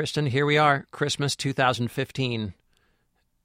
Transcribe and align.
Kristen, 0.00 0.24
here 0.24 0.46
we 0.46 0.56
are, 0.56 0.86
Christmas 0.92 1.36
2015. 1.36 2.54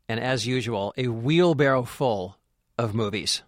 And 0.07 0.19
as 0.21 0.47
usual, 0.47 0.93
a 0.95 1.09
wheelbarrow 1.09 1.83
full 1.83 2.37
of 2.77 2.95
movies. 2.95 3.41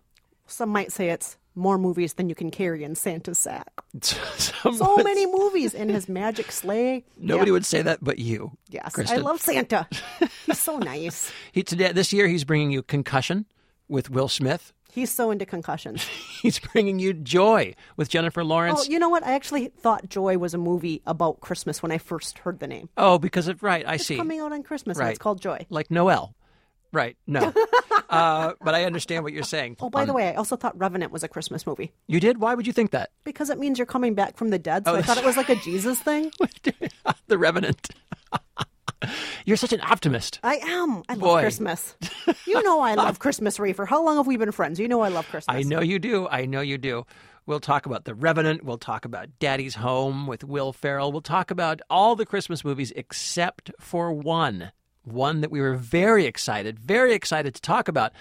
Some 0.46 0.68
might 0.72 0.92
say 0.92 1.12
it's 1.12 1.38
more 1.56 1.78
movies 1.78 2.16
than 2.16 2.28
you 2.28 2.36
can 2.36 2.52
carry 2.52 2.84
in 2.84 2.96
Santa's 2.96 3.38
sack. 3.38 3.72
So 4.04 4.98
many 4.98 5.26
movies 5.26 5.74
in 5.74 5.88
his 5.88 6.10
magic 6.10 6.52
sleigh. 6.52 7.06
Nobody 7.18 7.48
Yeah. 7.48 7.54
would 7.54 7.66
say 7.66 7.82
that 7.82 8.04
but 8.04 8.20
you. 8.20 8.58
Yes, 8.70 8.92
Kristen. 8.94 9.20
I 9.20 9.22
love 9.22 9.40
Santa. 9.40 9.88
He's 10.46 10.60
so 10.60 10.78
nice. 10.78 11.32
He, 11.54 11.64
today, 11.64 11.94
this 11.94 12.12
year, 12.12 12.28
he's 12.28 12.44
bringing 12.44 12.72
you 12.72 12.84
Concussion 12.84 13.46
with 13.88 14.10
Will 14.10 14.28
Smith. 14.28 14.74
He's 14.92 15.12
so 15.12 15.30
into 15.32 15.46
concussions. 15.46 16.04
He's 16.42 16.60
bringing 16.60 16.98
you 17.00 17.14
Joy 17.14 17.76
with 17.98 18.10
Jennifer 18.10 18.44
Lawrence. 18.44 18.82
Oh, 18.88 18.92
you 18.92 18.98
know 19.00 19.10
what? 19.10 19.24
I 19.24 19.34
actually 19.34 19.68
thought 19.68 20.10
Joy 20.10 20.38
was 20.38 20.54
a 20.54 20.58
movie 20.58 21.02
about 21.06 21.40
Christmas 21.40 21.84
when 21.84 21.92
I 21.92 21.98
first 22.00 22.40
heard 22.40 22.60
the 22.60 22.68
name. 22.68 22.90
Oh, 22.98 23.18
because 23.20 23.48
of 23.48 23.62
right, 23.64 23.86
I 23.88 23.96
It's 23.96 24.06
see. 24.08 24.18
coming 24.18 24.40
out 24.40 24.52
on 24.54 24.64
Christmas, 24.64 24.98
Right. 24.98 25.10
it's 25.10 25.20
called 25.20 25.42
Joy. 25.42 25.66
Like 25.70 25.92
Noel. 25.92 26.34
Right. 26.94 27.18
No. 27.28 27.54
uh, 28.10 28.54
but 28.62 28.74
I 28.74 28.86
understand 28.86 29.24
what 29.26 29.34
you're 29.34 29.44
saying. 29.44 29.76
Oh, 29.82 29.90
by 29.90 30.06
the 30.06 30.14
way, 30.14 30.30
I 30.30 30.36
also 30.36 30.56
thought 30.56 30.78
Revenant 30.80 31.12
was 31.12 31.22
a 31.22 31.28
Christmas 31.28 31.68
movie 31.68 31.92
You 32.08 32.20
did? 32.22 32.40
Why 32.40 32.56
would 32.56 32.66
you 32.66 32.74
think 32.74 32.92
that? 32.92 33.10
because 33.26 33.50
it 33.50 33.60
means 33.60 33.78
you're 33.78 33.86
coming 33.86 34.16
back 34.16 34.38
from 34.38 34.50
the 34.50 34.58
dead. 34.58 34.86
So 34.86 34.94
Oh, 34.94 34.96
I 34.96 35.02
thought 35.02 35.18
it 35.18 35.26
was 35.26 35.36
like 35.38 35.50
a 35.50 35.56
Jesus 35.64 36.00
thing. 36.00 36.32
the 37.28 37.38
Revenant. 37.38 37.90
You're 39.46 39.58
such 39.58 39.74
an 39.74 39.82
optimist. 39.82 40.40
I 40.44 40.56
am. 40.58 41.04
I 41.08 41.14
love 41.14 41.20
Boy. 41.20 41.42
Christmas. 41.42 41.96
You 42.46 42.62
know 42.64 42.80
I 42.82 42.96
love 42.96 43.20
Christmas, 43.26 43.58
Rafer. 43.58 43.88
How 43.88 44.04
long 44.04 44.18
have 44.18 44.28
we 44.28 44.38
been 44.38 44.52
friends? 44.52 44.80
You 44.80 44.88
know 44.88 45.02
I 45.02 45.10
love 45.10 45.28
Christmas. 45.30 45.56
I 45.56 45.62
know 45.64 45.82
you 45.82 46.00
do. 46.00 46.28
I 46.28 46.46
know 46.46 46.62
you 46.62 46.78
do. 46.78 47.06
We'll 47.46 47.60
talk 47.62 47.86
about 47.86 48.04
The 48.06 48.14
Revenant. 48.14 48.64
We'll 48.64 48.78
talk 48.78 49.06
about 49.06 49.30
Daddy's 49.40 49.76
Home 49.76 50.28
with 50.28 50.44
Will 50.44 50.74
Ferrell. 50.74 51.12
We'll 51.12 51.22
talk 51.22 51.50
about 51.50 51.82
all 51.90 52.16
the 52.16 52.26
Christmas 52.26 52.66
movies 52.66 52.92
except 52.96 53.72
for 53.80 54.12
one. 54.12 54.72
One 55.04 55.40
that 55.40 55.52
we 55.52 55.62
were 55.62 55.76
very 55.76 56.26
excited, 56.26 56.78
very 56.78 57.14
excited 57.14 57.56
to 57.56 57.62
talk 57.62 57.88
about, 57.88 58.12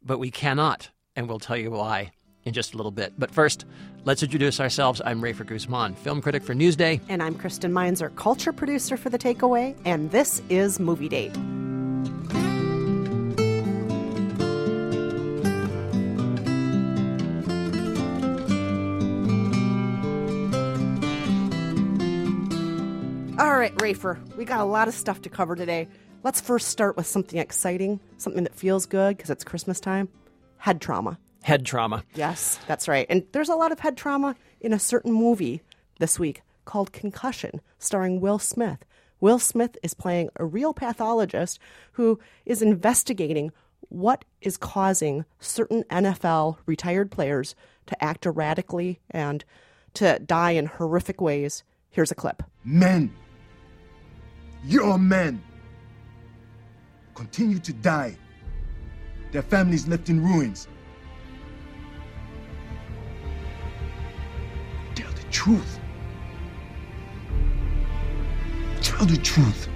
but 0.00 0.18
we 0.18 0.30
cannot. 0.30 0.90
And 1.16 1.28
we'll 1.28 1.40
tell 1.40 1.56
you 1.56 1.72
why 1.72 2.12
in 2.48 2.54
just 2.54 2.74
a 2.74 2.76
little 2.76 2.90
bit. 2.90 3.12
But 3.16 3.30
first, 3.30 3.64
let's 4.04 4.22
introduce 4.22 4.58
ourselves. 4.58 5.00
I'm 5.04 5.20
Rafer 5.20 5.46
Guzman, 5.46 5.94
film 5.94 6.20
critic 6.20 6.42
for 6.42 6.54
Newsday. 6.54 7.00
And 7.08 7.22
I'm 7.22 7.36
Kristen 7.36 7.72
Meinzer, 7.72 8.10
culture 8.10 8.52
producer 8.52 8.96
for 8.96 9.10
The 9.10 9.18
Takeaway, 9.18 9.76
and 9.84 10.10
this 10.10 10.42
is 10.48 10.80
Movie 10.80 11.08
Date. 11.08 11.36
All 23.38 23.56
right, 23.56 23.74
Rafer, 23.76 24.18
we 24.36 24.44
got 24.44 24.60
a 24.60 24.64
lot 24.64 24.88
of 24.88 24.94
stuff 24.94 25.22
to 25.22 25.28
cover 25.28 25.54
today. 25.54 25.86
Let's 26.24 26.40
first 26.40 26.68
start 26.68 26.96
with 26.96 27.06
something 27.06 27.38
exciting, 27.38 28.00
something 28.16 28.42
that 28.42 28.54
feels 28.54 28.86
good 28.86 29.16
because 29.16 29.30
it's 29.30 29.44
Christmas 29.44 29.78
time 29.78 30.08
head 30.58 30.80
trauma. 30.80 31.18
Head 31.42 31.64
trauma. 31.64 32.04
Yes, 32.14 32.58
that's 32.66 32.88
right. 32.88 33.06
And 33.08 33.24
there's 33.32 33.48
a 33.48 33.54
lot 33.54 33.72
of 33.72 33.80
head 33.80 33.96
trauma 33.96 34.36
in 34.60 34.72
a 34.72 34.78
certain 34.78 35.12
movie 35.12 35.62
this 35.98 36.18
week 36.18 36.42
called 36.64 36.92
Concussion, 36.92 37.60
starring 37.78 38.20
Will 38.20 38.38
Smith. 38.38 38.84
Will 39.20 39.38
Smith 39.38 39.76
is 39.82 39.94
playing 39.94 40.30
a 40.36 40.44
real 40.44 40.72
pathologist 40.72 41.58
who 41.92 42.18
is 42.44 42.62
investigating 42.62 43.52
what 43.88 44.24
is 44.40 44.56
causing 44.56 45.24
certain 45.40 45.82
NFL 45.84 46.58
retired 46.66 47.10
players 47.10 47.54
to 47.86 48.04
act 48.04 48.26
erratically 48.26 49.00
and 49.10 49.44
to 49.94 50.18
die 50.18 50.52
in 50.52 50.66
horrific 50.66 51.20
ways. 51.20 51.64
Here's 51.90 52.10
a 52.10 52.14
clip. 52.14 52.42
Men. 52.64 53.12
Your 54.64 54.98
men. 54.98 55.42
Continue 57.14 57.58
to 57.60 57.72
die. 57.72 58.16
Their 59.32 59.42
families 59.42 59.88
left 59.88 60.08
in 60.08 60.22
ruins. 60.22 60.68
Truth. 65.38 65.78
Tell 68.82 69.06
the 69.06 69.16
truth. 69.18 69.68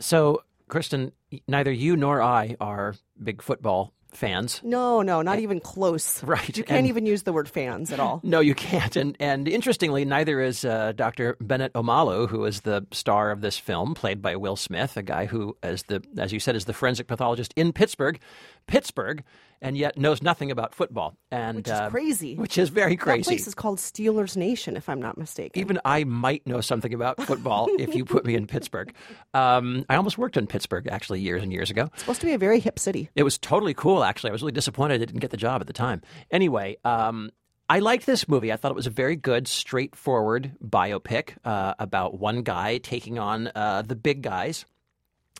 So, 0.00 0.42
Kristen, 0.68 1.12
neither 1.48 1.72
you 1.72 1.96
nor 1.96 2.20
I 2.20 2.56
are 2.60 2.94
big 3.22 3.40
football 3.40 3.94
fans. 4.12 4.60
No, 4.62 5.00
no, 5.00 5.22
not 5.22 5.38
even 5.38 5.60
close. 5.60 6.22
Right, 6.22 6.54
You 6.54 6.62
can't 6.64 6.80
and- 6.80 6.86
even 6.88 7.06
use 7.06 7.22
the 7.22 7.32
word 7.32 7.48
fans 7.48 7.90
at 7.90 8.00
all. 8.00 8.20
No, 8.24 8.40
you 8.40 8.54
can't. 8.54 8.94
And 8.96 9.16
and 9.18 9.48
interestingly, 9.48 10.04
neither 10.04 10.42
is 10.42 10.62
uh, 10.66 10.92
Dr. 10.94 11.38
Bennett 11.40 11.72
Omalu, 11.72 12.28
who 12.28 12.44
is 12.44 12.60
the 12.62 12.86
star 12.92 13.30
of 13.30 13.40
this 13.40 13.56
film, 13.58 13.94
played 13.94 14.20
by 14.20 14.36
Will 14.36 14.56
Smith, 14.56 14.98
a 14.98 15.02
guy 15.02 15.24
who, 15.24 15.56
as 15.62 15.84
the 15.84 16.02
as 16.18 16.32
you 16.34 16.40
said, 16.40 16.54
is 16.56 16.66
the 16.66 16.74
forensic 16.74 17.06
pathologist 17.06 17.54
in 17.56 17.72
Pittsburgh, 17.72 18.20
Pittsburgh, 18.66 19.24
and 19.62 19.78
yet 19.78 19.96
knows 19.96 20.22
nothing 20.22 20.50
about 20.50 20.74
football. 20.74 21.16
And 21.30 21.58
Which 21.58 21.68
is 21.68 21.72
uh, 21.72 21.88
crazy. 21.88 22.36
Which 22.36 22.58
is 22.58 22.68
very 22.68 22.96
crazy. 22.96 23.22
That 23.22 23.28
place 23.28 23.46
is 23.46 23.54
called 23.54 23.78
Steelers 23.78 24.36
Nation, 24.36 24.76
if 24.76 24.88
I'm 24.88 25.00
not 25.00 25.16
mistaken. 25.16 25.58
Even 25.58 25.80
I 25.84 26.04
might 26.04 26.46
know 26.46 26.60
something 26.60 26.92
about 26.92 27.22
football 27.22 27.68
if 27.78 27.94
you 27.94 28.04
put 28.04 28.26
me 28.26 28.34
in 28.34 28.46
Pittsburgh. 28.46 28.94
Um, 29.32 29.86
I 29.88 29.96
almost 29.96 30.18
worked 30.18 30.36
in 30.36 30.46
Pittsburgh 30.46 30.88
actually 30.88 31.20
years 31.20 31.42
and 31.42 31.52
years 31.52 31.70
ago. 31.70 31.88
It's 31.92 32.00
supposed 32.00 32.20
to 32.20 32.26
be 32.26 32.32
a 32.34 32.38
very 32.38 32.60
hip 32.60 32.78
city. 32.78 33.08
It 33.14 33.22
was 33.22 33.38
totally 33.38 33.72
cool, 33.72 34.04
actually. 34.04 34.30
I 34.30 34.32
was 34.32 34.42
really 34.42 34.52
disappointed 34.52 34.94
I 34.94 34.98
didn't 34.98 35.20
get 35.20 35.30
the 35.30 35.36
job 35.36 35.60
at 35.60 35.68
the 35.68 35.72
time. 35.72 36.02
Anyway, 36.30 36.76
um, 36.84 37.30
I 37.68 37.78
liked 37.78 38.04
this 38.04 38.28
movie. 38.28 38.52
I 38.52 38.56
thought 38.56 38.70
it 38.70 38.74
was 38.74 38.86
a 38.86 38.90
very 38.90 39.16
good, 39.16 39.48
straightforward 39.48 40.52
biopic 40.62 41.36
uh, 41.44 41.74
about 41.78 42.18
one 42.18 42.42
guy 42.42 42.78
taking 42.78 43.18
on 43.18 43.50
uh, 43.54 43.82
the 43.82 43.96
big 43.96 44.22
guys. 44.22 44.66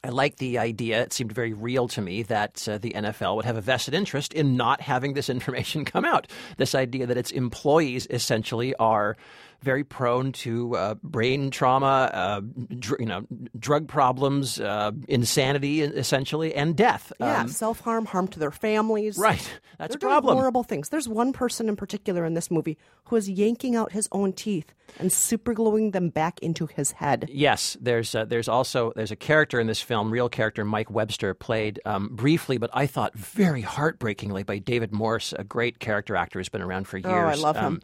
I 0.05 0.09
like 0.09 0.37
the 0.37 0.59
idea. 0.59 1.01
It 1.03 1.13
seemed 1.13 1.31
very 1.31 1.53
real 1.53 1.87
to 1.89 2.03
me 2.03 2.25
that 2.25 2.67
uh, 2.69 2.79
the 2.79 2.91
NFL 2.91 3.37
would 3.37 3.45
have 3.45 3.57
a 3.57 3.61
vested 3.61 3.95
interest 3.95 4.33
in 4.33 4.57
not 4.57 4.81
having 4.81 5.15
this 5.15 5.31
information 5.37 5.85
come 5.85 6.05
out. 6.05 6.27
This 6.57 6.75
idea 6.75 7.07
that 7.07 7.17
its 7.17 7.31
employees 7.31 8.07
essentially 8.11 8.75
are 8.77 9.17
very 9.63 9.85
prone 9.85 10.33
to 10.33 10.77
uh, 10.77 10.95
brain 11.03 11.51
trauma, 11.51 12.11
uh, 12.13 12.41
dr- 12.79 13.01
you 13.01 13.07
know, 13.07 13.27
drug 13.59 13.89
problems, 13.89 14.61
uh, 14.61 14.91
insanity, 15.09 15.83
essentially, 15.83 16.55
and 16.55 16.77
death. 16.77 17.13
Yeah, 17.21 17.43
Um, 17.43 17.49
self 17.49 17.81
harm, 17.81 18.07
harm 18.07 18.29
to 18.29 18.39
their 18.39 18.51
families. 18.51 19.17
right. 19.19 19.39
That's 19.79 19.95
They're 19.95 19.97
a 19.97 20.01
doing 20.01 20.11
problem. 20.13 20.37
horrible 20.37 20.63
things. 20.63 20.91
There's 20.91 21.09
one 21.09 21.33
person 21.33 21.69
in 21.69 21.77
particular 21.77 22.25
in 22.25 22.35
this 22.35 22.51
movie 22.51 22.77
who 23.05 23.17
is 23.17 23.29
yanking 23.29 23.75
out 23.75 23.93
his 23.93 24.09
own 24.13 24.33
teeth 24.33 24.73
and 24.99 25.11
supergluing 25.11 25.93
them 25.93 26.09
back 26.11 26.39
into 26.41 26.67
his 26.67 26.93
head. 26.93 27.29
Yes, 27.33 27.77
there's 27.81 28.15
uh, 28.15 28.25
there's 28.25 28.49
also 28.49 28.93
there's 28.95 29.11
a 29.11 29.17
character 29.17 29.59
in 29.59 29.67
this 29.67 29.81
film, 29.81 30.11
real 30.11 30.29
character 30.29 30.65
Mike 30.65 30.91
Webster, 30.91 31.35
played 31.35 31.81
um, 31.85 32.11
briefly, 32.13 32.59
but 32.59 32.71
I 32.75 32.87
thought 32.87 33.15
very 33.15 33.63
heartbreakingly 33.63 34.43
by 34.45 34.59
David 34.59 34.93
Morse, 34.93 35.33
a 35.39 35.45
great 35.45 35.79
character 35.81 36.15
actor 36.15 36.39
who's 36.39 36.49
been 36.49 36.63
around 36.63 36.87
for 36.87 36.99
years. 36.99 37.07
Oh, 37.07 37.11
I 37.11 37.35
love 37.35 37.57
him. 37.57 37.81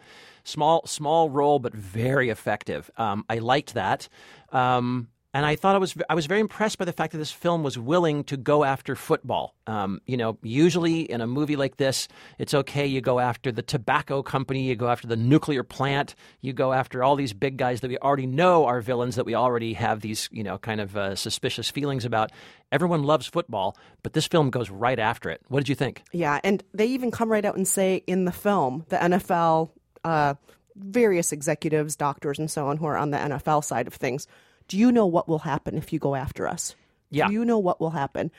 Small 0.49 0.87
small 0.87 1.29
role, 1.29 1.59
but 1.59 1.75
very 1.75 2.31
effective. 2.31 2.91
Um, 2.97 3.27
I 3.29 3.39
liked 3.39 3.75
that. 3.75 4.09
Um, 4.51 5.09
and 5.35 5.45
I 5.45 5.57
thought 5.57 5.75
I 5.75 5.79
was 5.79 5.95
I 6.09 6.15
was 6.15 6.25
very 6.25 6.41
impressed 6.41 6.79
by 6.79 6.87
the 6.87 6.93
fact 6.93 7.13
that 7.13 7.19
this 7.19 7.31
film 7.31 7.63
was 7.63 7.79
willing 7.79 8.25
to 8.25 8.37
go 8.37 8.65
after 8.65 8.97
football. 8.97 9.55
Um, 9.67 10.01
you 10.07 10.17
know, 10.17 10.39
usually 10.43 11.03
in 11.03 11.21
a 11.21 11.27
movie 11.27 11.57
like 11.57 11.77
this, 11.77 12.09
it's 12.39 12.55
okay. 12.55 12.87
You 12.87 13.03
go 13.03 13.19
after 13.19 13.53
the 13.53 13.63
tobacco 13.63 14.23
company, 14.23 14.63
you 14.63 14.75
go 14.75 14.89
after 14.89 15.07
the 15.07 15.17
nuclear 15.17 15.63
plant, 15.63 16.15
you 16.41 16.55
go 16.55 16.73
after 16.73 17.05
all 17.05 17.15
these 17.15 17.35
big 17.35 17.59
guys 17.59 17.83
that 17.83 17.89
we 17.89 17.99
already 17.99 18.27
know 18.27 18.65
are 18.65 18.81
villains, 18.81 19.17
that 19.17 19.27
we 19.27 19.35
already 19.35 19.75
have 19.75 20.01
these 20.01 20.31
you 20.33 20.43
know 20.43 20.57
kind 20.57 20.81
of 20.81 20.97
uh, 20.97 21.15
suspicious 21.15 21.71
feelings 21.71 22.07
about. 22.07 22.33
Everyone 22.73 23.03
loves 23.03 23.27
football, 23.27 23.77
but 24.03 24.15
this 24.15 24.27
film 24.27 24.51
goes 24.51 24.71
right 24.71 24.99
after 24.99 25.31
it. 25.31 25.41
What 25.49 25.61
did 25.61 25.69
you 25.69 25.75
think? 25.75 26.03
Yeah, 26.13 26.41
and 26.43 26.63
they 26.73 26.87
even 26.87 27.11
come 27.11 27.31
right 27.31 27.45
out 27.45 27.57
and 27.57 27.69
say 27.69 28.03
in 28.07 28.25
the 28.25 28.33
film, 28.33 28.85
the 28.89 28.97
NFL, 28.97 29.71
uh, 30.05 30.35
various 30.77 31.33
executives, 31.33 31.97
doctors, 31.97 32.39
and 32.39 32.51
so 32.51 32.69
on 32.69 32.77
who 32.77 32.87
are 32.87 32.97
on 32.97 33.11
the 33.11 33.19
NFL 33.19 33.65
side 33.65 33.87
of 33.87 33.95
things, 33.95 34.27
do 34.69 34.77
you 34.77 34.93
know 34.93 35.07
what 35.07 35.29
will 35.29 35.41
happen 35.41 35.77
if 35.77 35.93
you 35.93 35.99
go 35.99 36.15
after 36.15 36.47
us? 36.47 36.75
Yeah. 37.11 37.29
Do 37.29 37.33
you 37.33 37.45
know 37.45 37.59
what 37.59 37.81
will 37.81 37.91
happen? 37.91 38.31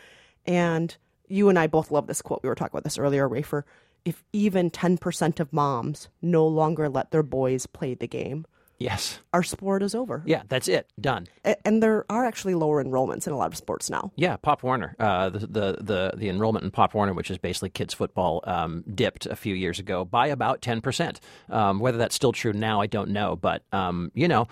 And 0.46 0.96
you 1.28 1.50
and 1.50 1.58
I 1.58 1.68
both 1.68 1.92
love 1.92 2.08
this 2.08 2.22
quote. 2.22 2.42
We 2.44 2.50
were 2.50 2.56
talking 2.56 2.74
about 2.74 2.84
this 2.84 2.98
earlier, 2.98 3.28
Rafer. 3.28 3.64
If 4.06 4.24
even 4.32 4.72
10% 4.72 5.40
of 5.40 5.52
moms 5.52 6.08
no 6.22 6.48
longer 6.48 6.88
let 6.90 7.12
their 7.12 7.24
boys 7.24 7.66
play 7.66 7.94
the 7.94 8.08
game, 8.08 8.46
Yes. 8.80 9.20
our 9.34 9.44
sport 9.44 9.84
is 9.84 9.94
over. 9.94 10.24
Yeah, 10.26 10.44
that's 10.48 10.68
it. 10.68 10.88
Done. 11.00 11.28
A- 11.46 11.56
And 11.68 11.84
there 11.84 12.06
are 12.10 12.26
actually 12.26 12.56
lower 12.56 12.84
enrollments 12.84 13.28
in 13.28 13.34
a 13.34 13.38
lot 13.38 13.52
of 13.52 13.58
sports 13.58 13.90
now. 13.90 14.12
Yeah, 14.16 14.38
Pop 14.38 14.64
Warner. 14.64 14.96
Uh, 15.00 15.30
the, 15.30 15.40
the 15.40 15.78
the 15.82 16.14
the 16.16 16.30
enrollment 16.30 16.64
in 16.66 16.72
Pop 16.72 16.94
Warner, 16.94 17.14
which 17.14 17.30
is 17.30 17.38
basically 17.38 17.70
kids 17.70 17.94
football, 17.94 18.42
um, 18.46 18.84
dipped 18.94 19.26
a 19.26 19.36
few 19.36 19.54
years 19.54 19.80
ago 19.80 20.06
by 20.06 20.28
about 20.28 20.62
ten 20.62 20.82
percent. 20.82 21.20
Um, 21.50 21.80
whether 21.80 21.98
that's 21.98 22.16
still 22.16 22.32
true 22.32 22.54
now, 22.54 22.82
I 22.82 22.88
don't 22.88 23.10
know. 23.12 23.36
But 23.36 23.64
um, 23.74 24.12
you 24.16 24.28
know, 24.28 24.48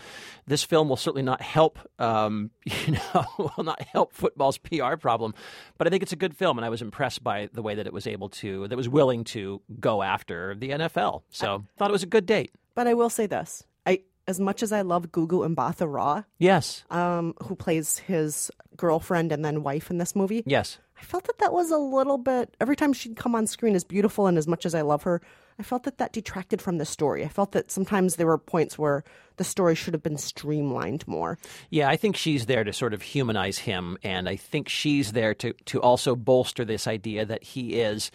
this 0.46 0.64
film 0.64 0.90
will 0.90 0.98
certainly 0.98 1.24
not 1.24 1.42
help. 1.42 1.80
Um, 1.98 2.52
you 2.66 2.94
know, 3.14 3.26
will 3.38 3.64
not 3.64 3.82
help 3.84 4.14
football's 4.14 4.58
PR 4.58 4.96
problem. 4.98 5.34
But 5.78 5.88
I 5.88 5.90
think 5.90 6.04
it's 6.04 6.14
a 6.14 6.18
good 6.18 6.36
film, 6.36 6.58
and 6.58 6.66
I 6.66 6.70
was 6.70 6.82
impressed 6.82 7.24
by 7.24 7.50
the 7.54 7.62
way 7.62 7.76
that 7.76 7.88
it 7.88 7.94
was 7.94 8.06
able 8.08 8.30
to, 8.30 8.68
that 8.68 8.76
was 8.76 8.90
willing 8.90 9.24
to 9.26 9.62
go 9.80 10.04
after 10.04 10.54
the 10.56 10.70
NFL. 10.72 11.22
So 11.30 11.64
thought 11.78 11.90
it 11.90 11.94
was 11.94 12.04
a 12.04 12.08
good 12.08 12.26
date. 12.26 12.52
But 12.76 12.88
I 12.88 12.94
will 12.94 13.10
say 13.10 13.26
this. 13.26 13.64
As 14.28 14.40
much 14.40 14.62
as 14.62 14.72
I 14.74 14.82
love 14.82 15.12
Gugu 15.12 15.48
Mbatha 15.56 15.92
Raw, 15.92 16.24
Yes. 16.38 16.84
um, 16.90 17.34
who 17.44 17.56
plays 17.56 18.00
his 18.00 18.52
girlfriend 18.76 19.32
and 19.32 19.44
then 19.46 19.64
wife 19.64 19.90
in 19.90 19.98
this 20.00 20.16
movie, 20.16 20.44
yes. 20.46 20.78
I 21.00 21.04
felt 21.04 21.26
that 21.26 21.38
that 21.40 21.54
was 21.54 21.72
a 21.72 21.78
little 21.78 22.18
bit. 22.18 22.56
Every 22.60 22.76
time 22.76 22.92
she'd 22.92 23.16
come 23.16 23.36
on 23.36 23.48
screen, 23.48 23.76
as 23.76 23.84
beautiful 23.84 24.28
and 24.28 24.38
as 24.38 24.48
much 24.48 24.66
as 24.66 24.74
I 24.76 24.82
love 24.82 25.04
her, 25.04 25.22
I 25.60 25.64
felt 25.64 25.84
that 25.84 25.98
that 26.00 26.12
detracted 26.12 26.62
from 26.62 26.78
the 26.78 26.86
story. 26.86 27.24
I 27.24 27.30
felt 27.30 27.52
that 27.54 27.72
sometimes 27.72 28.16
there 28.16 28.28
were 28.28 28.38
points 28.38 28.78
where 28.78 29.04
the 29.38 29.44
story 29.44 29.76
should 29.76 29.94
have 29.94 30.04
been 30.04 30.18
streamlined 30.18 31.08
more. 31.08 31.38
Yeah, 31.70 31.88
I 31.88 31.98
think 31.98 32.16
she's 32.16 32.48
there 32.48 32.64
to 32.64 32.74
sort 32.74 32.94
of 32.94 33.02
humanize 33.04 33.60
him, 33.60 33.98
and 34.04 34.28
I 34.28 34.36
think 34.36 34.70
she's 34.70 35.14
there 35.14 35.34
to 35.36 35.54
to 35.66 35.82
also 35.82 36.16
bolster 36.16 36.66
this 36.66 36.86
idea 36.88 37.26
that 37.26 37.44
he 37.44 37.80
is. 37.80 38.12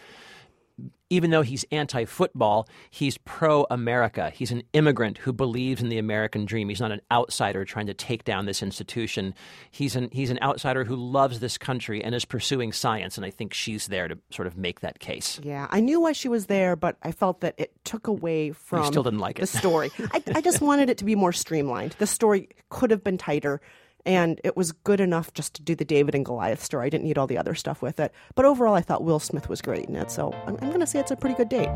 Even 1.13 1.29
though 1.29 1.43
he's 1.43 1.63
anti 1.71 2.05
football, 2.05 2.67
he's 2.89 3.17
pro 3.19 3.67
America. 3.69 4.31
He's 4.33 4.51
an 4.51 4.63
immigrant 4.73 5.19
who 5.19 5.31
believes 5.31 5.81
in 5.81 5.89
the 5.89 5.97
American 5.97 6.45
dream. 6.45 6.69
He's 6.69 6.79
not 6.79 6.91
an 6.91 7.01
outsider 7.11 7.65
trying 7.65 7.87
to 7.87 7.93
take 7.93 8.23
down 8.23 8.45
this 8.45 8.63
institution. 8.63 9.35
He's 9.69 9.95
an, 9.95 10.09
he's 10.11 10.31
an 10.31 10.39
outsider 10.41 10.83
who 10.83 10.95
loves 10.95 11.39
this 11.39 11.57
country 11.57 12.03
and 12.03 12.15
is 12.15 12.25
pursuing 12.25 12.71
science. 12.71 13.17
And 13.17 13.25
I 13.25 13.29
think 13.29 13.53
she's 13.53 13.87
there 13.87 14.07
to 14.07 14.17
sort 14.31 14.47
of 14.47 14.57
make 14.57 14.79
that 14.79 14.99
case. 14.99 15.39
Yeah, 15.43 15.67
I 15.69 15.81
knew 15.81 16.01
why 16.01 16.13
she 16.13 16.29
was 16.29 16.47
there, 16.47 16.75
but 16.75 16.97
I 17.03 17.11
felt 17.11 17.41
that 17.41 17.53
it 17.57 17.71
took 17.83 18.07
away 18.07 18.51
from 18.51 18.85
still 18.85 19.03
didn't 19.03 19.19
like 19.19 19.37
the 19.37 19.43
it. 19.43 19.49
story. 19.49 19.91
I, 20.13 20.23
I 20.35 20.41
just 20.41 20.61
wanted 20.61 20.89
it 20.89 20.97
to 20.99 21.05
be 21.05 21.15
more 21.15 21.31
streamlined. 21.31 21.95
The 21.99 22.07
story 22.07 22.49
could 22.69 22.89
have 22.91 23.03
been 23.03 23.17
tighter, 23.17 23.61
and 24.05 24.39
it 24.43 24.57
was 24.57 24.71
good 24.71 24.99
enough 24.99 25.33
just 25.33 25.53
to 25.55 25.61
do 25.61 25.75
the 25.75 25.85
David 25.85 26.15
and 26.15 26.25
Goliath 26.25 26.63
story. 26.63 26.87
I 26.87 26.89
didn't 26.89 27.05
need 27.05 27.17
all 27.17 27.27
the 27.27 27.37
other 27.37 27.55
stuff 27.55 27.81
with 27.81 27.99
it. 27.99 28.11
But 28.35 28.45
overall, 28.45 28.73
I 28.73 28.81
thought 28.81 29.03
Will 29.03 29.19
Smith 29.19 29.49
was 29.49 29.61
great 29.61 29.85
in 29.85 29.95
it, 29.95 30.11
so 30.11 30.33
I'm, 30.45 30.55
I'm 30.61 30.69
going 30.69 30.79
to 30.81 30.87
say 30.87 30.99
it's 30.99 31.11
a 31.11 31.15
pretty 31.15 31.35
good 31.35 31.49
date. 31.49 31.69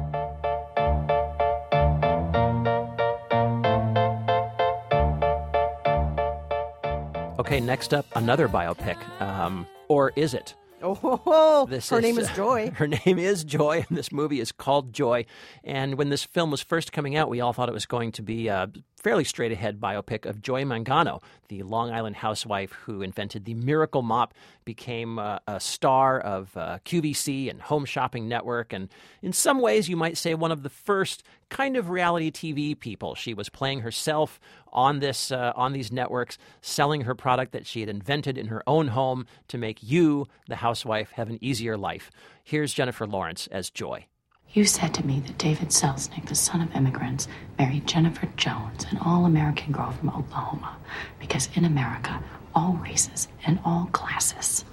Okay, 7.40 7.60
next 7.62 7.94
up, 7.94 8.06
another 8.16 8.50
biopic. 8.50 8.98
Um, 9.22 9.68
or 9.88 10.12
is 10.16 10.34
it? 10.34 10.56
Oh, 10.82 11.66
This 11.70 11.90
her 11.90 12.02
name 12.02 12.20
is 12.20 12.30
Joy. 12.32 12.72
Her 12.76 12.88
name 12.88 13.18
is 13.18 13.44
Joy, 13.44 13.84
and 13.88 13.98
this 13.98 14.12
movie 14.12 14.40
is 14.40 14.52
called 14.52 14.94
Joy. 14.94 15.26
And 15.64 15.96
when 15.98 16.10
this 16.10 16.24
film 16.24 16.52
was 16.52 16.62
first 16.62 16.92
coming 16.92 17.16
out, 17.16 17.30
we 17.30 17.42
all 17.42 17.52
thought 17.54 17.68
it 17.70 17.74
was 17.74 17.88
going 17.88 18.12
to 18.14 18.22
be 18.22 18.48
a 18.48 18.70
fairly 19.08 19.24
straight 19.24 19.54
ahead 19.54 19.80
biopic 19.80 20.26
of 20.26 20.42
Joy 20.42 20.66
Mangano, 20.66 21.24
the 21.48 21.64
Long 21.64 21.92
Island 21.92 22.18
housewife 22.18 22.74
who 22.74 23.02
invented 23.02 23.46
the 23.46 23.54
Miracle 23.54 24.02
Mop, 24.02 24.34
became 24.66 25.18
uh, 25.18 25.40
a 25.48 25.62
star 25.62 26.20
of 26.20 26.58
uh, 26.58 26.80
QVC 26.84 27.50
and 27.50 27.62
Home 27.62 27.86
Shopping 27.86 28.28
Network, 28.28 28.74
and 28.74 28.90
in 29.22 29.32
some 29.32 29.62
ways, 29.62 29.88
you 29.88 29.96
might 29.96 30.18
say 30.18 30.34
one 30.34 30.52
of 30.52 30.62
the 30.62 30.70
first 30.70 31.24
kind 31.48 31.78
of 31.78 31.90
reality 31.90 32.30
TV 32.32 32.78
people. 32.78 33.16
She 33.16 33.34
was 33.34 33.48
playing 33.48 33.80
herself 33.80 34.42
on 34.74 35.00
this 35.00 35.32
uh, 35.32 35.54
on 35.56 35.72
these 35.72 35.90
networks, 35.90 36.38
selling 36.60 37.04
her 37.04 37.16
product 37.16 37.54
that 37.54 37.66
she 37.66 37.80
had 37.80 37.88
invented 37.88 38.38
in 38.38 38.48
her 38.48 38.62
own 38.68 38.90
home 38.90 39.26
to 39.48 39.58
make 39.58 39.82
you, 39.82 40.28
the 40.50 40.58
housewife, 40.58 41.12
have 41.12 41.30
an 41.30 41.38
easier 41.40 41.78
life. 41.78 42.12
Here's 42.44 42.74
Jennifer 42.74 43.08
Lawrence 43.08 43.48
as 43.54 43.70
Joy. 43.70 44.08
You 44.54 44.66
said 44.66 44.94
to 44.96 45.06
me 45.06 45.20
that 45.20 45.38
David 45.38 45.70
Selznick, 45.70 46.28
the 46.28 46.36
son 46.36 46.62
of 46.62 46.76
immigrants, 46.76 47.28
married 47.60 47.86
Jennifer 47.86 48.28
Jones, 48.38 48.86
an 48.90 48.98
all 48.98 49.26
American 49.26 49.72
girl 49.72 49.92
from 49.92 50.10
Oklahoma, 50.10 50.78
because 51.20 51.50
in 51.54 51.64
America, 51.66 52.24
all 52.56 52.74
races 52.74 53.28
and 53.46 53.60
all 53.64 53.88
classes 53.92 54.66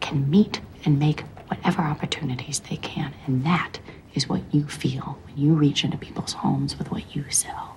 can 0.00 0.28
meet 0.28 0.60
and 0.84 0.98
make 0.98 1.20
whatever 1.46 1.82
opportunities 1.82 2.60
they 2.60 2.76
can. 2.76 3.14
And 3.26 3.44
that 3.44 3.78
is 4.14 4.28
what 4.28 4.42
you 4.50 4.66
feel 4.66 5.18
when 5.26 5.36
you 5.36 5.52
reach 5.52 5.84
into 5.84 5.98
people's 5.98 6.32
homes 6.32 6.76
with 6.76 6.90
what 6.90 7.14
you 7.14 7.30
sell. 7.30 7.76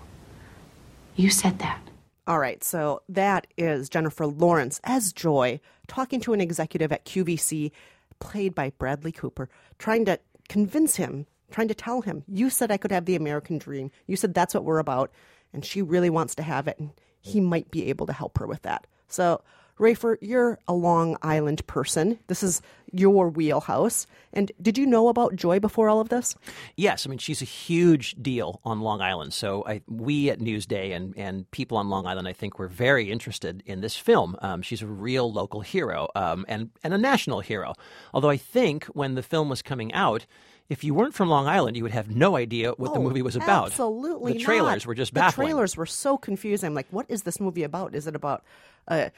You 1.15 1.29
said 1.29 1.59
that. 1.59 1.81
All 2.25 2.39
right, 2.39 2.63
so 2.63 3.01
that 3.09 3.47
is 3.57 3.89
Jennifer 3.89 4.25
Lawrence 4.25 4.79
as 4.85 5.11
Joy 5.13 5.59
talking 5.87 6.21
to 6.21 6.33
an 6.33 6.41
executive 6.41 6.91
at 6.91 7.05
QVC, 7.05 7.71
played 8.19 8.55
by 8.55 8.71
Bradley 8.71 9.11
Cooper, 9.11 9.49
trying 9.77 10.05
to 10.05 10.19
convince 10.47 10.95
him, 10.95 11.27
trying 11.51 11.67
to 11.67 11.75
tell 11.75 12.01
him, 12.01 12.23
You 12.27 12.49
said 12.49 12.71
I 12.71 12.77
could 12.77 12.91
have 12.91 13.05
the 13.05 13.15
American 13.15 13.57
dream. 13.57 13.91
You 14.07 14.15
said 14.15 14.33
that's 14.33 14.53
what 14.53 14.63
we're 14.63 14.79
about. 14.79 15.11
And 15.53 15.63
she 15.63 15.81
really 15.81 16.09
wants 16.09 16.35
to 16.35 16.43
have 16.43 16.67
it, 16.67 16.79
and 16.79 16.91
he 17.21 17.39
might 17.39 17.69
be 17.69 17.89
able 17.89 18.07
to 18.07 18.13
help 18.13 18.39
her 18.39 18.47
with 18.47 18.63
that. 18.63 18.87
So, 19.07 19.43
Rafer, 19.79 20.17
you're 20.21 20.59
a 20.67 20.73
Long 20.73 21.17
Island 21.21 21.65
person. 21.67 22.19
This 22.27 22.43
is 22.43 22.61
your 22.91 23.29
wheelhouse. 23.29 24.05
And 24.31 24.51
did 24.61 24.77
you 24.77 24.85
know 24.85 25.07
about 25.07 25.35
Joy 25.35 25.59
before 25.59 25.89
all 25.89 25.99
of 25.99 26.09
this? 26.09 26.35
Yes, 26.75 27.05
I 27.05 27.09
mean 27.09 27.17
she's 27.17 27.41
a 27.41 27.45
huge 27.45 28.15
deal 28.21 28.61
on 28.63 28.81
Long 28.81 29.01
Island. 29.01 29.33
So 29.33 29.63
I, 29.65 29.81
we 29.87 30.29
at 30.29 30.39
Newsday 30.39 30.95
and, 30.95 31.17
and 31.17 31.49
people 31.51 31.77
on 31.77 31.89
Long 31.89 32.05
Island, 32.05 32.27
I 32.27 32.33
think, 32.33 32.59
were 32.59 32.67
very 32.67 33.11
interested 33.11 33.63
in 33.65 33.81
this 33.81 33.95
film. 33.95 34.35
Um, 34.41 34.61
she's 34.61 34.83
a 34.83 34.87
real 34.87 35.31
local 35.31 35.61
hero 35.61 36.07
um, 36.15 36.45
and 36.47 36.69
and 36.83 36.93
a 36.93 36.97
national 36.97 37.39
hero. 37.39 37.73
Although 38.13 38.29
I 38.29 38.37
think 38.37 38.85
when 38.85 39.15
the 39.15 39.23
film 39.23 39.49
was 39.49 39.63
coming 39.63 39.91
out, 39.93 40.27
if 40.69 40.83
you 40.83 40.93
weren't 40.93 41.13
from 41.13 41.29
Long 41.29 41.47
Island, 41.47 41.75
you 41.77 41.83
would 41.83 41.91
have 41.91 42.09
no 42.09 42.35
idea 42.35 42.71
what 42.71 42.93
the 42.93 42.99
Oh, 42.99 43.03
movie 43.03 43.21
was 43.21 43.35
about. 43.35 43.67
Absolutely, 43.67 44.33
the 44.33 44.39
trailers 44.39 44.83
not. 44.83 44.87
were 44.87 44.95
just 44.95 45.13
the 45.13 45.19
baffling. 45.19 45.47
trailers 45.47 45.75
were 45.77 45.85
so 45.85 46.17
confusing. 46.17 46.67
I'm 46.67 46.73
like, 46.73 46.87
what 46.91 47.05
is 47.09 47.23
this 47.23 47.39
movie 47.39 47.63
about? 47.63 47.93
Is 47.95 48.07
it 48.07 48.15
about 48.15 48.43
a 48.87 49.11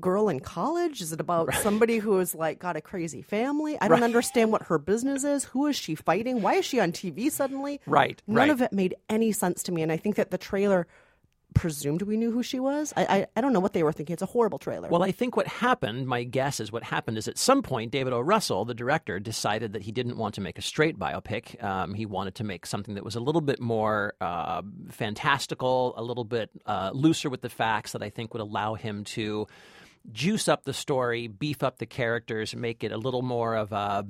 girl 0.00 0.28
in 0.28 0.40
college? 0.40 1.00
Is 1.00 1.12
it 1.12 1.20
about 1.20 1.54
somebody 1.54 1.98
who 1.98 2.18
is 2.18 2.34
like 2.34 2.58
got 2.58 2.76
a 2.76 2.80
crazy 2.80 3.22
family? 3.22 3.78
I 3.80 3.88
don't 3.88 4.02
understand 4.02 4.52
what 4.52 4.62
her 4.64 4.78
business 4.78 5.24
is. 5.24 5.44
Who 5.44 5.66
is 5.66 5.76
she 5.76 5.94
fighting? 5.94 6.42
Why 6.42 6.54
is 6.54 6.64
she 6.64 6.80
on 6.80 6.92
TV 6.92 7.30
suddenly? 7.30 7.80
Right, 7.86 8.20
None 8.26 8.36
right. 8.36 8.50
of 8.50 8.60
it 8.60 8.72
made 8.72 8.94
any 9.08 9.32
sense 9.32 9.62
to 9.64 9.72
me, 9.72 9.82
and 9.82 9.90
I 9.92 9.96
think 9.96 10.16
that 10.16 10.30
the 10.30 10.38
trailer 10.38 10.86
presumed 11.54 12.02
we 12.02 12.16
knew 12.16 12.30
who 12.30 12.42
she 12.42 12.60
was. 12.60 12.92
I, 12.96 13.04
I 13.04 13.26
I 13.36 13.40
don't 13.40 13.52
know 13.52 13.60
what 13.60 13.72
they 13.72 13.82
were 13.82 13.92
thinking. 13.92 14.14
It's 14.14 14.22
a 14.22 14.26
horrible 14.26 14.58
trailer. 14.58 14.88
Well, 14.88 15.02
I 15.02 15.12
think 15.12 15.36
what 15.36 15.46
happened, 15.46 16.06
my 16.06 16.24
guess 16.24 16.60
is 16.60 16.72
what 16.72 16.82
happened 16.82 17.18
is 17.18 17.28
at 17.28 17.38
some 17.38 17.62
point, 17.62 17.90
David 17.90 18.12
O. 18.12 18.20
Russell, 18.20 18.64
the 18.64 18.74
director, 18.74 19.18
decided 19.18 19.72
that 19.72 19.82
he 19.82 19.92
didn't 19.92 20.16
want 20.16 20.34
to 20.36 20.40
make 20.40 20.58
a 20.58 20.62
straight 20.62 20.98
biopic. 20.98 21.62
Um, 21.62 21.94
he 21.94 22.06
wanted 22.06 22.34
to 22.36 22.44
make 22.44 22.66
something 22.66 22.94
that 22.94 23.04
was 23.04 23.16
a 23.16 23.20
little 23.20 23.40
bit 23.40 23.60
more 23.60 24.14
uh, 24.20 24.62
fantastical, 24.90 25.94
a 25.96 26.02
little 26.02 26.24
bit 26.24 26.50
uh, 26.66 26.90
looser 26.92 27.30
with 27.30 27.42
the 27.42 27.50
facts 27.50 27.92
that 27.92 28.02
I 28.02 28.10
think 28.10 28.34
would 28.34 28.42
allow 28.42 28.74
him 28.74 29.04
to 29.04 29.46
juice 30.12 30.48
up 30.48 30.64
the 30.64 30.72
story, 30.72 31.28
beef 31.28 31.62
up 31.62 31.78
the 31.78 31.86
characters, 31.86 32.54
make 32.54 32.82
it 32.84 32.92
a 32.92 32.96
little 32.96 33.22
more 33.22 33.54
of 33.54 33.72
a 33.72 34.06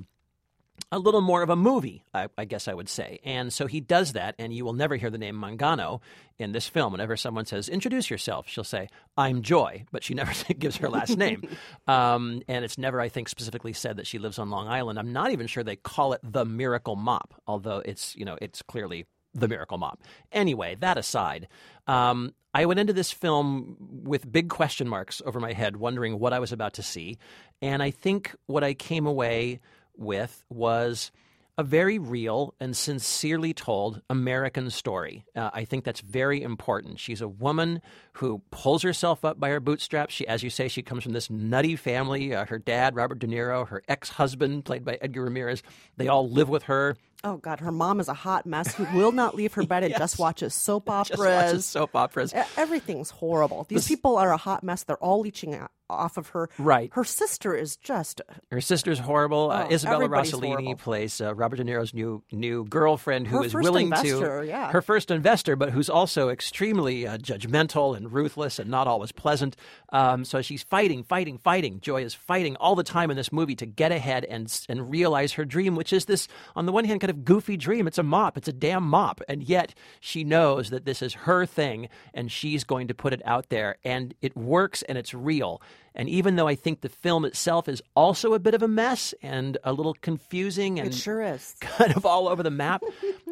a 0.91 0.99
little 0.99 1.21
more 1.21 1.41
of 1.41 1.49
a 1.49 1.55
movie, 1.55 2.03
I, 2.13 2.27
I 2.37 2.45
guess 2.45 2.67
I 2.67 2.73
would 2.73 2.89
say. 2.89 3.19
And 3.23 3.53
so 3.53 3.65
he 3.65 3.79
does 3.79 4.13
that, 4.13 4.35
and 4.37 4.53
you 4.53 4.65
will 4.65 4.73
never 4.73 4.97
hear 4.97 5.09
the 5.09 5.17
name 5.17 5.35
Mangano 5.35 6.01
in 6.37 6.51
this 6.51 6.67
film. 6.67 6.91
Whenever 6.91 7.15
someone 7.15 7.45
says, 7.45 7.69
introduce 7.69 8.09
yourself, 8.09 8.47
she'll 8.49 8.63
say, 8.65 8.89
I'm 9.15 9.41
Joy, 9.41 9.85
but 9.91 10.03
she 10.03 10.13
never 10.15 10.33
gives 10.53 10.77
her 10.77 10.89
last 10.89 11.17
name. 11.17 11.43
Um, 11.87 12.41
and 12.47 12.63
it's 12.63 12.77
never, 12.77 13.01
I 13.01 13.09
think, 13.09 13.27
specifically 13.27 13.73
said 13.73 13.97
that 13.97 14.07
she 14.07 14.17
lives 14.17 14.39
on 14.39 14.49
Long 14.49 14.67
Island. 14.67 14.97
I'm 14.97 15.11
not 15.11 15.31
even 15.31 15.47
sure 15.47 15.63
they 15.63 15.75
call 15.75 16.13
it 16.13 16.21
the 16.23 16.45
Miracle 16.45 16.95
Mop, 16.95 17.33
although 17.47 17.81
it's, 17.83 18.15
you 18.15 18.23
know, 18.23 18.37
it's 18.41 18.61
clearly 18.61 19.05
the 19.33 19.47
Miracle 19.47 19.77
Mop. 19.77 20.01
Anyway, 20.31 20.75
that 20.79 20.97
aside, 20.97 21.47
um, 21.87 22.33
I 22.53 22.65
went 22.65 22.79
into 22.79 22.93
this 22.93 23.11
film 23.11 23.77
with 23.79 24.31
big 24.31 24.49
question 24.49 24.87
marks 24.87 25.21
over 25.25 25.39
my 25.39 25.53
head, 25.53 25.77
wondering 25.77 26.19
what 26.19 26.33
I 26.33 26.39
was 26.39 26.51
about 26.51 26.73
to 26.73 26.83
see. 26.83 27.17
And 27.61 27.81
I 27.81 27.91
think 27.91 28.35
what 28.45 28.63
I 28.63 28.73
came 28.73 29.05
away 29.05 29.59
with 29.97 30.43
was 30.49 31.11
a 31.57 31.63
very 31.63 31.99
real 31.99 32.55
and 32.61 32.75
sincerely 32.75 33.53
told 33.53 34.01
American 34.09 34.69
story. 34.69 35.25
Uh, 35.35 35.49
I 35.53 35.65
think 35.65 35.83
that's 35.83 35.99
very 35.99 36.41
important. 36.41 36.97
She's 36.99 37.21
a 37.21 37.27
woman 37.27 37.81
who 38.13 38.41
pulls 38.51 38.83
herself 38.83 39.25
up 39.25 39.37
by 39.39 39.49
her 39.49 39.59
bootstraps. 39.59 40.13
She, 40.13 40.25
as 40.27 40.43
you 40.43 40.49
say, 40.49 40.69
she 40.69 40.81
comes 40.81 41.03
from 41.03 41.11
this 41.11 41.29
nutty 41.29 41.75
family. 41.75 42.33
Uh, 42.33 42.45
her 42.45 42.57
dad, 42.57 42.95
Robert 42.95 43.19
De 43.19 43.27
Niro, 43.27 43.67
her 43.67 43.83
ex-husband, 43.89 44.63
played 44.65 44.85
by 44.85 44.97
Edgar 45.01 45.23
Ramirez, 45.25 45.61
they 45.97 46.07
all 46.07 46.27
live 46.29 46.47
with 46.49 46.63
her. 46.63 46.95
oh 47.25 47.35
God, 47.37 47.59
her 47.59 47.71
mom 47.71 47.99
is 47.99 48.07
a 48.07 48.13
hot 48.13 48.45
mess 48.45 48.73
who 48.73 48.85
will 48.97 49.11
not 49.11 49.35
leave 49.35 49.53
her 49.53 49.63
bed 49.63 49.83
and 49.83 49.93
just 49.97 50.17
watches 50.25 50.55
soap 50.55 50.89
operas. 50.89 51.09
Just 51.09 51.19
watches 51.19 51.65
soap 51.65 51.95
operas. 51.95 52.33
Everything's 52.57 53.09
horrible. 53.11 53.65
These 53.67 53.87
people 53.89 54.17
are 54.17 54.31
a 54.31 54.37
hot 54.37 54.63
mess. 54.63 54.83
They're 54.83 54.95
all 54.97 55.19
leeching 55.19 55.53
o- 55.53 55.67
off 55.91 56.17
of 56.17 56.29
her. 56.29 56.49
Right. 56.57 56.89
Her 56.93 57.03
sister 57.03 57.53
is 57.55 57.75
just. 57.77 58.21
Her 58.51 58.61
sister's 58.61 58.99
horrible. 58.99 59.51
uh, 59.51 59.67
Oh, 59.69 59.73
Isabella 59.73 60.05
everybody's 60.05 60.31
Rossellini 60.33 60.47
horrible. 60.63 60.75
plays 60.75 61.21
uh, 61.21 61.35
Robert 61.35 61.57
De 61.57 61.63
Niro's 61.63 61.93
new 61.93 62.23
new 62.31 62.65
girlfriend, 62.65 63.27
who 63.27 63.37
Her 63.39 63.45
is 63.45 63.53
willing 63.53 63.87
investor, 63.87 64.41
to 64.41 64.47
yeah. 64.47 64.71
her 64.71 64.81
first 64.81 65.11
investor, 65.11 65.55
but 65.55 65.69
who's 65.71 65.89
also 65.89 66.29
extremely 66.29 67.05
uh, 67.07 67.17
judgmental 67.17 67.95
and 67.95 68.11
ruthless 68.11 68.59
and 68.59 68.69
not 68.69 68.87
always 68.87 69.11
pleasant. 69.11 69.55
Um, 69.91 70.25
so 70.25 70.41
she's 70.41 70.63
fighting, 70.63 71.03
fighting, 71.03 71.37
fighting. 71.37 71.79
Joy 71.81 72.03
is 72.03 72.13
fighting 72.13 72.55
all 72.57 72.75
the 72.75 72.83
time 72.83 73.11
in 73.11 73.17
this 73.17 73.31
movie 73.31 73.55
to 73.55 73.65
get 73.65 73.91
ahead 73.91 74.25
and 74.25 74.51
and 74.69 74.89
realize 74.89 75.33
her 75.33 75.45
dream, 75.45 75.75
which 75.75 75.93
is 75.93 76.05
this 76.05 76.27
on 76.55 76.65
the 76.65 76.71
one 76.71 76.85
hand 76.85 77.01
kind 77.01 77.09
of 77.11 77.23
goofy 77.25 77.57
dream. 77.57 77.87
It's 77.87 77.97
a 77.97 78.03
mop, 78.03 78.37
it's 78.37 78.47
a 78.47 78.53
damn 78.53 78.83
mop, 78.83 79.21
and 79.27 79.43
yet 79.43 79.73
she 79.99 80.23
knows 80.23 80.69
that 80.69 80.85
this 80.85 81.01
is 81.01 81.13
her 81.13 81.45
thing 81.45 81.89
and 82.13 82.31
she's 82.31 82.63
going 82.63 82.87
to 82.87 82.93
put 82.93 83.13
it 83.13 83.21
out 83.25 83.49
there, 83.49 83.77
and 83.83 84.13
it 84.21 84.35
works 84.35 84.81
and 84.83 84.97
it's 84.97 85.13
real. 85.13 85.61
And 85.93 86.07
even 86.07 86.35
though 86.35 86.47
I 86.47 86.55
think 86.55 86.81
the 86.81 86.89
film 86.89 87.25
itself 87.25 87.67
is 87.67 87.81
also 87.95 88.33
a 88.33 88.39
bit 88.39 88.53
of 88.53 88.63
a 88.63 88.67
mess 88.67 89.13
and 89.21 89.57
a 89.63 89.73
little 89.73 89.93
confusing 89.95 90.79
and 90.79 90.89
It 90.89 90.93
sure 90.93 91.21
is. 91.21 91.55
kind 91.61 91.95
of 91.95 92.05
all 92.05 92.27
over 92.29 92.43
the 92.43 92.51
map, 92.51 92.83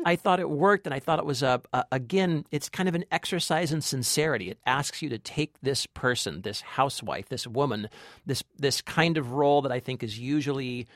I 0.05 0.15
thought 0.17 0.39
it 0.39 0.49
worked. 0.49 0.85
And 0.85 0.93
I 0.93 0.99
thought 0.99 1.19
it 1.19 1.25
was, 1.25 1.41
a, 1.41 1.61
a, 1.71 1.85
again, 1.91 2.45
it's 2.51 2.67
kind 2.67 2.89
of 2.89 2.95
an 2.95 3.05
exercise 3.11 3.71
in 3.71 3.81
sincerity. 3.81 4.49
It 4.49 4.59
asks 4.65 5.01
you 5.01 5.09
to 5.09 5.17
take 5.17 5.53
this 5.61 5.85
person, 5.85 6.41
this 6.41 6.61
housewife, 6.61 7.29
this 7.29 7.47
woman, 7.47 7.87
this, 8.25 8.43
this 8.57 8.81
kind 8.81 9.17
of 9.17 9.31
role 9.31 9.61
that 9.61 9.71
I 9.71 9.79
think 9.79 10.03
is 10.03 10.19
usually 10.19 10.87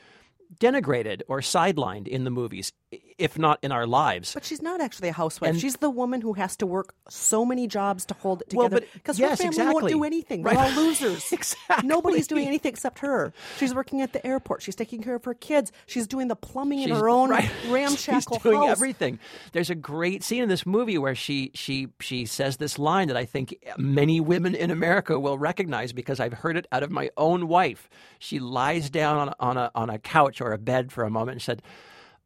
denigrated 0.60 1.22
or 1.28 1.40
sidelined 1.40 2.06
in 2.06 2.24
the 2.24 2.30
movies, 2.30 2.72
if 3.18 3.38
not 3.38 3.58
in 3.62 3.70
our 3.72 3.86
lives. 3.86 4.34
But 4.34 4.44
she's 4.44 4.60
not 4.62 4.80
actually 4.80 5.08
a 5.08 5.12
housewife. 5.12 5.50
And- 5.50 5.60
she's 5.60 5.76
the 5.76 5.90
woman 5.90 6.20
who 6.20 6.32
has 6.34 6.56
to 6.56 6.66
work 6.66 6.94
so 7.08 7.44
many 7.44 7.66
jobs 7.68 8.04
to 8.06 8.14
hold 8.14 8.42
it 8.42 8.50
together. 8.50 8.80
but- 8.80 8.92
Because 8.92 9.18
yes, 9.18 9.40
her 9.40 9.52
family 9.52 9.72
won't 9.72 9.88
do 9.88 10.02
anything. 10.04 10.42
They're 10.42 10.54
Right. 10.54 10.76
all 10.76 10.82
losers. 10.84 11.30
Exactly. 11.32 11.86
Nobody's 11.88 12.26
doing 12.26 12.46
anything 12.46 12.70
except 12.72 12.98
her. 13.00 13.32
She's 13.58 13.74
working 13.74 14.00
at 14.02 14.12
the 14.12 14.24
airport. 14.26 14.62
She's 14.62 14.74
taking 14.74 15.02
care 15.02 15.14
of 15.14 15.24
her 15.24 15.34
kids. 15.34 15.70
She's 15.86 16.06
doing 16.06 16.28
the 16.28 16.36
plumbing 16.36 16.80
in 16.80 16.90
her 16.90 17.08
own 17.08 17.30
right. 17.30 17.48
ramshackle 17.68 18.36
She's 18.36 18.42
doing 18.42 18.58
house. 18.58 18.70
everything. 18.70 19.18
There's 19.52 19.70
a 19.70 19.74
great 19.74 20.22
scene 20.24 20.42
in 20.42 20.48
this 20.48 20.66
movie 20.66 20.98
where 20.98 21.14
she 21.14 21.50
she 21.54 21.88
she 22.00 22.26
says 22.26 22.56
this 22.56 22.78
line 22.78 23.08
that 23.08 23.16
I 23.16 23.24
think 23.24 23.54
many 23.78 24.20
women 24.20 24.54
in 24.54 24.70
America 24.70 25.18
will 25.20 25.38
recognize 25.38 25.92
because 25.92 26.18
I've 26.20 26.32
heard 26.32 26.56
it 26.56 26.66
out 26.72 26.82
of 26.82 26.90
my 26.90 27.10
own 27.16 27.46
wife. 27.48 27.88
She 28.18 28.38
lies 28.40 28.90
down 28.90 29.18
on 29.18 29.34
on 29.38 29.56
a 29.56 29.70
on 29.74 29.90
a 29.90 29.98
couch 29.98 30.40
or 30.40 30.52
a 30.52 30.58
bed 30.58 30.90
for 30.92 31.04
a 31.04 31.10
moment 31.10 31.34
and 31.36 31.42
said. 31.42 31.62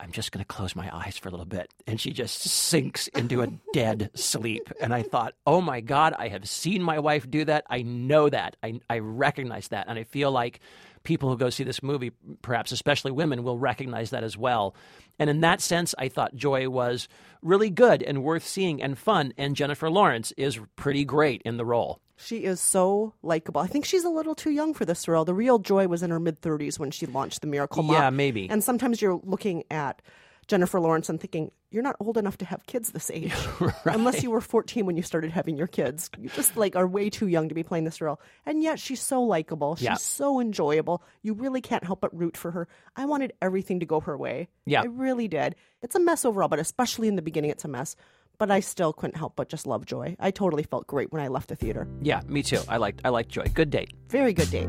I'm 0.00 0.12
just 0.12 0.31
going 0.31 0.45
to 0.45 0.47
close 0.47 0.76
my 0.76 0.95
eyes 0.95 1.19
for 1.19 1.28
a 1.28 1.31
little 1.31 1.47
bit. 1.47 1.73
And 1.87 2.00
she 2.00 2.12
just 2.12 2.40
sinks 2.40 3.09
into 3.09 3.43
a 3.43 3.49
dead 3.73 4.11
sleep. 4.14 4.71
And 4.81 4.95
I 4.95 5.02
thought, 5.02 5.35
oh 5.47 5.61
my 5.61 5.81
God, 5.81 6.14
I 6.19 6.28
have 6.28 6.49
seen 6.49 6.83
my 6.83 6.99
wife 7.00 7.28
do 7.28 7.45
that. 7.47 7.64
I 7.69 7.83
know 7.83 8.28
that. 8.28 8.57
I, 8.62 8.81
I 8.88 9.00
recognize 9.00 9.69
that. 9.69 9.87
And 9.88 9.99
I 9.99 10.05
feel 10.05 10.31
like 10.31 10.61
people 11.02 11.28
who 11.28 11.37
go 11.37 11.50
see 11.50 11.64
this 11.64 11.83
movie, 11.83 12.12
perhaps 12.43 12.71
especially 12.71 13.11
women, 13.11 13.43
will 13.43 13.59
recognize 13.59 14.11
that 14.11 14.25
as 14.25 14.37
well. 14.37 14.75
And 15.19 15.28
in 15.28 15.40
that 15.40 15.61
sense, 15.61 15.95
I 15.99 16.09
thought 16.09 16.37
Joy 16.37 16.69
was 16.69 17.09
really 17.43 17.71
good 17.71 18.02
and 18.02 18.23
worth 18.23 18.47
seeing 18.47 18.81
and 18.83 18.97
fun. 18.97 19.33
And 19.37 19.57
Jennifer 19.57 19.90
Lawrence 19.90 20.33
is 20.37 20.61
pretty 20.76 21.05
great 21.05 21.43
in 21.45 21.57
the 21.57 21.64
role. 21.64 22.00
She 22.20 22.38
is 22.44 22.60
so 22.60 23.14
likable. 23.22 23.60
I 23.60 23.66
think 23.68 23.84
she's 23.84 24.04
a 24.04 24.10
little 24.10 24.34
too 24.34 24.50
young 24.50 24.75
for 24.75 24.84
this 24.84 25.06
role. 25.08 25.25
The 25.25 25.34
real 25.34 25.58
Joy 25.58 25.87
was 25.87 26.02
in 26.02 26.10
her 26.10 26.20
mid 26.20 26.40
30s 26.40 26.78
when 26.78 26.90
she 26.90 27.06
launched 27.06 27.40
the 27.40 27.46
Miracle 27.46 27.82
Mop. 27.82 27.96
Yeah, 27.96 28.10
maybe. 28.10 28.50
And 28.50 28.62
sometimes 28.62 29.00
you're 29.00 29.20
looking 29.22 29.62
at 29.70 30.02
Jennifer 30.48 30.80
Lawrence 30.80 31.08
and 31.08 31.20
thinking, 31.20 31.52
you're 31.70 31.82
not 31.82 31.96
old 32.00 32.16
enough 32.16 32.38
to 32.38 32.46
have 32.46 32.66
kids 32.66 32.90
this 32.92 33.10
age. 33.10 33.34
Unless 33.84 34.22
you 34.22 34.30
were 34.30 34.40
14 34.40 34.87
when 34.87 34.96
you 34.96 35.02
started 35.02 35.30
having 35.30 35.58
your 35.58 35.66
kids. 35.66 36.10
You 36.18 36.30
just 36.30 36.56
like 36.56 36.75
are 36.75 36.87
way 36.88 37.10
too 37.10 37.26
young 37.28 37.50
to 37.50 37.54
be 37.54 37.62
playing 37.62 37.84
this 37.84 38.00
role. 38.00 38.18
And 38.46 38.62
yet 38.62 38.80
she's 38.80 39.02
so 39.02 39.22
likable. 39.22 39.76
She's 39.76 39.84
Yeah. 39.84 39.94
so 39.94 40.40
enjoyable. 40.40 41.02
You 41.22 41.34
really 41.34 41.60
can't 41.60 41.84
help 41.84 42.00
but 42.00 42.16
root 42.18 42.37
for 42.38 42.50
her. 42.52 42.66
I 42.96 43.04
wanted 43.04 43.34
everything 43.42 43.80
to 43.80 43.87
go 43.87 44.00
her 44.00 44.16
way. 44.16 44.48
Yeah. 44.64 44.80
I 44.80 44.87
really 44.87 45.28
did. 45.28 45.56
It's 45.82 45.94
a 45.94 46.00
mess 46.00 46.25
overall, 46.25 46.48
but 46.48 46.58
especially 46.58 47.06
in 47.08 47.16
the 47.16 47.22
beginning, 47.22 47.50
it's 47.50 47.66
a 47.66 47.68
mess. 47.68 47.94
But 48.38 48.50
I 48.52 48.61
still 48.61 48.92
couldn't 48.92 49.16
help 49.16 49.35
but 49.37 49.49
just 49.49 49.66
love 49.66 49.85
Joy. 49.85 50.16
I 50.21 50.30
totally 50.30 50.62
felt 50.62 50.87
great 50.87 51.12
when 51.12 51.21
I 51.21 51.28
left 51.28 51.49
the 51.49 51.57
theater. 51.57 51.88
Yeah, 52.00 52.21
me 52.26 52.42
too. 52.42 52.61
I 52.68 52.76
liked 52.76 53.00
I 53.04 53.09
liked 53.09 53.30
Joy. 53.30 53.47
Good 53.52 53.71
date. 53.71 53.90
Very 54.09 54.33
good 54.33 54.50
date. 54.50 54.68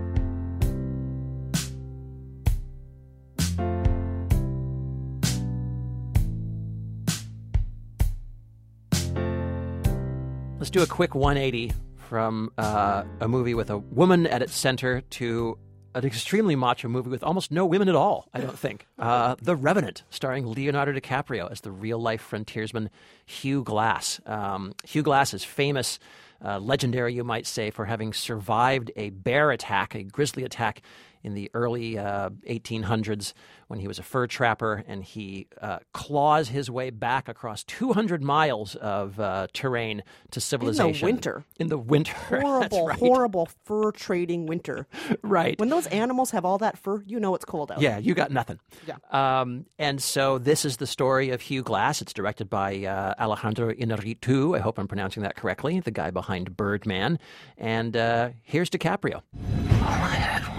Let's 10.57 10.71
do 10.71 10.81
a 10.81 10.87
quick 10.87 11.15
180 11.15 11.71
from 11.95 12.51
uh, 12.57 13.03
a 13.21 13.27
movie 13.29 13.53
with 13.53 13.69
a 13.69 13.77
woman 13.77 14.27
at 14.27 14.41
its 14.41 14.53
center 14.53 15.01
to 15.01 15.57
an 15.95 16.05
extremely 16.05 16.55
macho 16.55 16.87
movie 16.87 17.09
with 17.09 17.23
almost 17.23 17.51
no 17.51 17.65
women 17.65 17.89
at 17.89 17.95
all, 17.95 18.27
I 18.33 18.41
don't 18.41 18.57
think. 18.57 18.85
Uh, 18.99 19.35
the 19.41 19.55
Revenant, 19.55 20.03
starring 20.09 20.45
Leonardo 20.45 20.91
DiCaprio 20.91 21.49
as 21.49 21.61
the 21.61 21.71
real 21.71 21.97
life 21.99 22.21
frontiersman 22.21 22.89
Hugh 23.25 23.63
Glass. 23.63 24.19
Um, 24.25 24.73
Hugh 24.83 25.03
Glass 25.03 25.33
is 25.33 25.43
famous, 25.43 25.99
uh, 26.43 26.59
legendary, 26.59 27.13
you 27.13 27.23
might 27.23 27.47
say, 27.47 27.71
for 27.71 27.85
having 27.85 28.11
survived 28.11 28.91
a 28.97 29.09
bear 29.11 29.51
attack, 29.51 29.95
a 29.95 30.03
grizzly 30.03 30.43
attack 30.43 30.81
in 31.23 31.33
the 31.33 31.49
early 31.53 31.97
uh, 31.97 32.29
1800s 32.47 33.33
when 33.67 33.79
he 33.79 33.87
was 33.87 33.99
a 33.99 34.03
fur 34.03 34.25
trapper 34.27 34.83
and 34.87 35.03
he 35.03 35.47
uh, 35.61 35.79
claws 35.93 36.49
his 36.49 36.71
way 36.71 36.89
back 36.89 37.27
across 37.27 37.63
200 37.65 38.23
miles 38.23 38.75
of 38.75 39.19
uh, 39.19 39.47
terrain 39.53 40.03
to 40.31 40.41
civilization. 40.41 40.95
In 40.95 40.99
the 40.99 41.13
winter. 41.13 41.45
In 41.59 41.67
the 41.67 41.77
winter. 41.77 42.13
Horrible, 42.29 42.87
right. 42.87 42.99
horrible 42.99 43.49
fur 43.65 43.91
trading 43.91 44.45
winter. 44.45 44.87
Right. 45.21 45.59
When 45.59 45.69
those 45.69 45.85
animals 45.87 46.31
have 46.31 46.45
all 46.45 46.57
that 46.59 46.77
fur, 46.77 47.03
you 47.05 47.19
know 47.19 47.35
it's 47.35 47.45
cold 47.45 47.71
out. 47.71 47.81
Yeah, 47.81 47.97
you 47.97 48.13
got 48.13 48.31
nothing. 48.31 48.59
Yeah. 48.87 48.95
Um, 49.11 49.65
and 49.77 50.01
so 50.01 50.37
this 50.37 50.65
is 50.65 50.77
the 50.77 50.87
story 50.87 51.29
of 51.29 51.41
Hugh 51.41 51.61
Glass. 51.61 52.01
It's 52.01 52.13
directed 52.13 52.49
by 52.49 52.85
uh, 52.85 53.15
Alejandro 53.19 53.73
Inarritu. 53.73 54.55
I 54.55 54.59
hope 54.59 54.79
I'm 54.79 54.87
pronouncing 54.87 55.23
that 55.23 55.35
correctly. 55.35 55.79
The 55.79 55.91
guy 55.91 56.09
behind 56.09 56.55
Birdman. 56.55 57.19
And 57.57 57.95
uh, 57.95 58.29
here's 58.43 58.69
DiCaprio. 58.69 59.21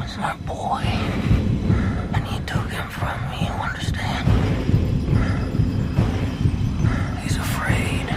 Was 0.01 0.17
my 0.17 0.35
boy. 0.47 0.83
And 2.15 2.27
he 2.27 2.41
took 2.47 2.69
him 2.71 2.89
from 2.89 3.31
me, 3.31 3.41
you 3.47 3.53
understand? 3.53 4.27
He's 7.23 7.37
afraid. 7.37 8.09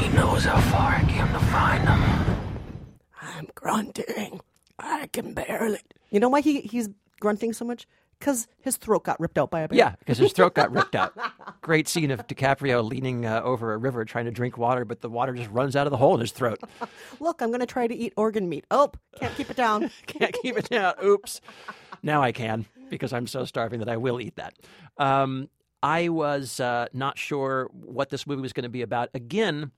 He 0.00 0.08
knows 0.16 0.44
how 0.44 0.58
far 0.72 0.94
I 0.94 1.04
came 1.04 1.28
to 1.28 1.38
find 1.52 1.86
him. 1.86 2.02
I'm 3.20 3.48
grunting. 3.54 4.40
I 4.78 5.08
can 5.12 5.34
barely. 5.34 5.80
You 6.10 6.20
know 6.20 6.30
why 6.30 6.40
he, 6.40 6.62
he's 6.62 6.88
grunting 7.20 7.52
so 7.52 7.64
much? 7.66 7.86
Because 8.24 8.48
his 8.62 8.78
throat 8.78 9.04
got 9.04 9.20
ripped 9.20 9.36
out 9.36 9.50
by 9.50 9.60
a 9.60 9.68
bear. 9.68 9.76
Yeah, 9.76 9.96
because 9.98 10.16
his 10.16 10.32
throat 10.32 10.54
got 10.54 10.72
ripped 10.72 10.94
out. 10.94 11.12
Great 11.60 11.86
scene 11.86 12.10
of 12.10 12.26
DiCaprio 12.26 12.82
leaning 12.82 13.26
uh, 13.26 13.42
over 13.44 13.74
a 13.74 13.76
river 13.76 14.02
trying 14.06 14.24
to 14.24 14.30
drink 14.30 14.56
water, 14.56 14.86
but 14.86 15.02
the 15.02 15.10
water 15.10 15.34
just 15.34 15.50
runs 15.50 15.76
out 15.76 15.86
of 15.86 15.90
the 15.90 15.98
hole 15.98 16.14
in 16.14 16.20
his 16.20 16.32
throat. 16.32 16.58
Look, 17.20 17.42
I'm 17.42 17.50
going 17.50 17.60
to 17.60 17.66
try 17.66 17.86
to 17.86 17.94
eat 17.94 18.14
organ 18.16 18.48
meat. 18.48 18.64
Oh, 18.70 18.92
can't 19.20 19.34
keep 19.36 19.50
it 19.50 19.58
down. 19.58 19.90
Can't 20.06 20.34
keep 20.40 20.56
it 20.56 20.70
down. 20.70 20.94
Oops. 21.04 21.42
Now 22.02 22.22
I 22.22 22.32
can 22.32 22.64
because 22.88 23.12
I'm 23.12 23.26
so 23.26 23.44
starving 23.44 23.80
that 23.80 23.90
I 23.90 23.98
will 23.98 24.18
eat 24.18 24.36
that. 24.36 24.54
Um, 24.96 25.50
I 25.82 26.08
was 26.08 26.60
uh, 26.60 26.86
not 26.94 27.18
sure 27.18 27.68
what 27.74 28.08
this 28.08 28.26
movie 28.26 28.40
was 28.40 28.54
going 28.54 28.62
to 28.62 28.70
be 28.70 28.80
about. 28.80 29.10
Again, 29.12 29.70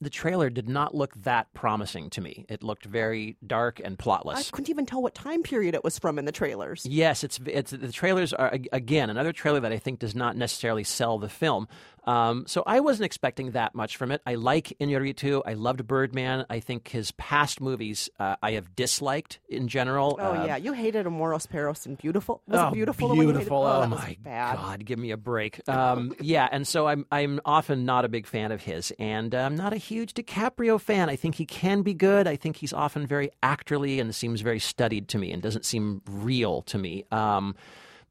the 0.00 0.10
trailer 0.10 0.50
did 0.50 0.68
not 0.68 0.94
look 0.94 1.14
that 1.22 1.52
promising 1.54 2.10
to 2.10 2.20
me. 2.20 2.46
It 2.48 2.62
looked 2.62 2.84
very 2.84 3.36
dark 3.46 3.80
and 3.82 3.98
plotless. 3.98 4.36
I 4.36 4.42
couldn't 4.50 4.70
even 4.70 4.86
tell 4.86 5.02
what 5.02 5.14
time 5.14 5.42
period 5.42 5.74
it 5.74 5.82
was 5.82 5.98
from 5.98 6.18
in 6.18 6.24
the 6.24 6.32
trailers. 6.32 6.86
Yes, 6.86 7.24
it's 7.24 7.40
it's 7.46 7.70
the 7.72 7.92
trailers 7.92 8.32
are 8.32 8.56
again 8.72 9.10
another 9.10 9.32
trailer 9.32 9.60
that 9.60 9.72
I 9.72 9.78
think 9.78 9.98
does 9.98 10.14
not 10.14 10.36
necessarily 10.36 10.84
sell 10.84 11.18
the 11.18 11.28
film. 11.28 11.68
Um, 12.08 12.44
so 12.46 12.62
I 12.66 12.80
wasn't 12.80 13.04
expecting 13.04 13.50
that 13.50 13.74
much 13.74 13.96
from 13.98 14.10
it. 14.12 14.22
I 14.24 14.36
like 14.36 14.72
Inarritu. 14.80 15.42
I 15.44 15.52
loved 15.52 15.86
Birdman. 15.86 16.46
I 16.48 16.60
think 16.60 16.88
his 16.88 17.10
past 17.12 17.60
movies 17.60 18.08
uh, 18.18 18.36
I 18.42 18.52
have 18.52 18.74
disliked 18.74 19.40
in 19.48 19.68
general. 19.68 20.16
Oh, 20.18 20.30
Uh, 20.32 20.44
yeah. 20.46 20.56
You 20.56 20.72
hated 20.72 21.06
Amores 21.06 21.46
Perros 21.46 21.84
and 21.84 21.98
Biutiful. 21.98 22.40
Was 22.46 22.60
oh, 22.60 22.68
it 22.68 22.74
Biutiful? 22.74 22.96
the 22.96 23.06
one 23.06 23.16
you 23.18 23.28
hated? 23.28 23.48
Biutiful. 23.48 23.68
Oh, 23.68 23.82
Oh, 23.82 23.86
my. 23.86 24.16
God, 24.24 24.84
give 24.86 24.98
me 24.98 25.10
a 25.10 25.16
break. 25.16 25.60
Um, 25.68 26.14
yeah, 26.20 26.48
and 26.50 26.66
so 26.66 26.86
I'm 26.86 27.04
I'm 27.12 27.40
often 27.44 27.84
not 27.84 28.04
a 28.04 28.08
big 28.08 28.26
fan 28.26 28.52
of 28.52 28.62
his, 28.62 28.90
and 28.98 29.34
I'm 29.34 29.54
not 29.54 29.72
a 29.72 29.76
huge 29.76 30.14
DiCaprio 30.14 30.80
fan. 30.80 31.08
I 31.10 31.16
think 31.16 31.34
he 31.36 31.44
can 31.46 31.82
be 31.82 31.92
good. 31.94 32.26
I 32.26 32.36
think 32.36 32.56
he's 32.56 32.72
often 32.72 33.06
very 33.06 33.30
actorly 33.42 34.00
and 34.00 34.14
seems 34.14 34.40
very 34.40 34.58
studied 34.58 35.08
to 35.08 35.18
me, 35.18 35.30
and 35.30 35.42
doesn't 35.42 35.64
seem 35.66 36.00
real 36.08 36.62
to 36.62 36.78
me. 36.78 37.04
Um, 37.12 37.54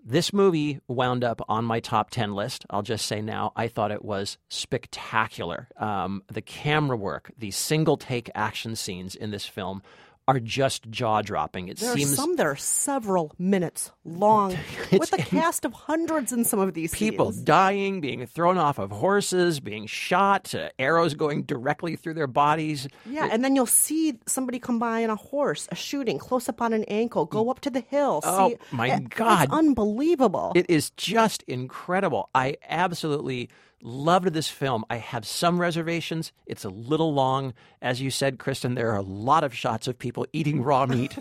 this 0.08 0.32
movie 0.32 0.80
wound 0.88 1.26
up 1.26 1.42
on 1.50 1.66
my 1.66 1.82
top 1.82 2.10
10 2.10 2.34
list. 2.34 2.66
I'll 2.70 2.82
just 2.82 3.06
say 3.06 3.22
now, 3.22 3.52
I 3.58 3.68
thought 3.68 3.92
it 3.92 4.06
was 4.06 4.38
spectacular. 4.48 5.68
Um, 5.76 6.24
the 6.32 6.42
camera 6.42 6.96
work, 6.96 7.32
the 7.38 7.52
single 7.52 7.98
take 7.98 8.32
action 8.34 8.78
scenes 8.78 9.16
in 9.16 9.32
this 9.32 9.46
film 9.46 9.84
are 10.28 10.40
just 10.40 10.90
jaw 10.90 11.22
dropping. 11.22 11.70
It 11.70 11.78
There 11.78 11.96
seems 11.96 12.16
some 12.16 12.36
that 12.36 12.46
are 12.46 12.56
several 12.58 13.34
minutes 13.40 13.92
long, 14.04 14.58
with 14.92 15.14
a 15.14 15.18
cast 15.18 15.64
of 15.64 15.72
hundreds 15.74 16.34
in 16.34 16.44
some 16.44 16.60
of 16.60 16.74
these 16.74 16.94
people 16.94 17.32
scenes. 17.32 17.46
dying, 17.46 18.02
being 18.02 18.26
thrown 18.26 18.58
off 18.58 18.78
of 18.78 18.92
horses, 18.92 19.60
being 19.62 19.86
shot, 19.88 20.54
uh, 20.54 20.70
arrows 20.78 21.14
going 21.14 21.44
directly 21.44 21.96
through 21.96 22.14
their 22.16 22.28
bodies. 22.28 22.88
Yeah, 23.06 23.30
and 23.32 23.44
then 23.44 23.56
you'll 23.56 23.66
see 23.66 24.20
somebody 24.26 24.60
come 24.60 24.80
by 24.80 25.04
on 25.04 25.10
a 25.10 25.16
horse, 25.16 25.68
a 25.72 25.76
shooting, 25.76 26.20
close 26.20 26.50
up 26.50 26.62
on 26.62 26.74
an 26.74 26.84
ankle, 26.86 27.26
go 27.26 27.50
up 27.50 27.62
to 27.62 27.70
the 27.70 27.82
hill. 27.82 28.20
Oh, 28.24 28.50
see, 28.50 28.58
my 28.72 28.88
it- 28.96 29.10
God. 29.10 29.46
It's 29.46 29.54
unbelievable. 29.54 30.52
It 30.56 30.66
is 30.70 30.90
just 30.92 31.44
incredible. 31.44 32.30
I 32.36 32.58
absolutely 32.68 33.50
loved 33.82 34.28
this 34.34 34.50
film. 34.50 34.84
I 34.90 34.98
have 34.98 35.26
some 35.26 35.60
reservations. 35.60 36.32
It's 36.46 36.66
a 36.66 36.70
little 36.70 37.14
long. 37.14 37.54
As 37.82 38.02
you 38.02 38.10
said, 38.12 38.40
Kristen, 38.40 38.76
there 38.76 38.92
are 38.92 38.98
a 38.98 39.02
lot 39.02 39.44
of 39.44 39.54
shots 39.56 39.88
of 39.88 39.98
people 40.00 40.26
eating 40.34 40.64
raw 40.64 40.86
meat. 40.88 41.18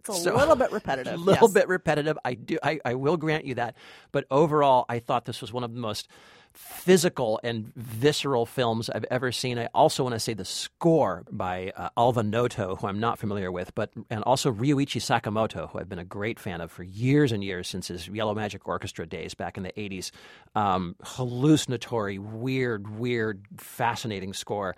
It's 0.00 0.08
a 0.08 0.12
So- 0.14 0.36
little 0.36 0.56
bit 0.56 0.72
repetitive. 0.72 1.14
a 1.14 1.16
little 1.24 1.48
yes. 1.48 1.54
bit 1.54 1.68
repetitive. 1.68 2.18
I 2.24 2.34
do. 2.34 2.58
I, 2.62 2.78
I 2.84 2.94
will 2.94 3.16
grant 3.16 3.44
you 3.44 3.54
that. 3.56 3.76
But 4.12 4.26
overall, 4.30 4.84
I 4.88 4.98
thought 5.00 5.24
this 5.24 5.40
was 5.40 5.52
one 5.52 5.64
of 5.64 5.72
the 5.74 5.80
most 5.80 6.08
physical 6.56 7.38
and 7.44 7.70
visceral 7.76 8.46
films 8.46 8.88
I've 8.90 9.04
ever 9.10 9.30
seen. 9.30 9.58
I 9.58 9.66
also 9.74 10.02
want 10.02 10.14
to 10.14 10.18
say 10.18 10.32
the 10.34 10.44
score 10.44 11.22
by 11.30 11.72
uh, 11.76 11.90
Alva 11.96 12.22
Noto, 12.22 12.76
who 12.76 12.86
I'm 12.86 12.98
not 12.98 13.18
familiar 13.18 13.52
with, 13.52 13.74
but 13.74 13.90
and 14.10 14.24
also 14.24 14.50
Ryuichi 14.52 15.00
Sakamoto, 15.00 15.70
who 15.70 15.78
I've 15.78 15.88
been 15.88 15.98
a 15.98 16.04
great 16.04 16.40
fan 16.40 16.60
of 16.60 16.72
for 16.72 16.82
years 16.82 17.30
and 17.30 17.44
years 17.44 17.68
since 17.68 17.88
his 17.88 18.08
Yellow 18.08 18.34
Magic 18.34 18.66
Orchestra 18.66 19.06
days 19.06 19.34
back 19.34 19.56
in 19.56 19.62
the 19.62 19.72
80s. 19.76 20.10
Um, 20.54 20.96
hallucinatory, 21.02 22.18
weird, 22.18 22.98
weird, 22.98 23.44
fascinating 23.58 24.32
score. 24.32 24.74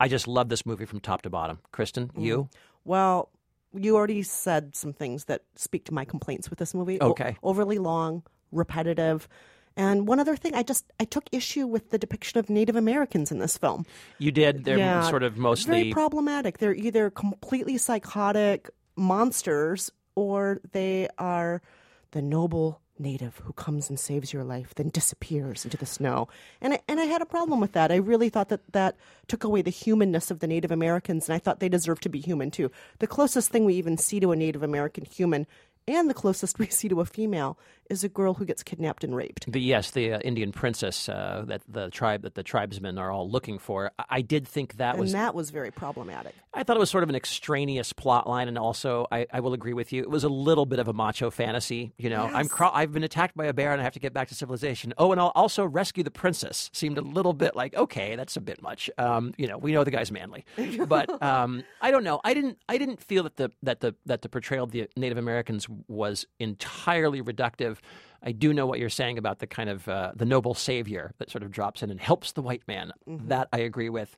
I 0.00 0.08
just 0.08 0.26
love 0.26 0.48
this 0.48 0.66
movie 0.66 0.84
from 0.86 1.00
top 1.00 1.22
to 1.22 1.30
bottom. 1.30 1.58
Kristen, 1.72 2.10
you? 2.16 2.48
Well, 2.84 3.28
you 3.72 3.94
already 3.96 4.22
said 4.22 4.74
some 4.74 4.92
things 4.92 5.26
that 5.26 5.42
speak 5.54 5.84
to 5.84 5.94
my 5.94 6.04
complaints 6.04 6.50
with 6.50 6.58
this 6.58 6.74
movie. 6.74 7.00
O- 7.00 7.10
Okay. 7.10 7.36
overly 7.42 7.78
long, 7.78 8.22
repetitive. 8.50 9.28
And 9.76 10.06
one 10.06 10.20
other 10.20 10.36
thing, 10.36 10.54
I 10.54 10.62
just 10.62 10.84
I 10.98 11.04
took 11.04 11.24
issue 11.32 11.66
with 11.66 11.90
the 11.90 11.98
depiction 11.98 12.38
of 12.38 12.50
Native 12.50 12.76
Americans 12.76 13.30
in 13.30 13.38
this 13.38 13.56
film. 13.56 13.86
You 14.18 14.32
did. 14.32 14.64
They're 14.64 14.78
Yeah, 14.78 15.08
sort 15.08 15.22
of 15.22 15.36
mostly 15.36 15.70
Very 15.70 15.92
problematic. 15.92 16.58
They're 16.58 16.74
either 16.74 17.10
completely 17.10 17.78
psychotic 17.78 18.70
monsters 18.96 19.90
or 20.14 20.60
they 20.72 21.08
are 21.18 21.62
the 22.10 22.20
noble 22.20 22.80
native 23.00 23.38
who 23.38 23.52
comes 23.54 23.88
and 23.88 23.98
saves 23.98 24.32
your 24.32 24.44
life, 24.44 24.74
then 24.74 24.90
disappears 24.90 25.64
into 25.64 25.76
the 25.76 25.86
snow. 25.86 26.28
And 26.60 26.74
I, 26.74 26.80
and 26.86 27.00
I 27.00 27.04
had 27.04 27.22
a 27.22 27.26
problem 27.26 27.60
with 27.60 27.72
that. 27.72 27.90
I 27.90 27.96
really 27.96 28.28
thought 28.28 28.50
that 28.50 28.72
that 28.72 28.96
took 29.26 29.42
away 29.42 29.62
the 29.62 29.70
humanness 29.70 30.30
of 30.30 30.40
the 30.40 30.46
Native 30.46 30.70
Americans, 30.70 31.28
and 31.28 31.34
I 31.34 31.38
thought 31.38 31.60
they 31.60 31.68
deserved 31.68 32.02
to 32.02 32.08
be 32.08 32.20
human 32.20 32.50
too. 32.50 32.70
The 32.98 33.06
closest 33.06 33.50
thing 33.50 33.64
we 33.64 33.74
even 33.74 33.96
see 33.96 34.20
to 34.20 34.32
a 34.32 34.36
Native 34.36 34.62
American 34.62 35.04
human, 35.06 35.46
and 35.88 36.10
the 36.10 36.14
closest 36.14 36.58
we 36.58 36.66
see 36.66 36.88
to 36.88 37.00
a 37.00 37.06
female, 37.06 37.58
is 37.90 38.04
a 38.04 38.08
girl 38.08 38.34
who 38.34 38.44
gets 38.44 38.62
kidnapped 38.62 39.04
and 39.04 39.14
raped. 39.14 39.50
The 39.50 39.60
yes, 39.60 39.90
the 39.90 40.12
uh, 40.14 40.18
Indian 40.20 40.52
princess 40.52 41.08
uh, 41.08 41.44
that 41.48 41.62
the 41.68 41.90
tribe 41.90 42.22
that 42.22 42.34
the 42.34 42.42
tribesmen 42.42 42.96
are 42.98 43.10
all 43.10 43.28
looking 43.30 43.58
for. 43.58 43.90
I, 43.98 44.04
I 44.10 44.20
did 44.22 44.46
think 44.46 44.76
that 44.76 44.92
And 44.94 45.00
was. 45.00 45.12
that 45.12 45.34
was 45.34 45.50
very 45.50 45.70
problematic. 45.70 46.34
I 46.52 46.62
thought 46.64 46.76
it 46.76 46.80
was 46.80 46.90
sort 46.90 47.04
of 47.04 47.08
an 47.10 47.14
extraneous 47.16 47.92
plot 47.92 48.28
line, 48.28 48.48
and 48.48 48.58
also 48.58 49.06
I, 49.12 49.26
I 49.32 49.40
will 49.40 49.52
agree 49.52 49.72
with 49.72 49.92
you. 49.92 50.02
It 50.02 50.10
was 50.10 50.24
a 50.24 50.28
little 50.28 50.66
bit 50.66 50.78
of 50.78 50.88
a 50.88 50.92
macho 50.92 51.30
fantasy. 51.30 51.92
You 51.98 52.10
know, 52.10 52.22
I'm 52.32 52.48
craw- 52.48 52.72
I've 52.74 52.92
been 52.92 53.04
attacked 53.04 53.36
by 53.36 53.46
a 53.46 53.52
bear 53.52 53.72
and 53.72 53.80
I 53.80 53.84
have 53.84 53.92
to 53.94 54.00
get 54.00 54.12
back 54.12 54.28
to 54.28 54.34
civilization. 54.34 54.92
Oh, 54.98 55.12
and 55.12 55.20
I'll 55.20 55.32
also 55.34 55.64
rescue 55.64 56.02
the 56.02 56.10
princess. 56.10 56.70
Seemed 56.72 56.98
a 56.98 57.02
little 57.02 57.32
bit 57.32 57.54
like 57.56 57.74
okay, 57.74 58.16
that's 58.16 58.36
a 58.36 58.40
bit 58.40 58.62
much. 58.62 58.90
Um, 58.98 59.32
you 59.36 59.46
know, 59.46 59.58
we 59.58 59.72
know 59.72 59.84
the 59.84 59.90
guy's 59.90 60.10
manly, 60.12 60.44
but 60.88 61.22
um, 61.22 61.62
I 61.80 61.90
don't 61.90 62.04
know. 62.04 62.20
I 62.24 62.34
didn't 62.34 62.58
I 62.68 62.78
didn't 62.78 63.00
feel 63.02 63.22
that 63.24 63.36
the 63.36 63.50
that 63.62 63.80
the 63.80 63.94
that 64.06 64.22
the 64.22 64.28
portrayal 64.28 64.64
of 64.64 64.70
the 64.72 64.88
Native 64.96 65.18
Americans 65.18 65.66
was 65.88 66.26
entirely 66.38 67.22
reductive. 67.22 67.78
I 68.22 68.32
do 68.32 68.52
know 68.52 68.66
what 68.66 68.78
you're 68.78 68.90
saying 68.90 69.18
about 69.18 69.38
the 69.38 69.46
kind 69.46 69.70
of 69.70 69.88
uh, 69.88 70.12
the 70.14 70.24
noble 70.24 70.54
savior 70.54 71.12
that 71.18 71.30
sort 71.30 71.42
of 71.42 71.50
drops 71.50 71.82
in 71.82 71.90
and 71.90 72.00
helps 72.00 72.32
the 72.32 72.42
white 72.42 72.62
man. 72.68 72.92
That 73.06 73.48
I 73.52 73.58
agree 73.58 73.88
with. 73.88 74.16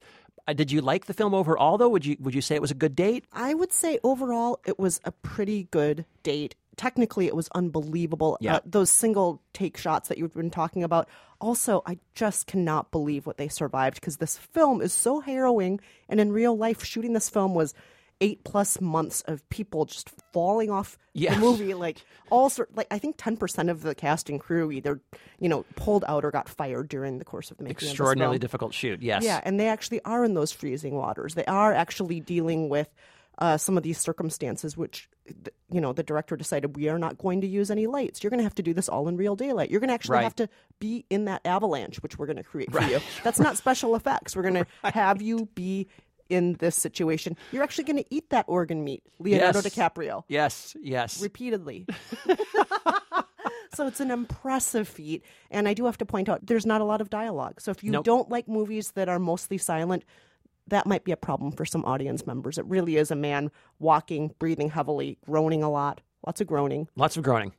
Uh, 0.48 0.52
did 0.52 0.72
you 0.72 0.80
like 0.80 1.06
the 1.06 1.14
film 1.14 1.34
overall, 1.34 1.78
though? 1.78 1.88
Would 1.88 2.04
you 2.04 2.16
would 2.20 2.34
you 2.34 2.40
say 2.40 2.56
it 2.56 2.62
was 2.62 2.70
a 2.70 2.74
good 2.74 2.96
date? 2.96 3.24
I 3.32 3.54
would 3.54 3.72
say 3.72 3.98
overall 4.02 4.58
it 4.66 4.78
was 4.78 5.00
a 5.04 5.12
pretty 5.12 5.64
good 5.70 6.04
date. 6.22 6.56
Technically, 6.76 7.26
it 7.26 7.36
was 7.36 7.48
unbelievable. 7.54 8.38
Yeah. 8.40 8.56
Uh, 8.56 8.60
those 8.64 8.90
single 8.90 9.42
take 9.52 9.76
shots 9.76 10.08
that 10.08 10.18
you've 10.18 10.34
been 10.34 10.50
talking 10.50 10.82
about. 10.82 11.08
Also, 11.40 11.82
I 11.86 11.98
just 12.14 12.46
cannot 12.46 12.90
believe 12.90 13.26
what 13.26 13.36
they 13.36 13.48
survived 13.48 13.96
because 13.96 14.16
this 14.16 14.38
film 14.38 14.80
is 14.80 14.92
so 14.92 15.20
harrowing. 15.20 15.80
And 16.08 16.18
in 16.18 16.32
real 16.32 16.56
life, 16.56 16.82
shooting 16.82 17.12
this 17.12 17.28
film 17.28 17.54
was 17.54 17.74
eight 18.22 18.42
plus 18.44 18.80
months 18.80 19.20
of 19.26 19.46
people 19.50 19.84
just 19.84 20.08
falling 20.32 20.70
off 20.70 20.96
Yes. 21.12 21.34
the 21.34 21.40
movie. 21.40 21.74
Like 21.74 21.98
all 22.30 22.48
sort, 22.48 22.74
like 22.74 22.86
I 22.90 22.98
think 22.98 23.16
ten 23.18 23.36
percent 23.36 23.68
of 23.68 23.82
the 23.82 23.94
cast 23.94 24.30
and 24.30 24.40
crew 24.40 24.70
either 24.72 25.00
you 25.38 25.48
know 25.50 25.66
pulled 25.76 26.04
out 26.08 26.24
or 26.24 26.30
got 26.30 26.48
fired 26.48 26.88
during 26.88 27.18
the 27.18 27.24
course 27.26 27.50
of 27.50 27.58
the 27.58 27.64
making. 27.64 27.88
Extraordinarily 27.88 28.38
difficult 28.38 28.72
shoot. 28.72 29.02
Yes. 29.02 29.22
Yeah, 29.24 29.40
and 29.44 29.60
they 29.60 29.68
actually 29.68 30.00
are 30.06 30.24
in 30.24 30.32
those 30.32 30.52
freezing 30.52 30.94
waters. 30.94 31.34
They 31.34 31.44
are 31.44 31.74
actually 31.74 32.20
dealing 32.20 32.70
with 32.70 32.88
uh, 33.38 33.56
some 33.56 33.76
of 33.76 33.82
these 33.82 33.98
circumstances, 33.98 34.76
which 34.76 35.08
you 35.70 35.80
know 35.80 35.92
the 35.92 36.02
director 36.02 36.36
decided 36.36 36.76
we 36.76 36.88
are 36.88 36.98
not 36.98 37.18
going 37.18 37.40
to 37.42 37.46
use 37.46 37.70
any 37.70 37.86
lights. 37.86 38.22
You're 38.22 38.30
going 38.30 38.38
to 38.38 38.44
have 38.44 38.54
to 38.56 38.62
do 38.62 38.72
this 38.74 38.88
all 38.88 39.08
in 39.08 39.16
real 39.16 39.36
daylight. 39.36 39.70
You're 39.70 39.80
going 39.80 39.88
to 39.88 39.94
actually 39.94 40.16
Right. 40.16 40.24
have 40.24 40.36
to 40.36 40.48
be 40.78 41.04
in 41.10 41.24
that 41.26 41.40
avalanche, 41.44 42.02
which 42.02 42.18
we're 42.18 42.26
going 42.26 42.36
to 42.36 42.42
create 42.42 42.70
for 42.72 42.82
you. 42.82 43.00
That's 43.24 43.38
not 43.40 43.56
special 43.56 43.94
effects. 43.96 44.34
We're 44.36 44.42
going 44.42 44.54
to 44.64 44.66
have 44.84 45.20
you 45.22 45.48
be 45.54 45.88
in 46.32 46.54
this 46.54 46.74
situation. 46.74 47.36
You're 47.52 47.62
actually 47.62 47.84
going 47.84 47.98
to 47.98 48.04
eat 48.14 48.30
that 48.30 48.46
organ 48.48 48.82
meat, 48.82 49.02
Leonardo 49.18 49.58
Yes. 49.62 49.66
DiCaprio 49.74 50.24
Yes. 50.28 50.76
Yes. 50.80 51.20
repeatedly. 51.20 51.86
so 53.74 53.86
it's 53.86 54.00
an 54.00 54.10
impressive 54.10 54.88
feat. 54.88 55.22
And 55.50 55.68
I 55.68 55.74
do 55.74 55.84
have 55.86 55.98
to 55.98 56.06
point 56.06 56.28
out 56.28 56.46
there's 56.46 56.66
not 56.66 56.80
a 56.80 56.84
lot 56.84 57.00
of 57.00 57.10
dialogue. 57.10 57.60
So 57.60 57.70
if 57.70 57.84
you 57.84 57.90
Nope. 57.90 58.04
don't 58.04 58.30
like 58.30 58.48
movies 58.48 58.92
that 58.92 59.08
are 59.08 59.18
mostly 59.18 59.58
silent, 59.58 60.04
that 60.68 60.86
might 60.86 61.04
be 61.04 61.12
a 61.12 61.16
problem 61.16 61.52
for 61.52 61.64
some 61.64 61.84
audience 61.84 62.26
members. 62.26 62.56
It 62.58 62.64
really 62.66 62.96
is 62.96 63.10
a 63.10 63.16
man 63.16 63.50
walking, 63.78 64.34
breathing 64.38 64.70
heavily, 64.70 65.18
groaning 65.26 65.62
a 65.62 65.70
lot, 65.70 66.00
lots 66.26 66.40
of 66.40 66.46
groaning. 66.46 66.88
Lots 66.96 67.16
of 67.16 67.22
groaning. 67.24 67.52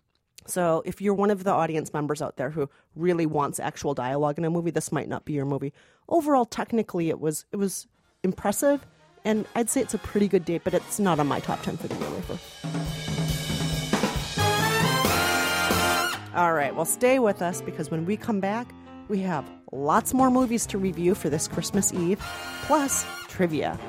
So 0.46 0.84
if 0.86 1.02
you're 1.02 1.14
one 1.14 1.30
of 1.32 1.46
the 1.46 1.52
audience 1.52 1.94
members 1.94 2.22
out 2.22 2.36
there 2.36 2.50
who 2.50 2.70
really 2.96 3.26
wants 3.26 3.60
actual 3.60 3.94
dialogue 3.94 4.38
in 4.38 4.44
a 4.46 4.50
movie, 4.50 4.72
this 4.72 4.92
might 4.92 5.08
not 5.08 5.24
be 5.24 5.34
your 5.34 5.46
movie. 5.46 5.72
Overall, 6.10 6.44
technically, 6.46 7.10
it 7.10 7.20
was 7.20 7.46
it 7.54 7.56
was 7.58 7.88
impressive, 8.24 8.86
and 9.26 9.46
I'd 9.56 9.70
say 9.70 9.82
it's 9.82 9.94
a 9.94 10.00
pretty 10.00 10.28
good 10.28 10.46
date, 10.46 10.62
but 10.64 10.74
it's 10.74 11.00
not 11.00 11.20
on 11.20 11.28
my 11.28 11.40
top 11.40 11.62
ten 11.62 11.78
for 11.78 11.88
the 11.88 11.96
year. 11.96 12.10
Rafer. 12.10 12.40
All 16.36 16.54
right, 16.54 16.76
well, 16.76 16.86
stay 16.86 17.20
with 17.20 17.44
us 17.44 17.62
because 17.62 17.92
when 17.92 18.06
we 18.06 18.18
come 18.18 18.40
back, 18.40 18.68
we 19.08 19.20
have 19.20 19.50
lots 19.72 20.14
more 20.14 20.32
movies 20.32 20.66
to 20.68 20.78
review 20.78 21.14
for 21.14 21.30
this 21.30 21.48
Christmas 21.48 21.94
Eve, 21.94 22.20
plus 22.64 23.06
trivia. 23.28 23.80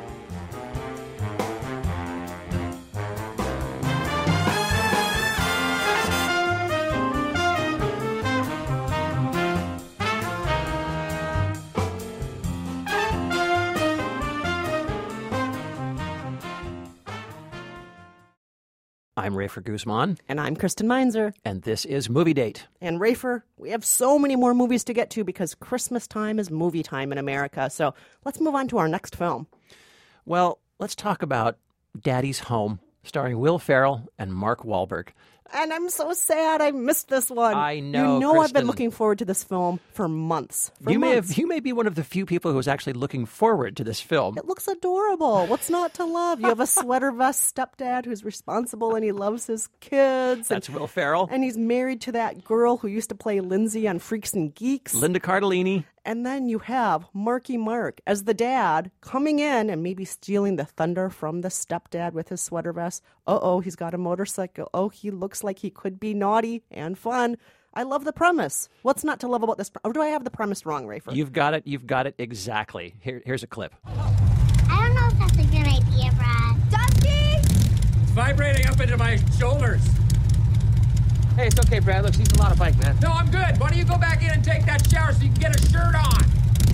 I'm 19.17 19.35
Rafer 19.35 19.63
Guzman, 19.63 20.19
And 20.29 20.41
I'm 20.41 20.57
Kristen 20.57 20.89
Meinzer. 20.89 21.35
and 21.45 21.63
this 21.63 21.85
is 21.85 22.11
Movie 22.11 22.35
Date. 22.35 22.67
And 22.81 23.01
Rafer, 23.01 23.43
we 23.57 23.71
have 23.71 23.85
so 23.85 24.19
many 24.19 24.35
more 24.35 24.55
movies 24.55 24.83
to 24.85 24.93
get 24.93 25.09
to 25.11 25.23
because 25.23 25.55
Christmas 25.55 26.09
time 26.09 26.41
is 26.41 26.51
movie 26.51 26.83
time 26.83 27.13
in 27.13 27.19
America. 27.19 27.71
So 27.71 27.95
let's 28.25 28.41
move 28.41 28.57
on 28.57 28.67
to 28.69 28.79
our 28.79 28.89
next 28.89 29.15
film. 29.15 29.47
Well, 30.27 30.59
let's 30.81 30.97
talk 30.97 31.23
about 31.23 31.59
Daddy's 32.01 32.41
Home, 32.41 32.81
starring 33.05 33.39
Will 33.39 33.61
Ferrell 33.61 34.09
and 34.19 34.35
Mark 34.35 34.63
Wahlberg. 34.65 35.11
And 35.53 35.73
I'm 35.73 35.89
so 35.91 36.13
sad 36.13 36.61
I 36.61 36.71
missed 36.71 37.09
this 37.09 37.31
one. 37.31 37.55
I 37.55 37.81
know, 37.81 38.15
You 38.15 38.21
know 38.21 38.41
I've 38.41 38.53
been 38.53 38.67
looking 38.67 38.91
forward 38.91 39.19
to 39.19 39.25
this 39.25 39.45
film 39.45 39.79
for 39.93 40.09
months. 40.09 40.71
For 40.83 40.91
you 40.91 40.99
may 40.99 41.11
have 41.11 41.37
you 41.37 41.47
may 41.47 41.61
be 41.61 41.73
one 41.73 41.87
of 41.87 41.95
the 41.95 42.05
few 42.05 42.27
people 42.27 42.51
who 42.51 42.59
is 42.59 42.67
actually 42.67 42.95
looking 42.95 43.27
forward 43.27 43.77
to 43.77 43.85
this 43.85 44.01
film. 44.01 44.39
It 44.39 44.47
looks 44.47 44.67
adorable. 44.67 45.47
What's 45.47 45.71
not 45.71 45.95
to 45.95 46.05
love? 46.05 46.41
You 46.41 46.49
have 46.49 46.61
a 46.61 46.67
sweater 46.67 47.13
vest 47.13 47.55
stepdad 47.55 48.05
who's 48.05 48.25
responsible 48.25 48.95
and 48.95 49.05
he 49.05 49.13
loves 49.13 49.47
his 49.47 49.69
kids. 49.81 50.49
That's 50.49 50.69
and, 50.69 50.77
Will 50.77 50.87
Ferrell, 50.87 51.29
and 51.31 51.45
he's 51.45 51.57
married 51.59 52.01
to 52.03 52.13
that 52.13 52.45
girl 52.45 52.79
who 52.79 52.89
used 52.89 53.11
to 53.11 53.15
play 53.15 53.41
Lindsay 53.41 53.87
on 53.87 53.99
Freaks 53.99 54.33
and 54.33 54.55
Geeks. 54.55 54.95
Linda 54.95 55.21
Cardellini. 55.21 55.85
And 56.07 56.27
then 56.27 56.49
you 56.49 56.59
have 56.59 57.07
Marky 57.15 57.57
Mark 57.57 58.01
as 58.07 58.25
the 58.25 58.35
dad 58.35 58.91
coming 59.01 59.39
in 59.39 59.71
and 59.71 59.83
maybe 59.83 60.05
stealing 60.05 60.57
the 60.57 60.67
thunder 60.67 61.09
from 61.09 61.41
the 61.41 61.49
stepdad 61.49 62.13
with 62.13 62.29
his 62.29 62.43
sweater 62.43 62.73
vest. 62.73 63.03
Uh 63.27 63.39
oh, 63.41 63.61
he's 63.61 63.77
got 63.77 63.95
a 63.95 63.99
motorcycle. 63.99 64.69
Oh, 64.75 64.91
he 64.91 65.11
looks 65.11 65.43
like 65.43 65.61
he 65.61 65.71
could 65.71 65.99
be 65.99 66.13
naughty 66.13 66.63
and 66.71 66.99
fun. 66.99 67.39
I 67.73 67.83
love 67.85 68.05
the 68.05 68.13
premise. 68.13 68.69
What's 68.83 69.03
not 69.03 69.19
to 69.21 69.29
love 69.29 69.43
about 69.43 69.57
this? 69.59 69.71
Or 69.83 69.93
do 69.93 70.03
I 70.03 70.09
have 70.09 70.25
the 70.25 70.31
premise 70.31 70.67
wrong, 70.67 70.87
Rafer? 70.87 71.15
You've 71.15 71.33
got 71.33 71.55
it. 71.55 71.67
You've 71.67 71.87
got 71.87 72.07
it 72.07 72.15
exactly. 72.19 72.95
Here, 73.01 73.23
here's 73.25 73.43
a 73.43 73.49
clip. 73.49 73.75
I 73.87 74.87
don't 74.87 74.95
know 74.95 75.09
if 75.09 75.19
that's 75.19 75.39
a 75.39 75.51
good 75.51 75.67
idea, 75.67 76.13
Brad. 76.13 76.71
Dusty! 76.71 77.09
It's 78.03 78.11
vibrating 78.13 78.67
up 78.67 78.79
into 78.81 78.97
my 78.97 79.17
shoulders. 79.39 79.81
Hey, 81.37 81.49
it's 81.49 81.59
okay, 81.59 81.81
Brad. 81.81 82.05
Look, 82.05 82.15
she's 82.15 82.31
a 82.31 82.39
lot 82.39 82.53
of 82.53 82.59
bike, 82.61 82.79
man. 82.79 82.97
No, 83.03 83.11
I'm 83.11 83.29
good. 83.29 83.59
Why 83.59 83.69
don't 83.69 83.77
you 83.77 83.85
go 83.85 83.99
back 83.99 84.23
in 84.23 84.31
and 84.31 84.45
take 84.45 84.65
that 84.67 84.89
shower 84.89 85.13
so 85.13 85.21
you 85.25 85.31
can 85.31 85.41
get 85.41 85.57
a 85.57 85.69
shirt 85.69 85.97
on? 85.97 86.23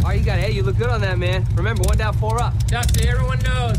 Oh, 0.05 0.11
you 0.11 0.23
got 0.23 0.39
it. 0.39 0.45
Hey, 0.45 0.53
you 0.53 0.63
look 0.63 0.77
good 0.77 0.91
on 0.91 1.01
that, 1.01 1.19
man. 1.19 1.47
Remember, 1.55 1.83
one 1.85 1.97
down, 1.97 2.13
four 2.19 2.41
up. 2.41 2.53
Dusty, 2.67 3.09
everyone 3.09 3.39
knows. 3.39 3.79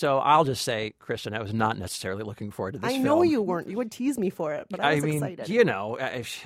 So 0.00 0.16
I'll 0.16 0.44
just 0.44 0.62
say, 0.62 0.94
Kristen, 0.98 1.34
I 1.34 1.42
was 1.42 1.52
not 1.52 1.76
necessarily 1.76 2.22
looking 2.22 2.50
forward 2.50 2.72
to 2.72 2.78
this 2.78 2.88
I 2.88 2.94
film. 2.94 3.04
know 3.04 3.22
you 3.22 3.42
weren't. 3.42 3.68
You 3.68 3.76
would 3.76 3.92
tease 3.92 4.18
me 4.18 4.30
for 4.30 4.54
it, 4.54 4.66
but 4.70 4.80
I 4.80 4.94
was 4.94 5.04
mean, 5.04 5.16
excited. 5.16 5.50
you 5.50 5.62
know, 5.62 5.96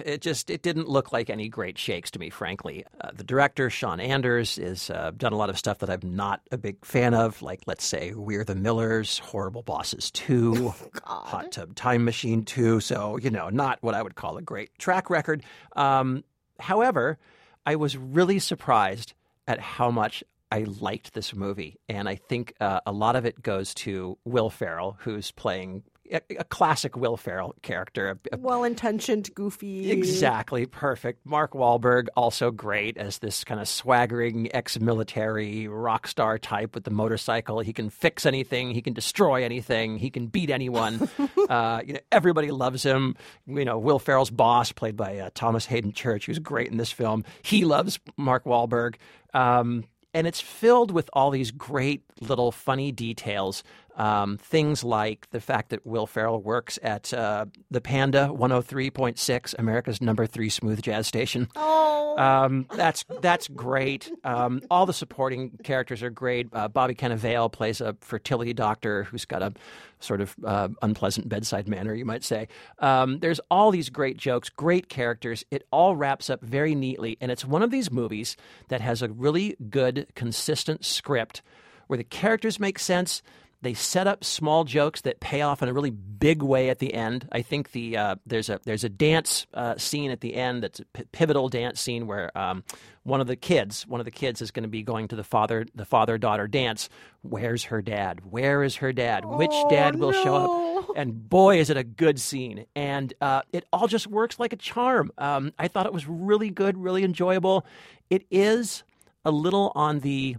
it 0.04 0.22
just 0.22 0.50
it 0.50 0.62
didn't 0.62 0.88
look 0.88 1.12
like 1.12 1.30
any 1.30 1.48
great 1.48 1.78
shakes 1.78 2.10
to 2.10 2.18
me, 2.18 2.30
frankly. 2.30 2.84
Uh, 3.00 3.10
the 3.14 3.22
director 3.22 3.70
Sean 3.70 4.00
Anders 4.00 4.58
is 4.58 4.90
uh, 4.90 5.12
done 5.16 5.32
a 5.32 5.36
lot 5.36 5.50
of 5.50 5.56
stuff 5.56 5.78
that 5.78 5.88
I'm 5.88 6.00
not 6.02 6.40
a 6.50 6.58
big 6.58 6.84
fan 6.84 7.14
of, 7.14 7.42
like 7.42 7.60
let's 7.68 7.84
say 7.84 8.12
We're 8.12 8.42
the 8.42 8.56
Millers, 8.56 9.18
Horrible 9.20 9.62
Bosses 9.62 10.10
Two, 10.10 10.74
Hot 11.04 11.52
Tub 11.52 11.76
Time 11.76 12.04
Machine 12.04 12.44
Two. 12.44 12.80
So 12.80 13.18
you 13.18 13.30
know, 13.30 13.50
not 13.50 13.78
what 13.82 13.94
I 13.94 14.02
would 14.02 14.16
call 14.16 14.36
a 14.36 14.42
great 14.42 14.76
track 14.80 15.10
record. 15.10 15.44
Um, 15.76 16.24
however, 16.58 17.18
I 17.64 17.76
was 17.76 17.96
really 17.96 18.40
surprised 18.40 19.14
at 19.46 19.60
how 19.60 19.92
much 19.92 20.24
I 20.54 20.64
liked 20.80 21.14
this 21.14 21.34
movie, 21.34 21.78
and 21.88 22.08
I 22.08 22.14
think 22.16 22.54
uh, 22.60 22.80
a 22.86 22.92
lot 22.92 23.16
of 23.16 23.24
it 23.26 23.42
goes 23.42 23.74
to 23.74 24.16
Will 24.24 24.50
Ferrell, 24.50 24.96
who's 25.00 25.30
playing 25.32 25.82
a, 26.12 26.20
a 26.38 26.44
classic 26.44 26.96
Will 26.98 27.16
Ferrell 27.16 27.54
character. 27.62 28.10
a- 28.32 28.36
a- 28.36 28.38
well 28.38 28.62
intentioned, 28.62 29.34
goofy. 29.34 29.90
Exactly, 29.90 30.66
perfect. 30.66 31.24
Mark 31.24 31.52
Wahlberg, 31.54 32.08
also 32.14 32.50
great 32.50 32.98
as 32.98 33.18
this 33.18 33.42
kind 33.42 33.58
of 33.58 33.66
swaggering 33.66 34.54
ex-military 34.54 35.66
rock 35.66 36.06
star 36.06 36.38
type 36.38 36.74
with 36.74 36.84
the 36.84 36.90
motorcycle. 36.90 37.60
He 37.60 37.72
can 37.72 37.88
fix 37.90 38.26
anything, 38.26 38.70
he 38.72 38.82
can 38.82 38.92
destroy 38.92 39.44
anything, 39.44 39.96
he 39.98 40.10
can 40.10 40.26
beat 40.26 40.50
anyone. 40.50 41.08
uh, 41.48 41.80
you 41.86 41.94
know, 41.94 42.00
everybody 42.12 42.50
loves 42.50 42.82
him. 42.82 43.16
You 43.46 43.64
know, 43.64 43.78
Will 43.78 43.98
Ferrell's 43.98 44.30
boss, 44.30 44.72
played 44.72 44.96
by 44.96 45.18
uh, 45.18 45.30
Thomas 45.34 45.66
Haden 45.66 45.92
Church, 45.92 46.26
who's 46.26 46.38
great 46.38 46.70
in 46.70 46.76
this 46.76 46.92
film. 46.92 47.24
He 47.42 47.64
loves 47.64 47.98
Mark 48.16 48.44
Wahlberg. 48.44 48.96
Um, 49.32 49.84
and 50.14 50.26
it's 50.26 50.40
filled 50.40 50.92
with 50.92 51.10
all 51.12 51.30
these 51.30 51.50
great 51.50 52.04
little 52.20 52.52
funny 52.52 52.92
details. 52.92 53.64
Um, 53.96 54.38
things 54.38 54.82
like 54.82 55.30
the 55.30 55.40
fact 55.40 55.70
that 55.70 55.86
Will 55.86 56.06
Ferrell 56.06 56.42
works 56.42 56.78
at 56.82 57.14
uh, 57.14 57.46
the 57.70 57.80
Panda 57.80 58.28
103.6, 58.32 59.54
America's 59.58 60.00
number 60.00 60.26
three 60.26 60.48
smooth 60.48 60.82
jazz 60.82 61.06
station. 61.06 61.48
Oh, 61.56 62.16
Um, 62.18 62.66
that's 62.76 63.04
that's 63.20 63.48
great. 63.48 64.10
Um, 64.24 64.62
all 64.70 64.86
the 64.86 64.92
supporting 64.92 65.50
characters 65.62 66.02
are 66.02 66.10
great. 66.10 66.48
Uh, 66.52 66.68
Bobby 66.68 66.94
Cannavale 66.94 67.50
plays 67.52 67.80
a 67.80 67.96
fertility 68.00 68.52
doctor 68.52 69.04
who's 69.04 69.24
got 69.24 69.42
a 69.42 69.52
sort 70.00 70.20
of 70.20 70.34
uh, 70.44 70.68
unpleasant 70.82 71.28
bedside 71.28 71.68
manner, 71.68 71.94
you 71.94 72.04
might 72.04 72.24
say. 72.24 72.48
Um, 72.80 73.18
there's 73.20 73.40
all 73.50 73.70
these 73.70 73.90
great 73.90 74.16
jokes, 74.16 74.48
great 74.48 74.88
characters. 74.88 75.44
It 75.50 75.66
all 75.70 75.96
wraps 75.96 76.30
up 76.30 76.42
very 76.42 76.74
neatly, 76.74 77.16
and 77.20 77.30
it's 77.30 77.44
one 77.44 77.62
of 77.62 77.70
these 77.70 77.90
movies 77.90 78.36
that 78.68 78.80
has 78.80 79.02
a 79.02 79.08
really 79.08 79.56
good, 79.70 80.06
consistent 80.14 80.84
script 80.84 81.42
where 81.86 81.96
the 81.96 82.04
characters 82.04 82.58
make 82.60 82.78
sense. 82.78 83.22
They 83.64 83.72
set 83.72 84.06
up 84.06 84.24
small 84.24 84.64
jokes 84.64 85.00
that 85.00 85.20
pay 85.20 85.40
off 85.40 85.62
in 85.62 85.70
a 85.70 85.72
really 85.72 85.90
big 85.90 86.42
way 86.42 86.68
at 86.68 86.80
the 86.80 86.92
end. 86.92 87.26
I 87.32 87.40
think 87.40 87.72
the 87.72 87.96
uh, 87.96 88.16
there's 88.26 88.50
a 88.50 88.60
there's 88.64 88.84
a 88.84 88.90
dance 88.90 89.46
uh, 89.54 89.78
scene 89.78 90.10
at 90.10 90.20
the 90.20 90.34
end 90.34 90.62
that's 90.62 90.80
a 90.80 90.84
p- 90.84 91.04
pivotal 91.12 91.48
dance 91.48 91.80
scene 91.80 92.06
where 92.06 92.30
um, 92.36 92.62
one 93.04 93.22
of 93.22 93.26
the 93.26 93.36
kids 93.36 93.86
one 93.86 94.02
of 94.02 94.04
the 94.04 94.10
kids 94.10 94.42
is 94.42 94.50
going 94.50 94.64
to 94.64 94.68
be 94.68 94.82
going 94.82 95.08
to 95.08 95.16
the 95.16 95.24
father 95.24 95.64
the 95.74 95.86
father 95.86 96.18
daughter 96.18 96.46
dance. 96.46 96.90
Where's 97.22 97.64
her 97.64 97.80
dad? 97.80 98.30
Where 98.30 98.62
is 98.62 98.76
her 98.76 98.92
dad? 98.92 99.24
Which 99.24 99.54
dad 99.70 99.96
will 99.96 100.12
show 100.12 100.34
up? 100.34 100.70
And 100.96 101.28
boy, 101.28 101.58
is 101.58 101.70
it 101.70 101.76
a 101.76 101.82
good 101.82 102.20
scene! 102.20 102.66
And 102.76 103.12
uh, 103.20 103.42
it 103.52 103.64
all 103.72 103.88
just 103.88 104.06
works 104.06 104.38
like 104.38 104.52
a 104.52 104.56
charm. 104.56 105.10
Um, 105.18 105.52
I 105.58 105.66
thought 105.66 105.86
it 105.86 105.92
was 105.92 106.06
really 106.06 106.50
good, 106.50 106.78
really 106.78 107.02
enjoyable. 107.02 107.66
It 108.10 108.26
is 108.30 108.84
a 109.24 109.32
little 109.32 109.72
on 109.74 110.00
the 110.00 110.36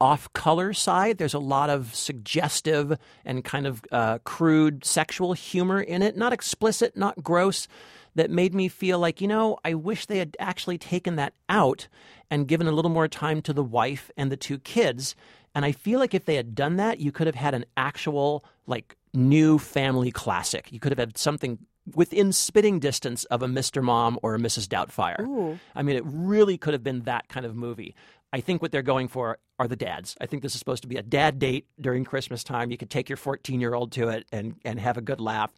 off 0.00 0.32
color 0.32 0.72
side. 0.72 1.18
There's 1.18 1.34
a 1.34 1.38
lot 1.38 1.70
of 1.70 1.94
suggestive 1.94 2.98
and 3.24 3.44
kind 3.44 3.66
of 3.66 3.82
uh, 3.90 4.18
crude 4.24 4.84
sexual 4.84 5.32
humor 5.32 5.80
in 5.80 6.02
it. 6.02 6.16
Not 6.16 6.32
explicit, 6.32 6.96
not 6.96 7.22
gross, 7.22 7.68
that 8.14 8.30
made 8.30 8.54
me 8.54 8.68
feel 8.68 8.98
like, 8.98 9.20
you 9.20 9.28
know, 9.28 9.58
I 9.64 9.74
wish 9.74 10.06
they 10.06 10.18
had 10.18 10.36
actually 10.40 10.78
taken 10.78 11.16
that 11.16 11.34
out 11.48 11.86
and 12.30 12.48
given 12.48 12.66
a 12.66 12.72
little 12.72 12.90
more 12.90 13.08
time 13.08 13.42
to 13.42 13.52
the 13.52 13.62
wife 13.62 14.10
and 14.16 14.32
the 14.32 14.36
two 14.36 14.58
kids. 14.58 15.14
And 15.54 15.64
I 15.64 15.72
feel 15.72 16.00
like 16.00 16.14
if 16.14 16.24
they 16.24 16.36
had 16.36 16.54
done 16.54 16.76
that, 16.76 16.98
you 16.98 17.12
could 17.12 17.26
have 17.26 17.36
had 17.36 17.54
an 17.54 17.66
actual, 17.76 18.44
like, 18.66 18.96
new 19.14 19.58
family 19.58 20.10
classic. 20.10 20.72
You 20.72 20.80
could 20.80 20.92
have 20.92 20.98
had 20.98 21.16
something 21.18 21.58
within 21.94 22.32
spitting 22.32 22.80
distance 22.80 23.24
of 23.26 23.42
a 23.42 23.46
Mr. 23.46 23.82
Mom 23.82 24.18
or 24.22 24.34
a 24.34 24.38
Mrs. 24.38 24.66
Doubtfire. 24.66 25.58
I 25.74 25.82
mean, 25.82 25.96
it 25.96 26.02
really 26.04 26.58
could 26.58 26.74
have 26.74 26.82
been 26.82 27.02
that 27.02 27.28
kind 27.28 27.46
of 27.46 27.54
movie. 27.54 27.94
I 28.32 28.40
think 28.40 28.60
what 28.60 28.72
they're 28.72 28.82
going 28.82 29.08
for 29.08 29.38
are 29.58 29.68
the 29.68 29.76
dads. 29.76 30.16
I 30.20 30.26
think 30.26 30.42
this 30.42 30.54
is 30.54 30.58
supposed 30.58 30.82
to 30.82 30.88
be 30.88 30.96
a 30.96 31.02
dad 31.02 31.38
date 31.38 31.66
during 31.80 32.04
Christmas 32.04 32.44
time. 32.44 32.70
You 32.70 32.76
could 32.76 32.90
take 32.90 33.08
your 33.08 33.16
14 33.16 33.60
year 33.60 33.74
old 33.74 33.92
to 33.92 34.08
it 34.08 34.26
and, 34.32 34.56
and 34.64 34.78
have 34.80 34.96
a 34.96 35.00
good 35.02 35.20
laugh. 35.20 35.50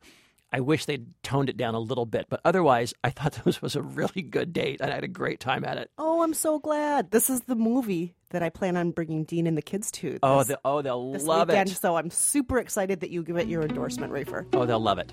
I 0.51 0.61
wish 0.61 0.87
they'd 0.87 1.07
toned 1.23 1.51
it 1.51 1.59
down 1.59 1.75
a 1.75 1.79
little 1.79 2.07
bit, 2.07 2.27
but 2.31 2.41
otherwise, 2.43 2.95
I 3.05 3.11
thought 3.11 3.33
this 3.45 3.61
was 3.61 3.77
a 3.77 3.83
really 3.83 4.23
good 4.23 4.53
date 4.53 4.81
and 4.81 4.91
I 4.91 4.95
had 4.95 5.05
a 5.05 5.09
great 5.09 5.41
time 5.41 5.65
at 5.65 5.77
it. 5.79 5.91
oh, 5.99 6.23
I'm 6.23 6.35
so 6.35 6.59
glad. 6.59 7.11
This 7.11 7.29
is 7.31 7.43
the 7.43 7.55
movie 7.57 8.15
that 8.31 8.43
I 8.43 8.49
plan 8.51 8.77
on 8.77 8.91
bringing 8.93 9.25
Dean 9.25 9.47
and 9.47 9.57
the 9.57 9.63
kids 9.63 9.91
to. 9.93 10.19
Oh, 10.23 10.45
the, 10.45 10.59
oh, 10.65 10.83
they'll 10.83 11.13
this 11.13 11.25
love 11.25 11.49
weekend. 11.49 11.71
it. 11.71 11.77
So 11.77 11.97
I'm 11.97 12.11
super 12.11 12.59
excited 12.59 13.01
that 13.01 13.11
you 13.11 13.23
give 13.23 13.37
it 13.37 13.49
your 13.49 13.63
endorsement, 13.63 14.13
Rafer. 14.13 14.47
Oh, 14.55 14.67
they'll 14.67 14.81
love 14.81 14.99
it. 14.99 15.13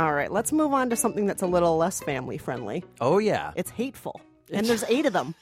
All 0.00 0.14
right, 0.14 0.32
let's 0.32 0.50
move 0.50 0.72
on 0.72 0.88
to 0.88 0.96
something 0.96 1.26
that's 1.26 1.42
a 1.42 1.46
little 1.46 1.76
less 1.76 2.00
family 2.00 2.38
friendly. 2.38 2.82
Oh, 3.02 3.18
yeah. 3.18 3.52
It's 3.54 3.68
hateful, 3.68 4.18
and 4.50 4.64
there's 4.66 4.82
eight 4.84 5.04
of 5.04 5.12
them. 5.12 5.34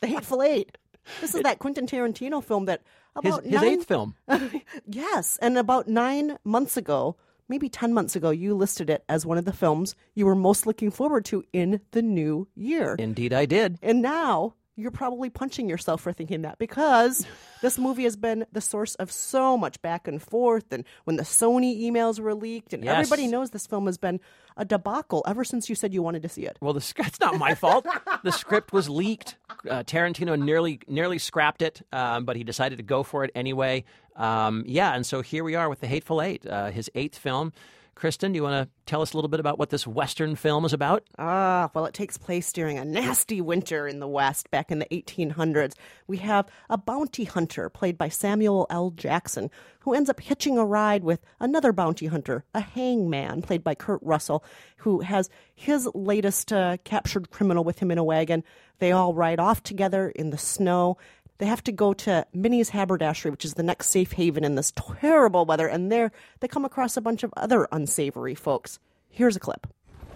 the 0.00 0.06
Hateful 0.06 0.42
Eight. 0.42 0.78
This 1.20 1.34
is 1.34 1.42
that 1.42 1.58
Quentin 1.58 1.86
Tarantino 1.86 2.42
film 2.42 2.64
that 2.64 2.80
His, 3.22 3.34
about 3.34 3.44
his 3.44 3.52
nine, 3.52 3.64
eighth 3.64 3.84
film. 3.86 4.14
Yes, 4.86 5.38
and 5.42 5.58
about 5.58 5.86
nine 5.86 6.38
months 6.44 6.78
ago, 6.78 7.16
maybe 7.46 7.68
ten 7.68 7.92
months 7.92 8.16
ago, 8.16 8.30
you 8.30 8.54
listed 8.54 8.88
it 8.88 9.04
as 9.06 9.26
one 9.26 9.36
of 9.36 9.44
the 9.44 9.52
films 9.52 9.94
you 10.14 10.24
were 10.24 10.34
most 10.34 10.66
looking 10.66 10.90
forward 10.90 11.26
to 11.26 11.44
in 11.52 11.82
the 11.90 12.00
new 12.00 12.48
year. 12.54 12.96
Indeed, 12.98 13.34
I 13.34 13.44
did. 13.44 13.78
And 13.82 14.00
now 14.00 14.54
you're 14.80 14.90
probably 14.90 15.30
punching 15.30 15.68
yourself 15.68 16.00
for 16.00 16.12
thinking 16.12 16.42
that 16.42 16.58
because 16.58 17.26
this 17.62 17.78
movie 17.78 18.04
has 18.04 18.16
been 18.16 18.46
the 18.52 18.60
source 18.60 18.94
of 18.96 19.10
so 19.12 19.56
much 19.56 19.80
back 19.82 20.08
and 20.08 20.20
forth. 20.22 20.72
And 20.72 20.84
when 21.04 21.16
the 21.16 21.22
Sony 21.22 21.82
emails 21.82 22.18
were 22.18 22.34
leaked, 22.34 22.72
and 22.72 22.82
Yes. 22.84 22.94
everybody 22.96 23.26
knows 23.26 23.50
this 23.50 23.66
film 23.66 23.86
has 23.86 23.98
been 23.98 24.20
a 24.56 24.64
debacle 24.64 25.22
ever 25.26 25.44
since 25.44 25.68
you 25.68 25.74
said 25.74 25.92
you 25.94 26.02
wanted 26.02 26.22
to 26.22 26.28
see 26.28 26.42
it. 26.42 26.56
Well, 26.60 26.72
the 26.72 26.92
it's 26.98 27.20
not 27.20 27.36
my 27.38 27.54
fault. 27.54 27.86
the 28.24 28.32
script 28.32 28.72
was 28.72 28.88
leaked. 28.88 29.36
Uh, 29.68 29.82
Tarantino 29.84 30.38
nearly 30.40 30.80
nearly 30.88 31.18
scrapped 31.18 31.62
it, 31.62 31.82
um, 31.92 32.24
but 32.24 32.36
he 32.36 32.44
decided 32.44 32.76
to 32.78 32.82
go 32.84 33.02
for 33.02 33.24
it 33.24 33.30
anyway. 33.34 33.84
Um, 34.16 34.64
yeah, 34.66 34.94
and 34.94 35.06
so 35.06 35.22
here 35.22 35.44
we 35.44 35.54
are 35.54 35.68
with 35.68 35.80
the 35.80 35.86
Hateful 35.86 36.20
Eight, 36.20 36.46
uh, 36.46 36.70
his 36.70 36.90
eighth 36.94 37.16
film. 37.16 37.52
Kristen, 38.00 38.32
do 38.32 38.38
you 38.38 38.42
want 38.42 38.66
to 38.66 38.74
tell 38.86 39.02
us 39.02 39.12
a 39.12 39.16
little 39.18 39.28
bit 39.28 39.40
about 39.40 39.58
what 39.58 39.68
this 39.68 39.86
Western 39.86 40.34
film 40.34 40.64
is 40.64 40.72
about? 40.72 41.04
Ah, 41.18 41.68
well, 41.74 41.84
it 41.84 41.92
takes 41.92 42.16
place 42.16 42.50
during 42.50 42.78
a 42.78 42.84
nasty 42.84 43.42
winter 43.42 43.86
in 43.86 44.00
the 44.00 44.08
West 44.08 44.50
back 44.50 44.70
in 44.70 44.78
the 44.78 44.86
1800s. 44.86 45.74
We 46.06 46.16
have 46.16 46.46
a 46.70 46.78
bounty 46.78 47.24
hunter 47.24 47.68
played 47.68 47.98
by 47.98 48.08
Samuel 48.08 48.66
L. 48.70 48.88
Jackson 48.88 49.50
who 49.80 49.94
ends 49.94 50.10
up 50.10 50.20
hitching 50.20 50.58
a 50.58 50.64
ride 50.64 51.02
with 51.02 51.20
another 51.40 51.72
bounty 51.72 52.06
hunter, 52.06 52.44
a 52.54 52.60
hangman 52.60 53.42
played 53.42 53.64
by 53.64 53.74
Kurt 53.74 54.00
Russell, 54.02 54.44
who 54.78 55.00
has 55.00 55.30
his 55.54 55.88
latest 55.94 56.52
uh, 56.52 56.76
captured 56.84 57.30
criminal 57.30 57.64
with 57.64 57.78
him 57.78 57.90
in 57.90 57.98
a 57.98 58.04
wagon. 58.04 58.44
They 58.78 58.92
all 58.92 59.14
ride 59.14 59.40
off 59.40 59.62
together 59.62 60.10
in 60.10 60.30
the 60.30 60.38
snow. 60.38 60.98
They 61.40 61.46
have 61.46 61.64
to 61.64 61.72
go 61.72 61.94
to 61.94 62.26
Minnie's 62.34 62.68
Haberdashery, 62.68 63.30
which 63.30 63.46
is 63.46 63.54
the 63.54 63.62
next 63.62 63.88
safe 63.88 64.12
haven 64.12 64.44
in 64.44 64.56
this 64.56 64.74
terrible 65.00 65.46
weather, 65.46 65.66
and 65.66 65.90
there 65.90 66.12
they 66.40 66.48
come 66.48 66.66
across 66.66 66.98
a 66.98 67.00
bunch 67.00 67.22
of 67.22 67.32
other 67.34 67.66
unsavory 67.72 68.34
folks. 68.34 68.78
Here's 69.08 69.36
a 69.36 69.40
clip. 69.40 69.66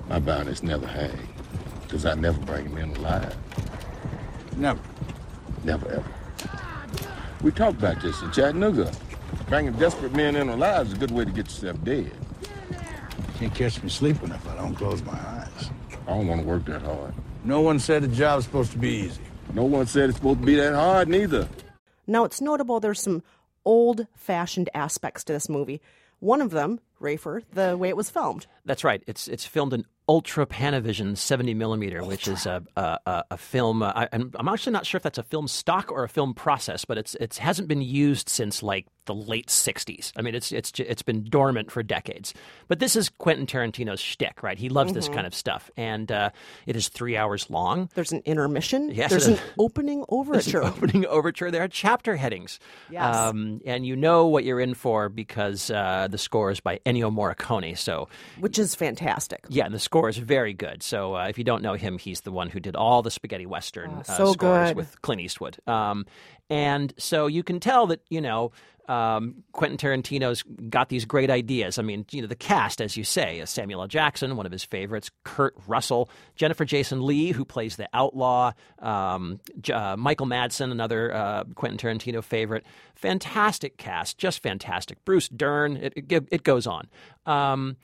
My 0.07 0.19
bounty's 0.19 0.63
never 0.63 0.87
hang, 0.87 1.19
because 1.83 2.05
I 2.05 2.13
never 2.13 2.39
bring 2.43 2.67
him 2.67 2.77
in 2.77 2.97
alive. 2.97 3.35
Never. 4.59 4.81
Never 5.65 5.93
ever. 5.93 6.13
We 7.41 7.53
talked 7.53 7.79
about 7.79 8.03
this 8.03 8.21
in 8.21 8.31
Chattanooga. 8.31 8.93
Bringing 9.49 9.73
desperate 9.73 10.13
men 10.13 10.37
in 10.37 10.51
alive 10.51 10.89
is 10.89 10.93
a 10.93 10.97
good 10.97 11.11
way 11.11 11.25
to 11.25 11.31
get 11.31 11.47
yourself 11.47 11.83
dead. 11.85 12.13
Can't 13.39 13.55
catch 13.55 13.83
me 13.83 13.89
sleeping 13.89 14.31
if 14.31 14.47
I 14.47 14.57
don't 14.57 14.75
close 14.75 15.03
my 15.03 15.13
eyes. 15.13 15.71
I 16.07 16.11
don't 16.11 16.27
want 16.27 16.43
to 16.43 16.47
work 16.47 16.67
that 16.67 16.83
hard. 16.83 17.15
No 17.45 17.63
one 17.63 17.79
said 17.79 18.03
the 18.03 18.09
job's 18.09 18.45
supposed 18.45 18.73
to 18.73 18.79
be 18.79 18.91
easy. 18.91 19.23
No 19.55 19.65
one 19.65 19.87
said 19.87 20.09
it's 20.09 20.19
supposed 20.19 20.41
to 20.41 20.47
be 20.47 20.57
that 20.57 20.75
hard, 20.75 21.09
neither. 21.09 21.49
Now, 22.09 22.25
it's 22.25 22.41
notable 22.41 22.81
there's 22.81 23.01
some 23.01 23.23
old 23.65 24.07
fashioned 24.17 24.69
aspects 24.75 25.23
to 25.25 25.33
this 25.33 25.49
movie. 25.49 25.81
One 26.19 26.41
of 26.41 26.51
them, 26.51 26.81
Rafer, 27.01 27.43
the 27.53 27.77
way 27.77 27.89
it 27.89 27.97
was 27.97 28.11
filmed. 28.11 28.47
That's 28.65 28.83
right. 28.83 29.03
It's 29.07 29.29
it's 29.29 29.45
filmed 29.45 29.73
in 29.73 29.85
Ultra 30.09 30.47
Panavision 30.47 31.17
70 31.17 31.55
millimeter, 31.55 32.03
which 32.03 32.27
is 32.27 32.47
a 32.47 32.65
a, 32.77 32.99
a, 33.07 33.25
a 33.33 33.37
film. 33.37 33.83
Uh, 33.83 33.93
I, 33.95 34.09
I'm 34.13 34.33
I'm 34.35 34.49
actually 34.49 34.73
not 34.73 34.87
sure 34.87 34.97
if 34.97 35.03
that's 35.03 35.19
a 35.19 35.23
film 35.23 35.47
stock 35.47 35.93
or 35.93 36.03
a 36.03 36.09
film 36.09 36.35
process, 36.35 36.85
but 36.85 36.99
it's 36.99 37.15
it 37.17 37.37
hasn't 37.37 37.69
been 37.69 37.83
used 37.83 38.29
since 38.29 38.63
like 38.63 38.87
the 39.07 39.15
late 39.15 39.49
'60s. 39.49 40.13
I 40.17 40.23
mean, 40.23 40.35
it's 40.35 40.53
it's 40.53 40.73
it's 40.79 41.03
been 41.03 41.25
dormant 41.25 41.71
for 41.71 41.83
decades. 41.83 42.35
But 42.69 42.79
this 42.79 42.97
is 42.97 43.09
Quentin 43.09 43.47
Tarantino's 43.47 44.01
shtick, 44.01 44.43
right? 44.43 44.59
He 44.59 44.69
loves 44.69 44.93
this 44.93 45.09
Mhm. 45.09 45.15
kind 45.15 45.27
of 45.27 45.35
stuff, 45.35 45.71
and 45.77 46.11
uh, 46.11 46.31
it 46.67 46.77
is 46.77 46.89
three 46.89 47.17
hours 47.17 47.51
long. 47.51 47.89
There's 47.95 48.13
an 48.13 48.23
intermission. 48.25 48.91
Yes, 48.91 49.11
There's 49.11 49.27
an 49.27 49.39
opening 49.59 50.05
There's 50.09 50.47
an 50.49 50.57
overture. 50.57 50.65
opening 50.65 51.07
overture. 51.07 51.51
There 51.51 51.63
are 51.63 51.69
chapter 51.69 52.17
headings. 52.17 52.59
Yes. 52.91 53.15
Um, 53.17 53.61
and 53.67 53.87
you 53.87 53.97
know 53.97 54.27
what 54.27 54.45
you're 54.45 54.61
in 54.61 54.75
for 54.75 55.09
because 55.09 55.71
uh, 55.71 56.09
the 56.11 56.19
score 56.19 56.51
is 56.51 56.61
by 56.61 56.79
Ennio 56.87 57.13
Morricone. 57.13 57.77
So, 57.77 58.09
which 58.41 58.59
is 58.59 58.75
fantastic. 58.75 59.45
Yeah, 59.49 59.65
and 59.67 59.75
the 59.75 59.79
score 59.79 60.09
is 60.09 60.17
very 60.19 60.53
good. 60.55 60.83
So, 60.83 61.17
uh, 61.17 61.27
if 61.29 61.39
you 61.39 61.45
don't 61.45 61.63
know 61.63 61.75
him, 61.75 61.99
he's 61.99 62.23
the 62.23 62.33
one 62.33 62.49
who 62.51 62.61
did 62.61 62.77
all 62.77 63.03
the 63.03 63.11
spaghetti 63.11 63.47
western 63.47 63.91
Oh, 63.97 64.01
uh, 64.01 64.03
so 64.05 64.33
scores 64.33 64.69
good. 64.71 64.77
with 64.77 65.03
Clint 65.03 65.21
Eastwood. 65.21 65.57
Um, 65.67 66.07
and 66.51 66.93
so 66.99 67.27
you 67.27 67.43
can 67.43 67.61
tell 67.61 67.87
that 67.87 68.01
you 68.09 68.21
know 68.21 68.53
um, 68.89 69.45
Quentin 69.53 69.79
Tarantino's 69.79 70.43
got 70.69 70.89
these 70.89 71.05
great 71.05 71.31
ideas. 71.31 71.79
I 71.79 71.83
mean, 71.83 72.05
you 72.11 72.21
know, 72.21 72.27
the 72.29 72.35
cast, 72.35 72.81
as 72.81 72.97
you 72.97 73.05
say, 73.05 73.39
is 73.41 73.51
Samuel 73.51 73.83
L. 73.83 73.89
Jackson, 73.89 74.37
one 74.37 74.47
of 74.47 74.53
his 74.53 74.65
favorites, 74.65 75.11
Kurt 75.25 75.55
Russell, 75.67 76.11
Jennifer 76.37 76.65
Jason 76.65 77.05
Lee, 77.05 77.33
who 77.33 77.45
plays 77.45 77.77
the 77.77 77.89
outlaw, 77.95 78.53
um, 78.81 79.41
uh, 79.73 79.97
Michael 79.97 80.27
Madsen, 80.27 80.71
another 80.71 81.15
uh, 81.15 81.45
Quentin 81.55 81.79
Tarantino 81.79 82.23
favorite. 82.23 82.65
Fantastic 82.95 83.79
cast, 83.79 84.19
just 84.19 84.43
fantastic. 84.43 85.03
Bruce 85.05 85.29
Dern, 85.29 85.77
it, 85.79 85.93
it, 85.97 86.29
it 86.31 86.43
goes 86.43 86.67
on. 86.67 86.89
Um, 87.27 87.77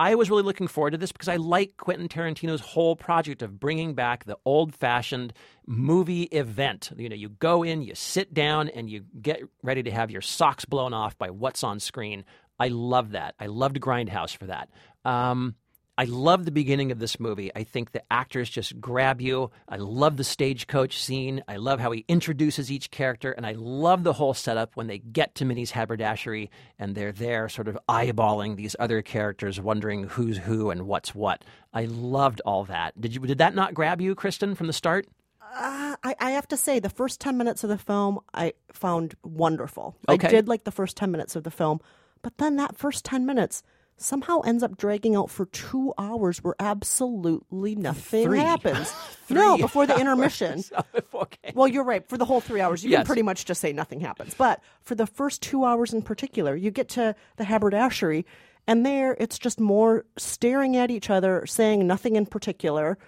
I 0.00 0.16
was 0.16 0.28
really 0.28 0.42
looking 0.42 0.66
forward 0.66 0.90
to 0.90 0.98
this 0.98 1.12
because 1.12 1.28
I 1.28 1.36
like 1.36 1.76
Quentin 1.76 2.08
Tarantino's 2.08 2.60
whole 2.60 2.96
project 2.96 3.42
of 3.42 3.60
bringing 3.60 3.94
back 3.94 4.24
the 4.24 4.36
old-fashioned 4.44 5.32
movie 5.66 6.24
event. 6.24 6.90
You 6.96 7.08
know, 7.08 7.14
you 7.14 7.28
go 7.28 7.62
in, 7.62 7.82
you 7.82 7.94
sit 7.94 8.34
down, 8.34 8.68
and 8.68 8.90
you 8.90 9.04
get 9.22 9.40
ready 9.62 9.84
to 9.84 9.90
have 9.92 10.10
your 10.10 10.20
socks 10.20 10.64
blown 10.64 10.92
off 10.92 11.16
by 11.16 11.30
what's 11.30 11.62
on 11.62 11.78
screen. 11.78 12.24
I 12.58 12.68
love 12.68 13.12
that. 13.12 13.34
I 13.38 13.46
loved 13.46 13.80
Grindhouse 13.80 14.36
for 14.36 14.46
that. 14.46 14.68
Um, 15.04 15.54
I 15.96 16.04
love 16.04 16.44
the 16.44 16.50
beginning 16.50 16.90
of 16.90 16.98
this 16.98 17.20
movie. 17.20 17.52
I 17.54 17.62
think 17.62 17.92
the 17.92 18.02
actors 18.10 18.50
just 18.50 18.80
grab 18.80 19.20
you. 19.20 19.50
I 19.68 19.76
love 19.76 20.16
the 20.16 20.24
stagecoach 20.24 20.98
scene. 20.98 21.42
I 21.46 21.56
love 21.56 21.78
how 21.78 21.92
he 21.92 22.04
introduces 22.08 22.70
each 22.70 22.90
character. 22.90 23.30
And 23.30 23.46
I 23.46 23.52
love 23.52 24.02
the 24.02 24.12
whole 24.12 24.34
setup 24.34 24.74
when 24.74 24.88
they 24.88 24.98
get 24.98 25.36
to 25.36 25.44
Minnie's 25.44 25.70
haberdashery 25.70 26.50
and 26.78 26.94
they're 26.94 27.12
there 27.12 27.48
sort 27.48 27.68
of 27.68 27.78
eyeballing 27.88 28.56
these 28.56 28.74
other 28.80 29.02
characters, 29.02 29.60
wondering 29.60 30.04
who's 30.04 30.38
who 30.38 30.70
and 30.70 30.88
what's 30.88 31.14
what. 31.14 31.44
I 31.72 31.84
loved 31.84 32.40
all 32.44 32.64
that. 32.64 33.00
Did 33.00 33.14
you 33.14 33.20
did 33.20 33.38
that 33.38 33.54
not 33.54 33.74
grab 33.74 34.00
you, 34.00 34.14
Kristen, 34.14 34.54
from 34.56 34.66
the 34.66 34.72
start? 34.72 35.06
Uh, 35.40 35.94
I, 36.02 36.16
I 36.18 36.30
have 36.32 36.48
to 36.48 36.56
say, 36.56 36.80
the 36.80 36.90
first 36.90 37.20
10 37.20 37.36
minutes 37.36 37.62
of 37.62 37.70
the 37.70 37.78
film 37.78 38.18
I 38.32 38.54
found 38.72 39.14
wonderful. 39.22 39.94
Okay. 40.08 40.26
I 40.26 40.30
did 40.30 40.48
like 40.48 40.64
the 40.64 40.72
first 40.72 40.96
10 40.96 41.12
minutes 41.12 41.36
of 41.36 41.44
the 41.44 41.50
film, 41.50 41.80
but 42.22 42.38
then 42.38 42.56
that 42.56 42.76
first 42.76 43.04
10 43.04 43.24
minutes 43.24 43.62
somehow 43.96 44.40
ends 44.40 44.62
up 44.62 44.76
dragging 44.76 45.14
out 45.16 45.30
for 45.30 45.46
two 45.46 45.94
hours 45.98 46.42
where 46.42 46.54
absolutely 46.58 47.74
nothing 47.76 48.24
Three. 48.26 48.38
happens. 48.40 48.92
no, 49.30 49.56
before 49.56 49.86
the 49.86 49.96
intermission. 50.00 50.62
okay. 51.14 51.52
Well, 51.54 51.68
you're 51.68 51.84
right. 51.84 52.06
For 52.08 52.18
the 52.18 52.24
whole 52.24 52.40
three 52.40 52.60
hours, 52.60 52.82
you 52.84 52.90
Yes. 52.90 53.00
can 53.00 53.06
pretty 53.06 53.22
much 53.22 53.44
just 53.44 53.60
say 53.60 53.72
nothing 53.72 54.00
happens. 54.00 54.34
But 54.34 54.60
for 54.82 54.94
the 54.94 55.06
first 55.06 55.42
two 55.42 55.64
hours 55.64 55.92
in 55.92 56.02
particular, 56.02 56.54
you 56.56 56.70
get 56.70 56.88
to 56.90 57.14
the 57.36 57.44
haberdashery, 57.44 58.26
and 58.66 58.84
there 58.84 59.16
it's 59.20 59.38
just 59.38 59.60
more 59.60 60.04
staring 60.18 60.76
at 60.76 60.90
each 60.90 61.08
other, 61.10 61.46
saying 61.46 61.86
nothing 61.86 62.16
in 62.16 62.26
particular. 62.26 62.98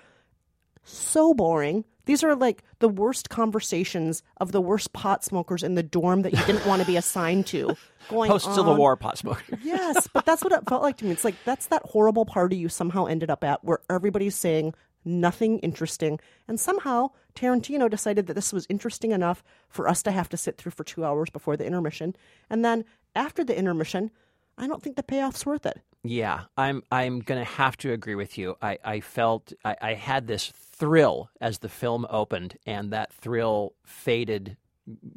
So 0.84 1.34
boring. 1.34 1.84
These 2.06 2.24
are 2.24 2.34
like 2.34 2.62
the 2.78 2.88
worst 2.88 3.28
conversations 3.28 4.22
of 4.38 4.52
the 4.52 4.60
worst 4.60 4.92
pot 4.92 5.24
smokers 5.24 5.62
in 5.62 5.74
the 5.74 5.82
dorm 5.82 6.22
that 6.22 6.32
you 6.32 6.42
didn't 6.44 6.66
want 6.66 6.80
to 6.80 6.86
be 6.86 6.96
assigned 6.96 7.46
to. 7.48 7.76
Going 8.08 8.30
Post 8.30 8.54
Civil. 8.54 8.76
War 8.76 8.96
pot 8.96 9.18
smoker. 9.18 9.58
Yes, 9.62 10.08
but 10.12 10.24
that's 10.24 10.42
what 10.42 10.52
it 10.52 10.68
felt 10.68 10.82
like 10.82 10.96
to 10.98 11.04
me. 11.04 11.10
It's 11.10 11.24
like 11.24 11.34
that's 11.44 11.66
that 11.66 11.82
horrible 11.84 12.24
party 12.24 12.56
you 12.56 12.68
somehow 12.68 13.06
ended 13.06 13.30
up 13.30 13.42
at 13.42 13.64
where 13.64 13.80
everybody's 13.90 14.36
saying 14.36 14.74
nothing 15.04 15.58
interesting. 15.60 16.20
And 16.46 16.58
somehow 16.60 17.10
Tarantino 17.34 17.90
decided 17.90 18.26
that 18.26 18.34
this 18.34 18.52
was 18.52 18.66
interesting 18.68 19.12
enough 19.12 19.42
for 19.68 19.88
us 19.88 20.02
to 20.04 20.10
have 20.10 20.28
to 20.30 20.36
sit 20.36 20.58
through 20.58 20.72
for 20.72 20.84
two 20.84 21.04
hours 21.04 21.30
before 21.30 21.56
the 21.56 21.66
intermission. 21.66 22.14
And 22.50 22.64
then 22.64 22.84
after 23.14 23.42
the 23.44 23.56
intermission, 23.56 24.10
I 24.58 24.66
don't 24.66 24.82
think 24.82 24.96
the 24.96 25.02
payoff's 25.02 25.44
worth 25.44 25.66
it. 25.66 25.80
Yeah, 26.02 26.44
I'm 26.56 26.82
I'm 26.90 27.20
gonna 27.20 27.44
have 27.44 27.76
to 27.78 27.92
agree 27.92 28.14
with 28.14 28.38
you. 28.38 28.56
I, 28.62 28.78
I 28.84 29.00
felt 29.00 29.52
I, 29.64 29.76
I 29.80 29.94
had 29.94 30.26
this 30.26 30.52
thrill 30.56 31.30
as 31.40 31.58
the 31.58 31.68
film 31.68 32.06
opened, 32.10 32.58
and 32.66 32.92
that 32.92 33.12
thrill 33.12 33.74
faded 33.84 34.56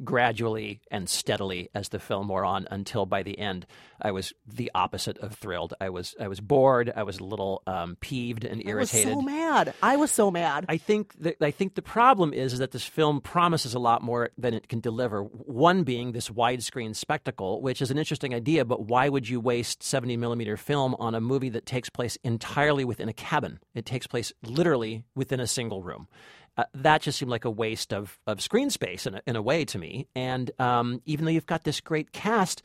gradually 0.02 0.80
and 0.90 1.08
steadily 1.08 1.68
as 1.74 1.90
the 1.90 1.98
film 1.98 2.28
wore 2.28 2.44
on 2.44 2.66
until 2.70 3.06
by 3.06 3.22
the 3.22 3.38
end 3.38 3.66
I 4.02 4.12
was 4.12 4.32
the 4.46 4.70
opposite 4.74 5.18
of 5.18 5.34
thrilled. 5.34 5.74
I 5.80 5.90
was 5.90 6.14
I 6.18 6.28
was 6.28 6.40
bored. 6.40 6.92
I 6.94 7.02
was 7.02 7.18
a 7.18 7.24
little 7.24 7.62
um, 7.66 7.96
peeved 8.00 8.44
and 8.44 8.64
irritated. 8.64 9.12
I 9.12 9.14
was 9.14 9.18
so 9.18 9.22
mad. 9.22 9.74
I 9.82 9.96
was 9.96 10.10
so 10.10 10.30
mad. 10.30 10.66
I 10.68 10.76
think 10.76 11.14
that 11.20 11.36
I 11.40 11.50
think 11.50 11.74
the 11.74 11.82
problem 11.82 12.32
is, 12.32 12.58
that 12.58 12.72
this 12.72 12.84
film 12.84 13.20
promises 13.20 13.74
a 13.74 13.78
lot 13.78 14.02
more 14.02 14.30
than 14.36 14.54
it 14.54 14.68
can 14.68 14.80
deliver. 14.80 15.22
One 15.22 15.82
being 15.82 16.12
this 16.12 16.28
widescreen 16.28 16.94
spectacle, 16.94 17.62
which 17.62 17.80
is 17.80 17.90
an 17.90 17.98
interesting 17.98 18.34
idea, 18.34 18.64
but 18.64 18.86
why 18.86 19.08
would 19.08 19.28
you 19.28 19.40
waste 19.40 19.82
70 19.82 20.16
millimeter 20.16 20.56
film 20.56 20.94
on 20.98 21.14
a 21.14 21.20
movie 21.20 21.48
that 21.50 21.64
takes 21.64 21.88
place 21.88 22.18
entirely 22.24 22.84
within 22.84 23.08
a 23.08 23.12
cabin? 23.12 23.60
It 23.74 23.86
takes 23.86 24.06
place 24.06 24.32
literally 24.42 25.04
within 25.14 25.40
a 25.40 25.46
single 25.46 25.82
room. 25.82 26.08
Uh, 26.60 26.64
that 26.74 27.00
just 27.00 27.18
seemed 27.18 27.30
like 27.30 27.46
a 27.46 27.50
waste 27.50 27.90
of, 27.90 28.18
of 28.26 28.38
screen 28.42 28.68
space 28.68 29.06
in 29.06 29.14
a, 29.14 29.22
in 29.26 29.34
a 29.34 29.40
way 29.40 29.64
to 29.64 29.78
me. 29.78 30.06
And 30.14 30.50
um, 30.58 31.00
even 31.06 31.24
though 31.24 31.30
you've 31.30 31.46
got 31.46 31.64
this 31.64 31.80
great 31.80 32.12
cast, 32.12 32.62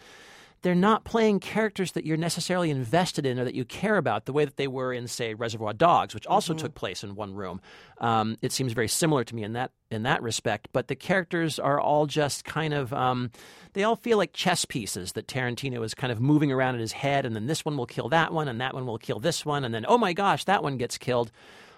they're 0.64 0.76
not 0.76 1.06
playing 1.06 1.40
characters 1.40 1.94
that 1.94 2.06
you're 2.06 2.18
necessarily 2.18 2.70
invested 2.72 3.26
in 3.26 3.40
or 3.40 3.46
that 3.46 3.56
you 3.56 3.64
care 3.64 3.96
about 3.96 4.26
the 4.26 4.34
way 4.34 4.44
that 4.44 4.58
they 4.58 4.68
were 4.68 4.92
in, 4.92 5.08
say, 5.08 5.34
Reservoir 5.34 5.72
Dogs, 5.72 6.14
which 6.14 6.28
also 6.28 6.54
took 6.54 6.76
place 6.76 7.06
in 7.06 7.16
one 7.16 7.36
room. 7.36 7.62
Um, 8.00 8.36
it 8.42 8.52
seems 8.52 8.74
very 8.74 8.90
similar 8.90 9.24
to 9.24 9.34
me 9.34 9.44
in 9.44 9.54
that 9.54 9.72
in 9.92 10.04
that 10.04 10.22
respect. 10.22 10.68
But 10.74 10.90
the 10.90 10.96
characters 10.96 11.58
are 11.58 11.80
all 11.80 12.06
just 12.06 12.44
kind 12.44 12.74
of 12.74 12.92
um, 12.92 13.32
they 13.74 13.84
all 13.84 13.96
feel 13.96 14.18
like 14.18 14.34
chess 14.34 14.66
pieces 14.66 15.14
that 15.14 15.28
Tarantino 15.28 15.86
is 15.86 15.94
kind 15.94 16.12
of 16.12 16.20
moving 16.20 16.52
around 16.52 16.76
in 16.76 16.82
his 16.82 16.92
head, 16.92 17.26
and 17.26 17.34
then 17.34 17.46
this 17.46 17.64
one 17.64 17.78
will 17.78 17.86
kill 17.86 18.10
that 18.10 18.34
one, 18.34 18.50
and 18.50 18.60
that 18.60 18.74
one 18.74 18.86
will 18.86 18.98
kill 18.98 19.20
this 19.20 19.46
one, 19.46 19.64
and 19.64 19.74
then 19.74 19.86
oh 19.88 19.98
my 19.98 20.12
gosh, 20.12 20.44
that 20.46 20.64
one 20.64 20.76
gets 20.76 20.98
killed. 20.98 21.32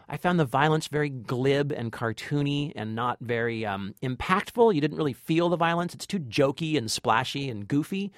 I 0.10 0.18
found 0.18 0.40
the 0.40 0.46
violence 0.46 0.88
very 0.88 1.10
glib 1.10 1.72
and 1.72 1.92
cartoony 1.92 2.72
and 2.76 2.96
not 2.96 3.18
very 3.20 3.66
um, 3.66 3.94
impactful. 4.02 4.74
You 4.74 4.80
didn't 4.82 4.98
really 4.98 5.14
feel 5.14 5.50
the 5.50 5.58
violence. 5.58 5.94
It's 5.94 6.08
too 6.08 6.20
jokey 6.20 6.78
and 6.78 6.90
splashy 6.90 7.50
and 7.50 7.68
goofy. 7.68 8.12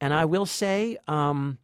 And 0.00 0.12
I 0.12 0.24
will 0.24 0.46
say, 0.46 0.96
um, 1.06 1.58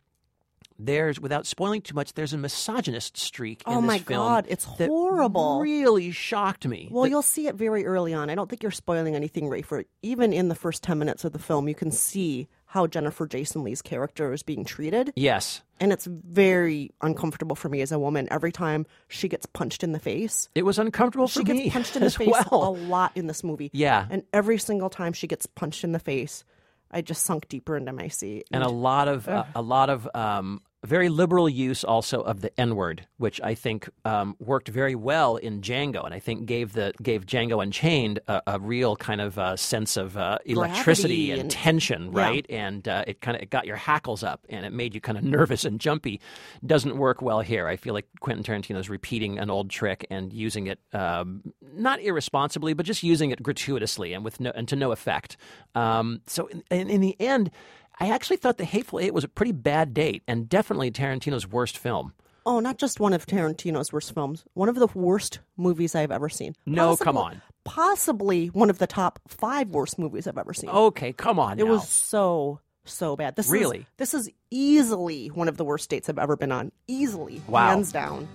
there's 0.78 1.18
without 1.18 1.46
spoiling 1.46 1.80
too 1.80 1.94
much, 1.94 2.12
there's 2.14 2.32
a 2.32 2.38
misogynist 2.38 3.16
streak. 3.16 3.62
Oh 3.66 3.78
in 3.78 3.86
this 3.86 3.88
my 3.88 3.98
God, 3.98 4.44
it's 4.48 4.64
horrible. 4.64 5.60
Really 5.60 6.10
shocked 6.10 6.66
me. 6.66 6.88
Well, 6.90 7.04
That- 7.04 7.10
you'll 7.10 7.22
see 7.22 7.46
it 7.48 7.54
very 7.54 7.86
early 7.86 8.12
on. 8.14 8.30
I 8.30 8.34
don't 8.34 8.48
think 8.48 8.62
you're 8.62 8.70
spoiling 8.72 9.14
anything, 9.14 9.44
Rafer. 9.48 9.84
Even 10.02 10.32
in 10.32 10.48
the 10.48 10.54
first 10.54 10.82
10 10.82 10.98
minutes 10.98 11.24
of 11.24 11.32
the 11.32 11.38
film, 11.38 11.66
you 11.68 11.74
can 11.74 11.90
see 11.90 12.46
how 12.66 12.86
Jennifer 12.86 13.26
Jason 13.26 13.62
Lee's 13.64 13.80
character 13.82 14.32
is 14.32 14.42
being 14.42 14.64
treated. 14.64 15.12
yes, 15.16 15.62
And 15.80 15.92
it's 15.92 16.06
very 16.06 16.90
uncomfortable 17.00 17.54
for 17.56 17.68
me 17.68 17.80
as 17.80 17.92
a 17.92 17.98
woman 17.98 18.26
every 18.30 18.50
time 18.52 18.86
she 19.08 19.28
gets 19.28 19.46
punched 19.46 19.82
in 19.84 19.92
the 19.92 19.98
face. 20.00 20.48
it 20.54 20.64
was 20.64 20.78
uncomfortable 20.78 21.28
for 21.28 21.42
me. 21.42 21.44
She 21.44 21.62
gets 21.64 21.72
punched 21.72 21.96
in 21.96 22.02
the 22.04 22.10
face 22.10 22.34
a 22.50 22.56
lot 22.56 23.12
in 23.14 23.26
this 23.28 23.44
movie. 23.44 23.70
Yeah. 23.72 24.06
And 24.10 24.24
every 24.32 24.58
single 24.58 24.90
time 24.90 25.12
she 25.12 25.26
gets 25.26 25.46
punched 25.46 25.84
in 25.84 25.92
the 25.92 25.98
face, 26.00 26.44
I 26.90 27.02
just 27.02 27.24
sunk 27.24 27.48
deeper 27.48 27.76
into 27.76 27.92
my 27.92 28.08
seat. 28.08 28.46
and 28.52 28.62
a 28.62 28.68
lot 28.68 29.08
of 29.08 29.28
uh, 29.28 29.44
a 29.54 29.62
lot 29.62 29.90
of 29.90 30.08
um, 30.14 30.60
very 30.86 31.08
liberal 31.08 31.48
use 31.48 31.84
also 31.84 32.20
of 32.22 32.40
the 32.40 32.58
N 32.60 32.76
word, 32.76 33.06
which 33.18 33.40
I 33.42 33.54
think 33.54 33.88
um, 34.04 34.36
worked 34.38 34.68
very 34.68 34.94
well 34.94 35.36
in 35.36 35.60
Django, 35.60 36.04
and 36.04 36.14
I 36.14 36.18
think 36.20 36.46
gave 36.46 36.72
the 36.72 36.92
gave 37.02 37.26
Django 37.26 37.62
Unchained 37.62 38.20
a, 38.28 38.42
a 38.46 38.58
real 38.60 38.96
kind 38.96 39.20
of 39.20 39.38
uh, 39.38 39.56
sense 39.56 39.96
of 39.96 40.16
uh, 40.16 40.38
electricity 40.44 41.30
and, 41.32 41.42
and- 41.42 41.50
tension, 41.50 42.12
Yeah. 42.14 42.20
right? 42.22 42.46
And 42.48 42.86
uh, 42.88 43.04
it 43.06 43.20
kind 43.20 43.36
of 43.36 43.42
it 43.42 43.50
got 43.50 43.66
your 43.66 43.76
hackles 43.76 44.22
up, 44.22 44.46
and 44.48 44.64
it 44.64 44.72
made 44.72 44.94
you 44.94 45.00
kind 45.00 45.18
of 45.18 45.24
nervous 45.24 45.64
and 45.64 45.80
jumpy. 45.80 46.20
Doesn't 46.64 46.96
work 46.96 47.20
well 47.20 47.40
here. 47.40 47.66
I 47.66 47.76
feel 47.76 47.92
like 47.94 48.06
Quentin 48.20 48.44
Tarantino 48.44 48.78
is 48.78 48.88
repeating 48.88 49.38
an 49.38 49.50
old 49.50 49.68
trick 49.70 50.06
and 50.10 50.32
using 50.32 50.66
it 50.68 50.78
um, 50.92 51.42
not 51.74 52.00
irresponsibly, 52.00 52.72
but 52.74 52.86
just 52.86 53.02
using 53.02 53.30
it 53.30 53.42
gratuitously 53.42 54.12
and 54.12 54.24
with 54.24 54.40
no 54.40 54.52
and 54.54 54.66
to 54.68 54.76
no 54.76 54.92
effect. 54.92 55.36
Um, 55.74 56.22
so 56.26 56.46
in, 56.46 56.62
in, 56.70 56.88
in 56.90 57.00
the 57.00 57.16
end. 57.20 57.50
I 57.98 58.10
actually 58.10 58.36
thought 58.36 58.58
The 58.58 58.64
Hateful 58.64 59.00
Eight 59.00 59.14
was 59.14 59.24
a 59.24 59.28
pretty 59.28 59.52
bad 59.52 59.94
date 59.94 60.22
and 60.28 60.48
definitely 60.48 60.90
Tarantino's 60.90 61.46
worst 61.48 61.78
film. 61.78 62.12
Oh, 62.44 62.60
not 62.60 62.78
just 62.78 63.00
one 63.00 63.12
of 63.12 63.26
Tarantino's 63.26 63.92
worst 63.92 64.12
films, 64.14 64.44
one 64.54 64.68
of 64.68 64.76
the 64.76 64.86
worst 64.94 65.40
movies 65.56 65.94
I've 65.94 66.12
ever 66.12 66.28
seen. 66.28 66.54
No, 66.66 66.90
Possibly- 66.90 67.04
come 67.04 67.16
on. 67.18 67.42
Possibly 67.64 68.46
one 68.48 68.70
of 68.70 68.78
the 68.78 68.86
top 68.86 69.18
five 69.26 69.68
worst 69.70 69.98
movies 69.98 70.26
I've 70.28 70.38
ever 70.38 70.54
seen. 70.54 70.70
Okay, 70.70 71.12
come 71.12 71.38
on. 71.40 71.58
It 71.58 71.64
now. 71.64 71.70
was 71.72 71.88
so 71.88 72.60
so 72.84 73.16
bad. 73.16 73.34
This 73.34 73.50
Really? 73.50 73.78
is 73.80 73.84
this 73.96 74.14
is 74.14 74.30
easily 74.52 75.26
one 75.28 75.48
of 75.48 75.56
the 75.56 75.64
worst 75.64 75.90
dates 75.90 76.08
I've 76.08 76.18
ever 76.20 76.36
been 76.36 76.52
on. 76.52 76.70
Easily, 76.86 77.42
Wow. 77.48 77.70
hands 77.70 77.90
down, 77.90 78.28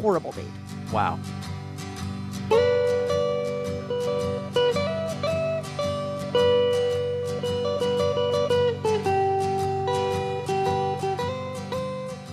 horrible 0.00 0.32
date. 0.32 0.44
wow. 0.92 1.16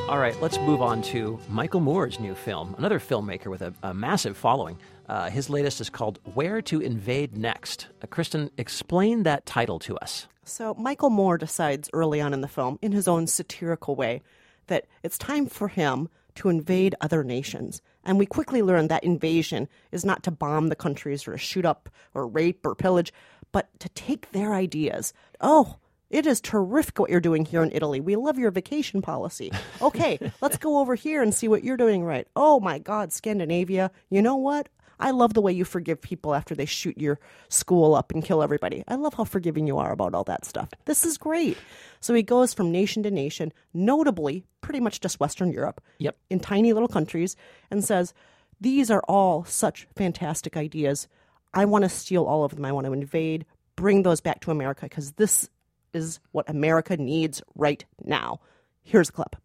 All 0.09 0.17
right, 0.17 0.35
let's 0.41 0.57
move 0.57 0.81
on 0.81 1.03
to 1.03 1.39
Michael 1.49 1.81
Moore's 1.81 2.19
new 2.19 2.33
film, 2.33 2.73
another 2.79 2.99
filmmaker 2.99 3.45
with 3.45 3.61
a, 3.61 3.75
a 3.83 3.93
massive 3.93 4.35
following. 4.35 4.79
Uh, 5.07 5.29
his 5.29 5.51
latest 5.51 5.79
is 5.81 5.91
called 5.91 6.17
Where 6.33 6.63
to 6.63 6.79
Invade 6.79 7.37
Next. 7.37 7.89
Uh, 8.01 8.07
Kristen, 8.07 8.49
explain 8.57 9.21
that 9.21 9.45
title 9.45 9.77
to 9.77 9.95
us. 9.99 10.27
So, 10.43 10.73
Michael 10.73 11.11
Moore 11.11 11.37
decides 11.37 11.91
early 11.93 12.19
on 12.21 12.33
in 12.33 12.41
the 12.41 12.47
film, 12.47 12.79
in 12.81 12.91
his 12.91 13.07
own 13.07 13.27
satirical 13.27 13.95
way, 13.95 14.23
that 14.65 14.87
it's 15.03 15.19
time 15.19 15.45
for 15.45 15.67
him 15.67 16.09
to 16.33 16.49
invade 16.49 16.95
other 17.01 17.23
nations. 17.23 17.79
And 18.03 18.17
we 18.17 18.25
quickly 18.25 18.63
learn 18.63 18.87
that 18.87 19.03
invasion 19.03 19.67
is 19.91 20.03
not 20.03 20.23
to 20.23 20.31
bomb 20.31 20.69
the 20.69 20.75
countries 20.75 21.27
or 21.27 21.37
shoot 21.37 21.65
up 21.65 21.87
or 22.15 22.25
rape 22.25 22.65
or 22.65 22.73
pillage, 22.73 23.13
but 23.51 23.69
to 23.79 23.89
take 23.89 24.31
their 24.31 24.55
ideas. 24.55 25.13
Oh, 25.39 25.75
it 26.09 26.25
is 26.25 26.41
terrific 26.41 26.99
what 26.99 27.09
you're 27.09 27.19
doing 27.19 27.45
here 27.45 27.61
in 27.63 27.71
Italy. 27.71 27.99
We 27.99 28.15
love 28.15 28.37
your 28.39 28.51
vacation 28.51 29.01
policy. 29.01 29.51
Okay, 29.81 30.19
let's 30.41 30.57
go 30.57 30.79
over 30.79 30.93
here 30.95 31.21
and 31.21 31.33
see 31.33 31.47
what 31.47 31.63
you're 31.63 31.77
doing 31.77 32.03
right. 32.03 32.27
Oh 32.35 32.59
my 32.59 32.79
God, 32.79 33.13
Scandinavia. 33.13 33.91
You 34.09 34.21
know 34.21 34.35
what? 34.35 34.67
I 34.99 35.11
love 35.11 35.33
the 35.33 35.41
way 35.41 35.53
you 35.53 35.63
forgive 35.63 36.01
people 36.01 36.35
after 36.35 36.53
they 36.53 36.65
shoot 36.65 36.97
your 36.97 37.17
school 37.47 37.95
up 37.95 38.11
and 38.11 38.21
kill 38.21 38.43
everybody. 38.43 38.83
I 38.89 38.95
love 38.95 39.13
how 39.13 39.23
forgiving 39.23 39.65
you 39.67 39.77
are 39.77 39.93
about 39.93 40.13
all 40.13 40.25
that 40.25 40.43
stuff. 40.43 40.67
This 40.83 41.05
is 41.05 41.17
great. 41.17 41.57
So 42.01 42.13
he 42.13 42.21
goes 42.23 42.53
from 42.53 42.69
nation 42.73 43.03
to 43.03 43.11
nation, 43.11 43.53
notably 43.73 44.43
pretty 44.59 44.81
much 44.81 44.99
just 44.99 45.21
Western 45.21 45.51
Europe, 45.51 45.79
Yep. 45.99 46.17
in 46.29 46.41
tiny 46.41 46.73
little 46.73 46.89
countries, 46.89 47.37
and 47.71 47.81
says, 47.83 48.13
These 48.59 48.91
are 48.91 49.03
all 49.07 49.45
such 49.45 49.87
fantastic 49.95 50.57
ideas. 50.57 51.07
I 51.53 51.63
want 51.63 51.83
to 51.85 51.89
steal 51.89 52.25
all 52.25 52.43
of 52.43 52.53
them. 52.55 52.65
I 52.65 52.73
want 52.73 52.85
to 52.85 52.93
invade, 52.93 53.45
bring 53.77 54.03
those 54.03 54.19
back 54.19 54.41
to 54.41 54.51
America 54.51 54.81
because 54.87 55.13
this 55.13 55.49
is 55.93 56.19
what 56.31 56.49
America 56.49 56.97
needs 56.97 57.41
right 57.55 57.83
now. 58.03 58.39
Here's 58.83 59.09
a 59.09 59.11
clip. 59.11 59.35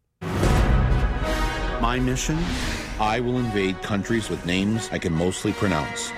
My 1.81 1.99
mission 1.99 2.39
I 3.01 3.19
will 3.21 3.39
invade 3.39 3.83
countries 3.83 4.31
with 4.31 4.47
names 4.47 4.89
I 4.93 4.99
can 4.99 5.13
mostly 5.13 5.53
pronounce. 5.53 6.13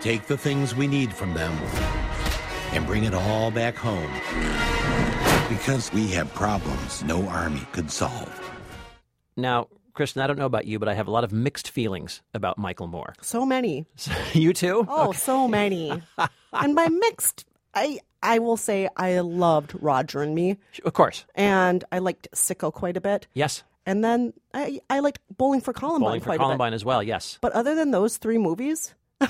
Take 0.00 0.26
the 0.26 0.38
things 0.38 0.74
we 0.74 0.86
need 0.86 1.12
from 1.12 1.34
them 1.34 1.52
and 2.72 2.86
bring 2.86 3.04
it 3.04 3.14
all 3.14 3.50
back 3.50 3.76
home. 3.76 4.10
Because 5.48 5.92
we 5.92 6.08
have 6.08 6.32
problems 6.34 7.04
no 7.04 7.28
army 7.28 7.66
could 7.72 7.90
solve. 7.90 8.32
Now, 9.36 9.68
Kristen, 9.92 10.22
I 10.22 10.26
don't 10.26 10.38
know 10.38 10.46
about 10.46 10.66
you, 10.66 10.78
but 10.78 10.88
I 10.88 10.94
have 10.94 11.08
a 11.08 11.10
lot 11.10 11.24
of 11.24 11.32
mixed 11.32 11.70
feelings 11.70 12.22
about 12.34 12.58
Michael 12.58 12.86
Moore. 12.86 13.14
So 13.20 13.46
many. 13.46 13.86
you 14.32 14.52
too? 14.52 14.86
Oh, 14.88 15.12
so 15.12 15.46
many. 15.46 16.02
and 16.52 16.74
by 16.74 16.88
mixed, 16.88 17.44
I 17.76 18.00
I 18.22 18.38
will 18.40 18.56
say 18.56 18.88
I 18.96 19.20
loved 19.20 19.72
Roger 19.80 20.22
and 20.22 20.34
Me, 20.34 20.56
Of 20.84 20.94
course. 20.94 21.24
and 21.36 21.84
I 21.92 21.98
liked 22.00 22.26
Sicko 22.34 22.72
quite 22.72 22.96
a 22.96 23.00
bit. 23.00 23.28
Yes. 23.34 23.62
And 23.84 24.02
then 24.02 24.32
I 24.54 24.80
I 24.90 24.98
liked 25.00 25.20
Bowling 25.36 25.60
for 25.60 25.72
Columbine 25.72 26.00
Bowling 26.08 26.20
for 26.20 26.26
quite 26.30 26.40
Columbine 26.40 26.68
a 26.68 26.70
bit. 26.72 26.76
as 26.76 26.84
well, 26.84 27.02
yes. 27.02 27.38
But 27.40 27.52
other 27.52 27.74
than 27.76 27.90
those 27.92 28.16
three 28.16 28.38
movies, 28.38 28.94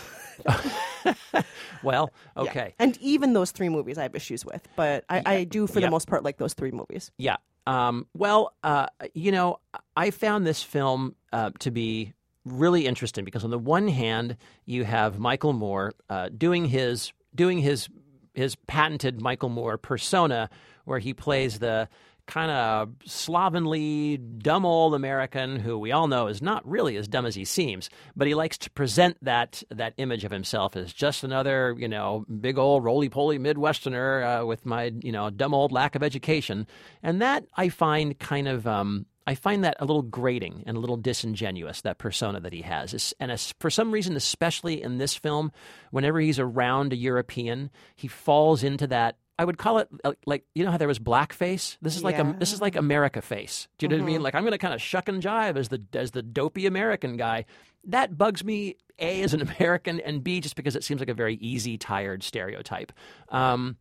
Well, 1.83 2.11
yeah. 2.37 2.43
okay. 2.43 2.75
and 2.79 2.97
even 3.01 3.33
those 3.33 3.51
three 3.53 3.69
movies 3.69 3.99
I 3.99 4.03
have 4.03 4.15
issues 4.15 4.45
with. 4.45 4.67
But 4.77 5.05
I, 5.09 5.23
I 5.27 5.45
do 5.45 5.67
for 5.67 5.79
Yeah. 5.81 5.87
the 5.87 5.91
most 5.91 6.09
part 6.09 6.25
like 6.25 6.39
those 6.39 6.55
three 6.55 6.71
movies. 6.73 7.11
Yeah. 7.19 7.37
Um, 7.67 8.07
well, 8.15 8.55
uh, 8.63 8.87
you 9.15 9.33
know, 9.33 9.59
I 9.97 10.11
found 10.11 10.47
this 10.47 10.63
film 10.63 11.15
uh, 11.33 11.51
to 11.61 11.71
be 11.71 12.13
really 12.45 12.87
interesting 12.87 13.25
because 13.25 13.45
on 13.45 13.51
the 13.51 13.59
one 13.59 13.89
hand, 13.89 14.37
you 14.67 14.85
have 14.85 15.19
Michael 15.19 15.53
Moore 15.53 15.93
uh, 16.09 16.29
doing 16.37 16.65
his 16.67 17.13
doing 17.35 17.59
his 17.59 17.89
his 18.37 18.55
patented 18.67 19.21
Michael 19.21 19.49
Moore 19.49 19.79
persona, 19.79 20.51
where 20.85 20.99
he 20.99 21.15
plays 21.15 21.59
the 21.59 21.89
kind 22.27 22.51
of 22.51 22.93
slovenly, 23.05 24.17
dumb 24.17 24.67
old 24.67 24.95
American 24.95 25.59
who 25.61 25.79
we 25.79 25.93
all 25.93 26.09
know 26.09 26.27
is 26.27 26.43
not 26.43 26.67
really 26.69 26.97
as 26.97 27.09
dumb 27.09 27.25
as 27.25 27.35
he 27.35 27.45
seems, 27.45 27.89
but 28.17 28.27
he 28.27 28.35
likes 28.35 28.59
to 28.59 28.71
present 28.71 29.17
that 29.23 29.63
that 29.71 29.95
image 29.97 30.25
of 30.25 30.33
himself 30.33 30.77
as 30.77 30.93
just 30.93 31.25
another, 31.25 31.75
you 31.79 31.89
know, 31.89 32.27
big 32.41 32.59
old 32.59 32.85
roly 32.85 33.09
poly 33.09 33.39
Midwesterner 33.39 34.43
uh, 34.43 34.47
with 34.47 34.67
my, 34.67 34.93
you 35.03 35.13
know, 35.13 35.31
dumb 35.31 35.55
old 35.55 35.73
lack 35.73 35.95
of 35.95 36.03
education, 36.03 36.67
and 37.03 37.23
that 37.23 37.45
I 37.57 37.69
find 37.69 38.19
kind 38.19 38.49
of. 38.49 38.67
Um, 38.67 39.07
I 39.27 39.35
find 39.35 39.65
that 39.65 39.77
a 39.81 39.85
little 39.85 40.03
grating 40.03 40.63
and 40.67 40.77
a 40.77 40.81
little 40.81 40.97
disingenuous, 40.97 41.81
that 41.81 41.99
persona 41.99 42.39
that 42.41 42.53
he 42.53 42.63
has. 42.63 43.13
And 43.19 43.55
for 43.59 43.71
some 43.71 43.91
reason, 43.91 44.15
especially 44.15 44.81
in 44.83 44.99
this 44.99 45.17
film, 45.17 45.51
whenever 45.91 46.21
he's 46.21 46.39
around 46.39 46.93
a 46.93 46.97
European, 46.97 47.71
he 47.97 48.07
falls 48.07 48.63
into 48.63 48.87
that. 48.87 49.17
I 49.39 49.45
would 49.45 49.59
call 49.59 49.79
it 49.79 49.89
uh, 50.03 50.15
like 50.25 50.45
you 50.55 50.65
know 50.65 50.71
how 50.71 50.79
there 50.79 50.89
was 50.89 50.99
blackface. 50.99 51.77
This 51.83 51.97
is 51.97 52.03
like 52.03 52.19
a, 52.19 52.37
this 52.39 52.55
is 52.55 52.61
like 52.63 52.75
America 52.75 53.21
face. 53.21 53.69
Do 53.77 53.85
you 53.85 53.89
know 53.91 53.97
what 53.97 54.05
I 54.05 54.07
mean? 54.07 54.23
Like 54.23 54.35
I'm 54.35 54.43
going 54.43 54.53
to 54.53 54.59
kind 54.59 54.73
of 54.73 54.81
shuck 54.81 55.09
and 55.09 55.23
jive 55.23 55.57
as 55.57 55.69
the 55.69 55.83
as 55.93 56.13
the 56.13 56.23
dopey 56.23 56.65
American 56.65 57.17
guy. 57.17 57.45
That 57.85 58.17
bugs 58.17 58.45
me. 58.45 58.77
A 58.99 59.21
as 59.23 59.35
an 59.35 59.43
American, 59.59 60.01
and 60.01 60.25
B 60.25 60.41
just 60.41 60.57
because 60.57 60.75
it 60.75 60.85
seems 60.85 61.01
like 61.01 61.11
a 61.11 61.15
very 61.15 61.35
easy, 61.35 61.77
tired 61.77 62.23
stereotype. 62.23 62.93
Um, 63.29 63.77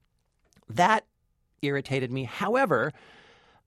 that 0.68 1.06
irritated 1.62 2.12
me. 2.12 2.26
However, 2.26 2.92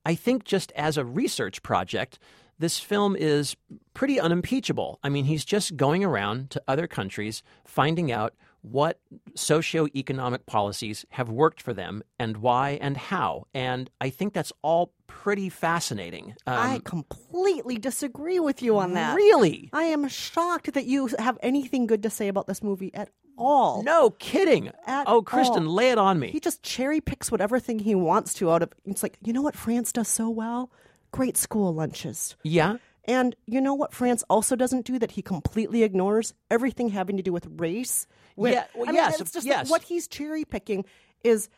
I 0.09 0.15
think 0.15 0.45
just 0.45 0.73
as 0.73 0.97
a 0.97 1.05
research 1.05 1.63
project, 1.63 2.19
this 2.59 2.79
film 2.79 3.15
is 3.15 3.55
pretty 3.93 4.19
unimpeachable. 4.19 4.99
I 5.03 5.11
mean, 5.11 5.27
he's 5.27 5.45
just 5.45 5.77
going 5.77 6.03
around 6.03 6.49
to 6.53 6.63
other 6.67 6.87
countries, 6.87 7.43
finding 7.67 8.11
out 8.11 8.35
what 8.63 8.99
socioeconomic 9.35 10.47
policies 10.47 11.05
have 11.11 11.29
worked 11.29 11.61
for 11.61 11.75
them 11.75 12.03
and 12.19 12.39
why 12.39 12.79
and 12.81 12.97
how. 12.97 13.45
And 13.53 13.91
I 14.01 14.09
think 14.09 14.33
that's 14.33 14.53
all 14.63 14.95
pretty 15.09 15.51
fascinating. 15.51 16.35
Um, 16.47 16.59
I 16.59 16.81
completely 16.85 17.77
disagree 17.77 18.41
with 18.41 18.63
you 18.63 18.79
on 18.79 18.95
that. 18.95 19.15
Really? 19.15 19.69
I 19.75 19.85
am 19.85 20.09
shocked 20.09 20.73
that 20.73 20.87
you 20.87 21.11
have 21.19 21.37
anything 21.43 21.87
good 21.87 22.03
to 22.05 22.11
say 22.11 22.29
about 22.29 22.47
this 22.47 22.63
movie 22.63 22.95
at 22.95 23.11
all. 23.39 23.83
No 23.83 24.11
kidding. 24.11 24.71
At 24.87 25.09
oh, 25.09 25.23
Kristen, 25.23 25.67
all. 25.67 25.75
lay 25.75 25.91
it 25.91 25.99
on 25.99 26.19
me. 26.19 26.31
He 26.31 26.41
just 26.41 26.63
cherry 26.63 27.01
picks 27.01 27.31
whatever 27.31 27.59
thing 27.59 27.79
he 27.79 27.95
wants 27.95 28.35
to 28.35 28.51
out 28.51 28.63
of. 28.63 28.73
It's 28.85 29.03
like 29.03 29.17
you 29.25 29.33
know 29.33 29.43
what 29.43 29.57
France 29.57 29.93
does 29.93 30.09
so 30.09 30.29
well? 30.29 30.71
Great 31.13 31.37
school 31.37 31.73
lunches. 31.73 32.37
yeah. 32.43 32.77
And 33.05 33.35
you 33.47 33.63
know 33.63 33.73
what 33.73 33.95
France 33.95 34.23
also 34.29 34.55
doesn't 34.55 34.85
do 34.85 34.99
that 34.99 35.13
he 35.13 35.23
completely 35.23 35.83
ignores? 35.83 36.35
Everything 36.51 36.91
having 36.91 37.17
to 37.17 37.23
do 37.23 37.33
with 37.33 37.47
race. 37.57 38.07
With, 38.37 38.53
Yeah, 38.53 38.65
well, 38.75 38.85
I 38.85 38.93
mean, 38.93 38.97
yes, 38.97 39.19
it's 39.19 39.33
just 39.33 39.47
yes. 39.47 39.67
that 39.67 39.71
what 39.71 39.83
he's 39.83 40.07
cherry 40.07 40.45
picking 40.45 40.85
is 41.25 41.49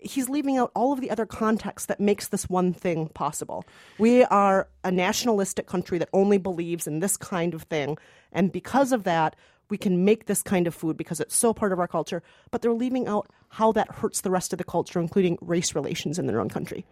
he's 0.00 0.30
leaving 0.30 0.56
out 0.56 0.70
all 0.74 0.94
of 0.94 1.02
the 1.02 1.10
other 1.10 1.26
context 1.26 1.88
that 1.88 2.00
makes 2.00 2.28
this 2.28 2.48
one 2.48 2.72
thing 2.72 3.08
possible. 3.08 3.64
We 3.98 4.24
are 4.24 4.68
a 4.82 4.90
nationalistic 4.90 5.66
country 5.66 5.98
that 5.98 6.08
only 6.14 6.38
believes 6.38 6.86
in 6.86 7.00
this 7.00 7.18
kind 7.18 7.52
of 7.52 7.64
thing, 7.64 7.98
and 8.32 8.50
because 8.50 8.90
of 8.92 9.04
that, 9.04 9.36
we 9.70 9.78
can 9.78 10.04
make 10.04 10.26
this 10.26 10.42
kind 10.42 10.66
of 10.66 10.74
food 10.74 10.96
because 10.96 11.20
it's 11.20 11.36
so 11.36 11.54
part 11.54 11.72
of 11.72 11.78
our 11.78 11.88
culture. 11.88 12.22
But 12.50 12.62
they're 12.62 12.72
leaving 12.72 13.06
out 13.08 13.28
how 13.48 13.72
that 13.72 13.90
hurts 13.90 14.20
the 14.20 14.30
rest 14.30 14.52
of 14.52 14.58
the 14.58 14.64
culture, 14.64 15.00
including 15.00 15.38
race 15.40 15.74
relations 15.74 16.18
in 16.18 16.26
their 16.26 16.40
own 16.40 16.48
country. 16.48 16.84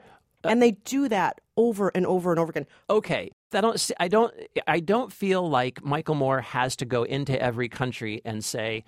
Uh, 0.45 0.49
and 0.49 0.63
they 0.63 0.73
do 0.73 1.09
that 1.09 1.41
over 1.57 1.91
and 1.95 2.07
over 2.07 2.31
and 2.31 2.41
over 2.41 2.51
again. 2.51 2.67
okay 2.89 3.31
i 3.53 3.61
don't 3.61 3.91
i 4.01 4.09
don't 4.09 4.33
i 4.67 4.81
don't 4.81 5.13
feel 5.13 5.49
like 5.49 5.85
michael 5.85 6.15
moore 6.15 6.41
has 6.41 6.75
to 6.75 6.87
go 6.87 7.03
into 7.03 7.41
every 7.41 7.69
country 7.69 8.23
and 8.25 8.43
say 8.43 8.83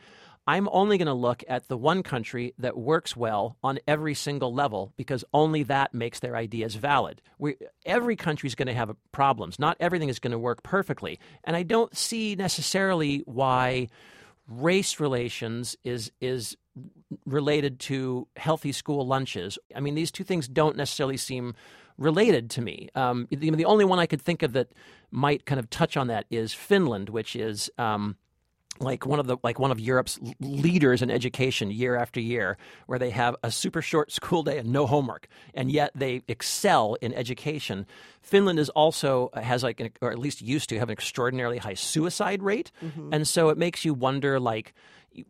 i'm 0.46 0.68
only 0.72 0.98
going 0.98 1.06
to 1.06 1.14
look 1.14 1.42
at 1.48 1.68
the 1.68 1.76
one 1.76 2.02
country 2.02 2.54
that 2.58 2.76
works 2.76 3.16
well 3.16 3.56
on 3.62 3.78
every 3.86 4.14
single 4.14 4.52
level 4.52 4.92
because 4.96 5.24
only 5.32 5.62
that 5.62 5.92
makes 5.94 6.20
their 6.20 6.36
ideas 6.36 6.74
valid 6.74 7.20
we, 7.38 7.56
every 7.84 8.16
country 8.16 8.46
is 8.46 8.54
going 8.54 8.68
to 8.68 8.74
have 8.74 8.94
problems 9.12 9.58
not 9.58 9.76
everything 9.80 10.08
is 10.08 10.18
going 10.18 10.32
to 10.32 10.38
work 10.38 10.62
perfectly 10.62 11.18
and 11.44 11.56
i 11.56 11.62
don't 11.62 11.96
see 11.96 12.34
necessarily 12.34 13.22
why 13.26 13.88
race 14.48 15.00
relations 15.00 15.76
is 15.84 16.12
is 16.20 16.56
related 17.24 17.78
to 17.78 18.26
healthy 18.36 18.72
school 18.72 19.06
lunches. 19.06 19.58
I 19.74 19.80
mean, 19.80 19.94
these 19.94 20.10
two 20.10 20.24
things 20.24 20.48
don't 20.48 20.76
necessarily 20.76 21.16
seem 21.16 21.54
related 21.96 22.50
to 22.50 22.60
me. 22.60 22.88
Um, 22.94 23.28
the, 23.30 23.50
the 23.50 23.64
only 23.64 23.84
one 23.84 23.98
I 23.98 24.06
could 24.06 24.20
think 24.20 24.42
of 24.42 24.52
that 24.54 24.72
might 25.10 25.46
kind 25.46 25.60
of 25.60 25.70
touch 25.70 25.96
on 25.96 26.08
that 26.08 26.26
is 26.30 26.52
Finland, 26.52 27.08
which 27.08 27.36
is. 27.36 27.70
Um, 27.78 28.16
like 28.80 29.06
one 29.06 29.20
of 29.20 29.26
the 29.26 29.36
like 29.42 29.58
one 29.58 29.70
of 29.70 29.80
Europe's 29.80 30.18
leaders 30.40 31.02
in 31.02 31.10
education 31.10 31.70
year 31.70 31.96
after 31.96 32.20
year, 32.20 32.56
where 32.86 32.98
they 32.98 33.10
have 33.10 33.36
a 33.42 33.50
super 33.50 33.82
short 33.82 34.10
school 34.10 34.42
day 34.42 34.58
and 34.58 34.70
no 34.70 34.86
homework, 34.86 35.28
and 35.54 35.70
yet 35.70 35.90
they 35.94 36.22
excel 36.28 36.94
in 37.00 37.12
education. 37.14 37.86
Finland 38.22 38.58
is 38.58 38.70
also 38.70 39.30
has 39.34 39.62
like, 39.62 39.80
an, 39.80 39.90
or 40.00 40.10
at 40.10 40.18
least 40.18 40.42
used 40.42 40.68
to 40.70 40.78
have 40.78 40.88
an 40.88 40.92
extraordinarily 40.92 41.58
high 41.58 41.74
suicide 41.74 42.42
rate, 42.42 42.72
mm-hmm. 42.82 43.12
and 43.12 43.28
so 43.28 43.48
it 43.48 43.58
makes 43.58 43.84
you 43.84 43.94
wonder 43.94 44.40
like 44.40 44.74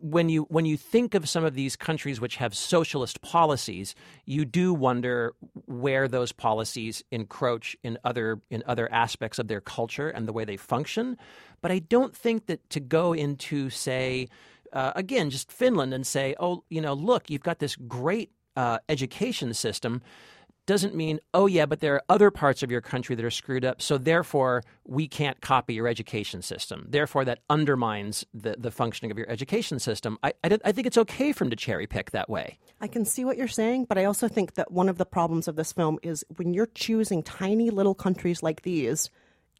when 0.00 0.28
you 0.28 0.42
when 0.44 0.64
you 0.64 0.76
think 0.76 1.14
of 1.14 1.28
some 1.28 1.44
of 1.44 1.54
these 1.54 1.76
countries 1.76 2.20
which 2.20 2.36
have 2.36 2.54
socialist 2.54 3.20
policies, 3.20 3.94
you 4.24 4.44
do 4.44 4.72
wonder 4.72 5.34
where 5.66 6.08
those 6.08 6.32
policies 6.32 7.02
encroach 7.10 7.76
in 7.82 7.98
other 8.04 8.40
in 8.50 8.62
other 8.66 8.90
aspects 8.90 9.38
of 9.38 9.48
their 9.48 9.60
culture 9.60 10.08
and 10.08 10.26
the 10.26 10.32
way 10.32 10.44
they 10.44 10.56
function. 10.56 11.16
But 11.64 11.72
I 11.72 11.78
don't 11.78 12.14
think 12.14 12.44
that 12.48 12.68
to 12.68 12.78
go 12.78 13.14
into 13.14 13.70
say 13.70 14.28
uh, 14.74 14.92
again 14.94 15.30
just 15.30 15.50
Finland 15.50 15.94
and 15.94 16.06
say, 16.06 16.34
oh, 16.38 16.62
you 16.68 16.82
know, 16.82 16.92
look, 16.92 17.30
you've 17.30 17.42
got 17.42 17.58
this 17.58 17.74
great 17.74 18.32
uh, 18.54 18.80
education 18.90 19.54
system 19.54 20.02
doesn't 20.66 20.94
mean, 20.94 21.20
oh, 21.32 21.46
yeah, 21.46 21.64
but 21.64 21.80
there 21.80 21.94
are 21.94 22.02
other 22.10 22.30
parts 22.30 22.62
of 22.62 22.70
your 22.70 22.82
country 22.82 23.14
that 23.16 23.24
are 23.24 23.30
screwed 23.30 23.64
up, 23.64 23.80
so 23.80 23.96
therefore 23.98 24.62
we 24.84 25.08
can't 25.08 25.40
copy 25.40 25.72
your 25.72 25.88
education 25.88 26.42
system. 26.42 26.86
Therefore, 26.88 27.24
that 27.24 27.40
undermines 27.48 28.26
the, 28.34 28.56
the 28.58 28.70
functioning 28.70 29.10
of 29.10 29.16
your 29.16 29.28
education 29.30 29.78
system. 29.78 30.18
I, 30.22 30.32
I, 30.42 30.58
I 30.66 30.72
think 30.72 30.86
it's 30.86 30.98
okay 30.98 31.32
for 31.32 31.44
him 31.44 31.50
to 31.50 31.56
cherry 31.56 31.86
pick 31.86 32.10
that 32.10 32.28
way. 32.28 32.58
I 32.80 32.88
can 32.88 33.06
see 33.06 33.24
what 33.24 33.38
you're 33.38 33.48
saying, 33.48 33.86
but 33.86 33.96
I 33.96 34.04
also 34.04 34.28
think 34.28 34.54
that 34.54 34.70
one 34.70 34.90
of 34.90 34.98
the 34.98 35.06
problems 35.06 35.48
of 35.48 35.56
this 35.56 35.72
film 35.72 35.98
is 36.02 36.24
when 36.36 36.52
you're 36.52 36.68
choosing 36.74 37.22
tiny 37.22 37.70
little 37.70 37.94
countries 37.94 38.42
like 38.42 38.62
these 38.62 39.10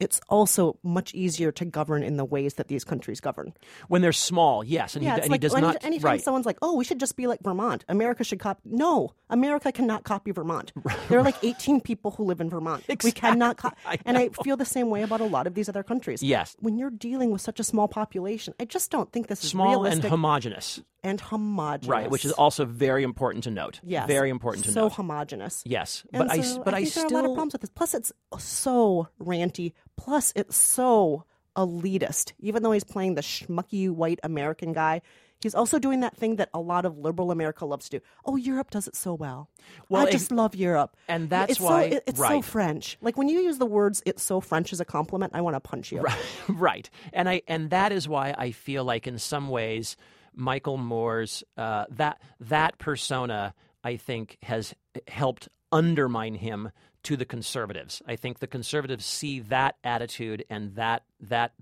it's 0.01 0.21
also 0.29 0.79
much 0.83 1.15
easier 1.15 1.53
to 1.53 1.65
govern 1.65 2.03
in 2.03 2.17
the 2.17 2.25
ways 2.25 2.55
that 2.55 2.69
these 2.69 2.85
countries 2.85 3.21
govern. 3.21 3.55
When 3.89 4.03
they're 4.03 4.13
small, 4.13 4.65
yes, 4.65 4.95
and, 4.97 5.05
yeah, 5.05 5.17
he, 5.17 5.21
and 5.23 5.31
like 5.31 5.41
he 5.43 5.49
does 5.49 5.55
not. 5.61 5.85
Anytime 5.85 6.05
right. 6.05 6.23
someone's 6.23 6.47
like, 6.47 6.59
"Oh, 6.63 6.75
we 6.77 6.85
should 6.85 6.99
just 7.01 7.17
be 7.17 7.27
like 7.27 7.41
Vermont. 7.43 7.85
America 7.89 8.25
should 8.25 8.41
copy." 8.41 8.61
No, 8.65 9.13
America 9.31 9.71
cannot 9.73 10.05
copy 10.05 10.31
Vermont. 10.33 10.73
There 11.09 11.19
are 11.19 11.23
like 11.23 11.37
18 11.43 11.81
people 11.81 12.13
who 12.13 12.25
live 12.25 12.41
in 12.41 12.51
Vermont. 12.51 12.85
We 13.03 13.13
cannot. 13.13 13.57
Co- 13.59 13.71
I 13.87 13.99
and 14.05 14.17
I 14.19 14.31
feel 14.43 14.57
the 14.57 14.65
same 14.65 14.91
way 14.91 15.03
about 15.03 15.21
a 15.21 15.25
lot 15.27 15.47
of 15.47 15.55
these 15.55 15.69
other 15.69 15.83
countries. 15.83 16.23
Yes. 16.23 16.57
When 16.61 16.77
you're 16.79 16.91
dealing 16.91 17.31
with 17.31 17.41
such 17.41 17.61
a 17.61 17.65
small 17.65 17.89
population, 17.89 18.55
I 18.59 18.65
just 18.65 18.91
don't 18.91 19.13
think 19.13 19.29
this 19.29 19.45
is 19.45 19.51
Small 19.51 19.85
and 19.85 20.03
homogenous. 20.03 20.81
and 21.03 21.21
homogenous. 21.21 21.89
Right, 21.89 22.11
which 22.11 22.25
is 22.25 22.33
also 22.33 22.65
very 22.65 23.03
important 23.05 23.45
to 23.45 23.51
note. 23.51 23.81
Yes. 23.85 24.07
Very 24.09 24.31
important 24.31 24.65
to 24.67 24.73
so 24.73 24.83
note. 24.83 24.93
So 24.93 24.97
homogenous. 24.97 25.63
Yes, 25.67 26.05
And 26.13 26.27
but 26.27 26.31
I, 26.33 26.41
so 26.41 26.59
s- 26.59 26.59
but 26.65 26.75
I, 26.75 26.79
think 26.79 26.91
still 26.91 27.09
there 27.09 27.19
are 27.19 27.21
a 27.21 27.23
lot 27.23 27.31
of 27.31 27.35
problems 27.35 27.53
with 27.53 27.61
this. 27.63 27.71
Plus, 27.71 27.95
it's 27.95 28.13
so 28.39 29.09
ranty. 29.21 29.73
Plus, 29.97 30.33
it's 30.37 30.57
so 30.57 31.25
elitist. 31.57 32.33
Even 32.41 32.63
though 32.63 32.73
he's 32.73 32.85
playing 32.85 33.15
the 33.15 33.21
schmucky 33.23 33.89
white 33.91 34.19
American 34.23 34.73
guy, 34.73 35.01
he's 35.41 35.55
also 35.55 35.79
doing 35.79 36.01
that 36.01 36.17
thing 36.17 36.37
that 36.37 36.49
a 36.53 36.61
lot 36.61 36.85
of 36.85 36.99
liberal 36.99 37.31
America 37.31 37.65
loves 37.65 37.89
to 37.89 37.99
do. 37.99 38.05
Oh, 38.25 38.37
Europe 38.37 38.71
does 38.71 38.89
it 38.89 38.97
so 38.97 39.15
well. 39.15 39.49
Well, 39.89 40.07
I 40.07 40.11
just 40.11 40.33
love 40.33 40.55
Europe, 40.55 40.97
and 41.09 41.31
that's 41.31 41.53
it's 41.53 41.61
why- 41.61 41.91
so, 41.91 41.97
it- 41.97 42.05
it's 42.07 42.19
so. 42.19 42.43
French. 42.43 42.99
Like 43.01 43.17
when 43.17 43.29
you 43.29 43.41
use 43.41 43.59
the 43.59 43.67
words 43.67 44.03
"it's 44.05 44.23
so 44.23 44.41
French" 44.41 44.73
as 44.73 44.81
a 44.81 44.85
compliment, 44.85 45.33
I 45.35 45.41
want 45.43 45.55
to 45.55 45.61
punch 45.61 45.93
you. 45.93 46.05
right 46.49 46.91
and 47.13 47.29
i 47.29 47.41
and 47.49 47.71
that 47.71 47.93
is 47.93 48.07
why 48.09 48.35
i 48.37 48.51
feel 48.51 48.85
like 48.85 49.07
in 49.07 49.19
some 49.19 49.49
ways 49.49 49.97
michael 50.35 50.77
moore's 50.77 51.43
uh, 51.57 51.85
that 51.91 52.21
that 52.41 52.77
persona 52.79 53.55
i 53.83 53.97
think 53.97 54.37
has 54.43 54.75
helped 55.09 55.49
undermine 55.73 56.35
him 56.35 56.71
to 57.05 57.17
the 57.17 57.25
conservatives 57.25 58.03
i 58.09 58.17
think 58.17 58.41
the 58.41 58.47
conservatives 58.47 59.05
see 59.05 59.41
that 59.41 59.77
attitude 59.85 60.45
and 60.51 60.75
that 60.75 61.05
that 61.21 61.53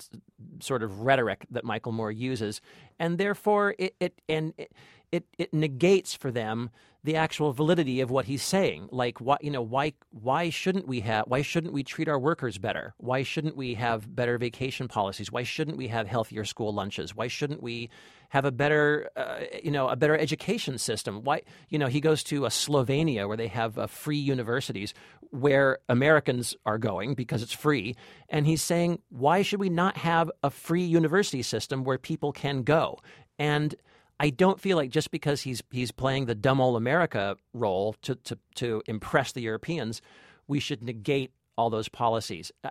sort 0.61 0.83
of 0.83 1.01
rhetoric 1.01 1.47
that 1.51 1.65
michael 1.65 1.93
moore 1.93 2.11
uses 2.11 2.61
and 2.99 3.19
therefore 3.19 3.75
it, 3.79 3.95
it 4.01 4.21
and 4.29 4.55
it, 4.57 4.73
it 5.13 5.25
it 5.39 5.53
negates 5.53 6.15
for 6.15 6.31
them 6.31 6.71
the 7.05 7.17
actual 7.17 7.53
validity 7.53 8.01
of 8.01 8.11
what 8.11 8.27
he's 8.27 8.43
saying. 8.43 8.89
Like, 8.93 9.21
what 9.21 9.43
you 9.43 9.51
know, 9.51 9.63
why 9.63 9.95
why 10.11 10.51
shouldn't 10.51 10.87
we 10.87 11.01
have? 11.01 11.25
Why 11.27 11.43
shouldn't 11.43 11.73
we 11.73 11.83
treat 11.83 12.09
our 12.09 12.19
workers 12.19 12.59
better? 12.59 12.95
Why 12.99 13.25
shouldn't 13.25 13.57
we 13.57 13.75
have 13.75 14.15
better 14.15 14.39
vacation 14.39 14.89
policies? 14.89 15.33
Why 15.33 15.43
shouldn't 15.43 15.77
we 15.77 15.89
have 15.89 16.07
healthier 16.07 16.45
school 16.45 16.73
lunches? 16.73 17.17
Why 17.17 17.27
shouldn't 17.27 17.63
we 17.63 17.91
have 18.29 18.45
a 18.45 18.53
better 18.53 19.11
uh, 19.17 19.41
you 19.63 19.73
know 19.73 19.89
a 19.89 19.97
better 19.97 20.17
education 20.17 20.79
system? 20.79 21.25
Why 21.25 21.43
you 21.69 21.79
know 21.79 21.89
he 21.89 22.01
goes 22.01 22.23
to 22.25 22.45
a 22.45 22.51
Slovenia 22.51 23.27
where 23.27 23.37
they 23.37 23.49
have 23.49 23.79
uh, 23.79 23.87
free 23.89 24.19
universities 24.19 24.95
where 25.33 25.79
Americans 25.89 26.55
are 26.67 26.79
going 26.79 27.15
because 27.15 27.43
it's 27.43 27.53
free, 27.53 27.97
and 28.29 28.47
he's 28.47 28.63
saying 28.63 29.01
why 29.09 29.43
should 29.43 29.61
we 29.61 29.71
not 29.71 29.97
have 29.99 30.31
a 30.43 30.51
free 30.51 30.85
university 30.85 31.43
system 31.43 31.85
where 31.85 31.99
people 31.99 32.33
can 32.33 32.63
go? 32.63 32.99
And 33.39 33.75
I 34.21 34.31
don't 34.31 34.61
feel 34.61 34.77
like 34.77 34.91
just 34.91 35.11
because 35.11 35.41
he's 35.43 35.63
he's 35.71 35.91
playing 35.91 36.27
the 36.27 36.35
dumb 36.37 36.61
old 36.61 36.77
America 36.77 37.37
role 37.55 37.97
to 38.03 38.15
to 38.17 38.39
to 38.57 38.83
impress 38.87 39.33
the 39.33 39.41
Europeans, 39.43 40.01
we 40.47 40.61
should 40.61 40.85
negate 40.85 41.33
all 41.59 41.71
those 41.71 41.89
policies. 41.89 42.53
I, 42.65 42.71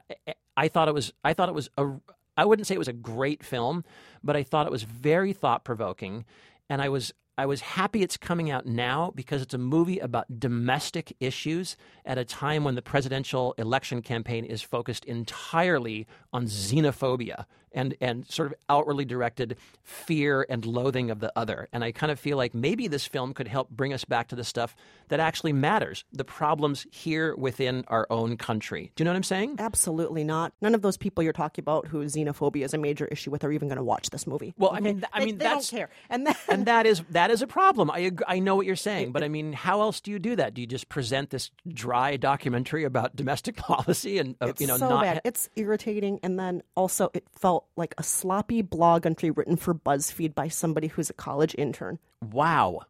I- 0.55 0.67
thought 0.69 0.87
it 0.87 0.93
was 0.93 1.11
I 1.23 1.33
thought 1.33 1.49
it 1.49 1.55
was 1.55 1.69
a 1.77 1.89
I 2.37 2.45
wouldn't 2.45 2.67
say 2.67 2.75
it 2.75 2.79
was 2.79 2.87
a 2.87 2.93
great 2.93 3.43
film, 3.43 3.83
but 4.23 4.37
I 4.37 4.43
thought 4.43 4.65
it 4.67 4.71
was 4.71 4.83
very 4.83 5.33
thought 5.33 5.65
provoking, 5.65 6.25
and 6.69 6.81
I 6.81 6.89
was 6.89 7.13
I 7.37 7.45
was 7.45 7.61
happy 7.61 8.03
it's 8.03 8.17
coming 8.17 8.51
out 8.51 8.65
now 8.65 9.11
because 9.15 9.41
it's 9.41 9.53
a 9.53 9.57
movie 9.57 9.99
about 9.99 10.39
domestic 10.39 11.15
issues 11.19 11.77
at 12.05 12.17
a 12.17 12.25
time 12.25 12.63
when 12.63 12.75
the 12.75 12.81
presidential 12.81 13.53
election 13.57 14.01
campaign 14.01 14.43
is 14.43 14.61
focused 14.61 15.05
entirely 15.05 16.07
on 16.33 16.45
xenophobia 16.45 17.45
and 17.73 17.95
and 18.01 18.27
sort 18.29 18.47
of 18.51 18.53
outwardly 18.69 19.05
directed 19.05 19.57
fear 19.83 20.45
and 20.49 20.65
loathing 20.65 21.11
of 21.11 21.19
the 21.19 21.31
other. 21.35 21.67
And 21.73 21.83
I 21.83 21.91
kind 21.91 22.11
of 22.11 22.19
feel 22.19 22.37
like 22.37 22.53
maybe 22.53 22.87
this 22.87 23.05
film 23.05 23.33
could 23.33 23.47
help 23.47 23.69
bring 23.69 23.93
us 23.93 24.05
back 24.05 24.27
to 24.29 24.35
the 24.35 24.43
stuff 24.43 24.75
that 25.09 25.19
actually 25.19 25.53
matters, 25.53 26.03
the 26.13 26.23
problems 26.23 26.85
here 26.91 27.35
within 27.35 27.83
our 27.87 28.07
own 28.09 28.37
country. 28.37 28.91
Do 28.95 29.01
you 29.01 29.05
know 29.05 29.11
what 29.11 29.17
I'm 29.17 29.23
saying? 29.23 29.55
Absolutely 29.59 30.23
not. 30.23 30.53
None 30.61 30.75
of 30.75 30.81
those 30.81 30.97
people 30.97 31.23
you're 31.23 31.33
talking 31.33 31.61
about 31.63 31.87
who 31.87 32.03
xenophobia 32.05 32.63
is 32.65 32.73
a 32.73 32.77
major 32.77 33.05
issue 33.07 33.31
with 33.31 33.43
are 33.43 33.51
even 33.51 33.67
going 33.67 33.77
to 33.77 33.83
watch 33.83 34.09
this 34.09 34.25
movie. 34.27 34.53
Well, 34.57 34.71
I 34.73 34.79
mean, 34.79 34.95
th- 34.97 35.05
I 35.13 35.19
They- 35.19 35.25
mean, 35.25 35.37
they 35.37 35.45
that's 35.45 35.69
don't 35.69 35.77
care. 35.79 35.89
And 36.09 36.27
then, 36.27 36.35
and 36.49 36.65
that 36.65 36.85
is 36.85 37.01
that 37.09 37.31
is 37.31 37.41
a 37.41 37.47
problem. 37.47 37.89
I 37.91 37.99
ag- 38.05 38.23
I 38.27 38.39
know 38.39 38.55
what 38.55 38.65
you're 38.65 38.75
saying, 38.75 39.11
but 39.11 39.23
I 39.23 39.27
mean, 39.27 39.53
how 39.53 39.81
else 39.81 39.99
do 39.99 40.11
you 40.11 40.19
do 40.19 40.35
that? 40.35 40.53
Do 40.53 40.61
you 40.61 40.67
just 40.67 40.89
present 40.89 41.29
this 41.29 41.51
dry 41.67 42.17
documentary 42.17 42.83
about 42.83 43.15
domestic 43.15 43.55
policy 43.57 44.17
and 44.19 44.35
uh, 44.41 44.53
you 44.59 44.67
know 44.67 44.77
so 44.77 44.89
not? 44.89 45.03
bad. 45.03 45.21
It's 45.25 45.49
irritating, 45.55 46.19
and 46.23 46.39
then 46.39 46.61
also 46.75 47.09
it 47.13 47.25
felt 47.37 47.60
like 47.75 47.93
a 47.97 48.03
sloppy 48.03 48.61
blog 48.61 49.05
entry 49.05 49.31
written 49.31 49.55
for 49.55 49.73
BuzzFeed 49.73 50.35
by 50.35 50.47
somebody 50.47 50.87
who's 50.87 51.09
a 51.09 51.13
college 51.13 51.55
intern. 51.57 51.99
wow. 52.31 52.81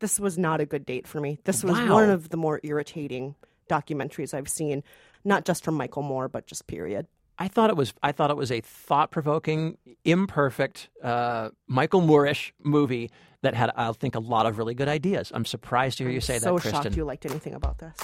This 0.00 0.18
was 0.20 0.36
not 0.36 0.60
a 0.60 0.66
good 0.66 0.84
date 0.84 1.06
for 1.06 1.20
me. 1.20 1.38
This 1.44 1.62
was 1.64 1.78
Wow. 1.78 1.94
one 1.94 2.10
of 2.10 2.28
the 2.28 2.36
more 2.36 2.60
irritating 2.62 3.36
documentaries 3.70 4.34
I've 4.34 4.48
seen, 4.50 4.82
not 5.24 5.44
just 5.46 5.64
from 5.64 5.76
Michael 5.76 6.02
Moore, 6.02 6.28
but 6.28 6.46
just 6.46 6.66
period. 6.66 7.06
I 7.38 7.48
thought 7.48 7.70
it 7.70 7.76
was 7.76 7.94
I 8.02 8.12
thought 8.12 8.30
it 8.30 8.36
was 8.36 8.50
a 8.52 8.60
thought 8.60 9.10
provoking, 9.10 9.78
imperfect, 10.04 10.88
uh, 11.02 11.50
Michael 11.66 12.00
Moorish 12.02 12.52
movie 12.62 13.10
that 13.42 13.54
had 13.54 13.70
I 13.76 13.90
think 13.92 14.14
a 14.14 14.20
lot 14.20 14.46
of 14.46 14.58
really 14.58 14.74
good 14.74 14.88
ideas. 14.88 15.32
I'm 15.34 15.44
surprised 15.44 15.98
to 15.98 16.04
hear 16.04 16.12
you 16.12 16.20
say 16.20 16.38
so 16.38 16.54
that, 16.54 16.60
Kristen. 16.60 16.74
So 16.82 16.82
shocked 16.82 16.96
you 16.96 17.04
liked 17.04 17.24
anything 17.26 17.54
about 17.54 17.78
this. 17.78 17.94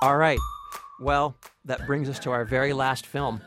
All 0.00 0.16
right. 0.16 0.38
Well, 1.00 1.34
that 1.64 1.84
brings 1.86 2.08
us 2.08 2.20
to 2.20 2.30
our 2.30 2.44
very 2.44 2.72
last 2.72 3.04
film, 3.04 3.40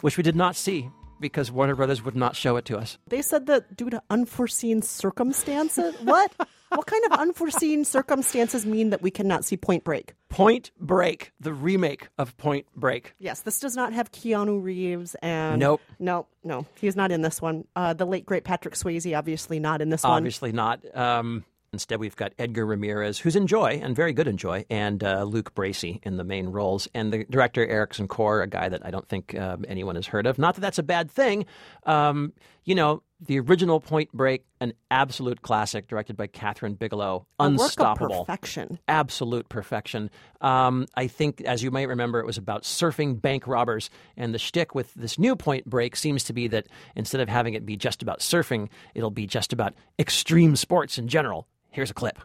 which 0.00 0.16
we 0.16 0.24
did 0.24 0.34
not 0.34 0.56
see 0.56 0.90
because 1.20 1.52
Warner 1.52 1.76
Brothers 1.76 2.04
would 2.04 2.16
not 2.16 2.34
show 2.34 2.56
it 2.56 2.64
to 2.66 2.78
us. 2.78 2.98
They 3.06 3.22
said 3.22 3.46
that 3.46 3.76
due 3.76 3.90
to 3.90 4.02
unforeseen 4.10 4.82
circumstances. 4.82 5.94
what? 6.02 6.32
what 6.70 6.86
kind 6.86 7.04
of 7.04 7.12
unforeseen 7.12 7.84
circumstances 7.84 8.66
mean 8.66 8.90
that 8.90 9.00
we 9.00 9.12
cannot 9.12 9.44
see 9.44 9.56
Point 9.56 9.84
Break? 9.84 10.14
Point 10.28 10.72
Break, 10.80 11.32
the 11.38 11.52
remake 11.52 12.08
of 12.18 12.36
Point 12.36 12.66
Break. 12.74 13.14
Yes, 13.18 13.42
this 13.42 13.60
does 13.60 13.76
not 13.76 13.92
have 13.92 14.10
Keanu 14.10 14.60
Reeves 14.62 15.14
and 15.22 15.60
Nope. 15.60 15.80
no, 16.00 16.26
no, 16.42 16.66
he's 16.80 16.96
not 16.96 17.12
in 17.12 17.22
this 17.22 17.40
one. 17.40 17.64
Uh, 17.76 17.92
the 17.92 18.06
late 18.06 18.26
great 18.26 18.42
Patrick 18.42 18.74
Swayze, 18.74 19.16
obviously 19.16 19.60
not 19.60 19.80
in 19.80 19.90
this 19.90 20.02
one. 20.02 20.12
Obviously 20.12 20.50
not. 20.50 20.80
Um, 20.96 21.44
instead, 21.72 22.00
we've 22.00 22.16
got 22.16 22.32
Edgar 22.38 22.66
Ramirez, 22.66 23.18
who's 23.18 23.36
in 23.36 23.46
Joy 23.46 23.80
and 23.82 23.94
very 23.94 24.12
good 24.12 24.26
in 24.26 24.36
Joy, 24.36 24.64
and 24.70 25.02
uh, 25.04 25.22
Luke 25.24 25.54
Bracey 25.54 26.00
in 26.02 26.16
the 26.16 26.24
main 26.24 26.48
roles, 26.48 26.88
and 26.94 27.12
the 27.12 27.24
director 27.30 27.66
Ericson 27.66 28.08
Core, 28.08 28.42
a 28.42 28.46
guy 28.46 28.68
that 28.68 28.84
I 28.84 28.90
don't 28.90 29.08
think 29.08 29.38
um, 29.38 29.64
anyone 29.68 29.94
has 29.94 30.06
heard 30.06 30.26
of. 30.26 30.38
Not 30.38 30.54
that 30.54 30.60
that's 30.60 30.78
a 30.78 30.82
bad 30.82 31.10
thing. 31.10 31.46
Um, 31.84 32.32
you 32.64 32.74
know, 32.74 33.02
the 33.20 33.38
original 33.40 33.80
Point 33.80 34.10
Break, 34.12 34.44
an 34.60 34.72
absolute 34.90 35.42
classic, 35.42 35.88
directed 35.88 36.16
by 36.16 36.26
Kathryn 36.26 36.78
Bigelow, 36.78 37.26
A 37.38 37.44
work 37.44 37.54
of 37.54 37.60
unstoppable, 37.64 38.24
perfection. 38.24 38.78
absolute 38.88 39.48
perfection. 39.48 40.10
Um, 40.40 40.86
I 40.96 41.06
think, 41.06 41.40
as 41.42 41.62
you 41.62 41.70
might 41.70 41.88
remember, 41.88 42.20
it 42.20 42.26
was 42.26 42.38
about 42.38 42.62
surfing 42.62 43.20
bank 43.20 43.46
robbers, 43.46 43.90
and 44.16 44.32
the 44.34 44.38
shtick 44.38 44.74
with 44.74 44.92
this 44.94 45.18
new 45.18 45.36
Point 45.36 45.66
Break 45.66 45.96
seems 45.96 46.24
to 46.24 46.32
be 46.32 46.48
that 46.48 46.66
instead 46.96 47.20
of 47.20 47.28
having 47.28 47.54
it 47.54 47.66
be 47.66 47.76
just 47.76 48.02
about 48.02 48.20
surfing, 48.20 48.68
it'll 48.94 49.10
be 49.10 49.26
just 49.26 49.52
about 49.52 49.74
extreme 49.98 50.56
sports 50.56 50.96
in 50.98 51.06
general. 51.08 51.46
Here's 51.70 51.90
a 51.90 51.94
clip. 51.94 52.18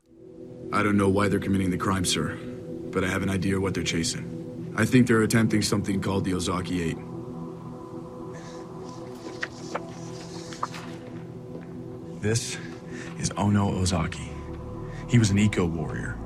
I 0.72 0.82
don't 0.82 0.98
know 0.98 1.10
why 1.10 1.28
they're 1.28 1.39
committing 1.39 1.72
the 1.72 1.78
crime, 1.78 2.06
sir, 2.06 2.38
but 2.91 3.04
I 3.04 3.08
have 3.10 3.22
an 3.22 3.30
idea 3.30 3.60
what 3.60 3.74
they're 3.74 3.84
chasing. 3.84 4.74
I 4.78 4.86
think 4.86 5.08
they're 5.08 5.22
attempting 5.22 5.62
something 5.62 6.02
called 6.02 6.26
the 6.26 6.34
Ozaki 6.34 6.82
8. 6.84 6.98
This 12.26 12.57
is 13.19 13.30
Ono 13.38 13.69
Ozaki. 13.69 14.32
He 15.07 15.19
was 15.19 15.30
an 15.30 15.38
eco 15.38 15.63
warrior. 15.63 16.17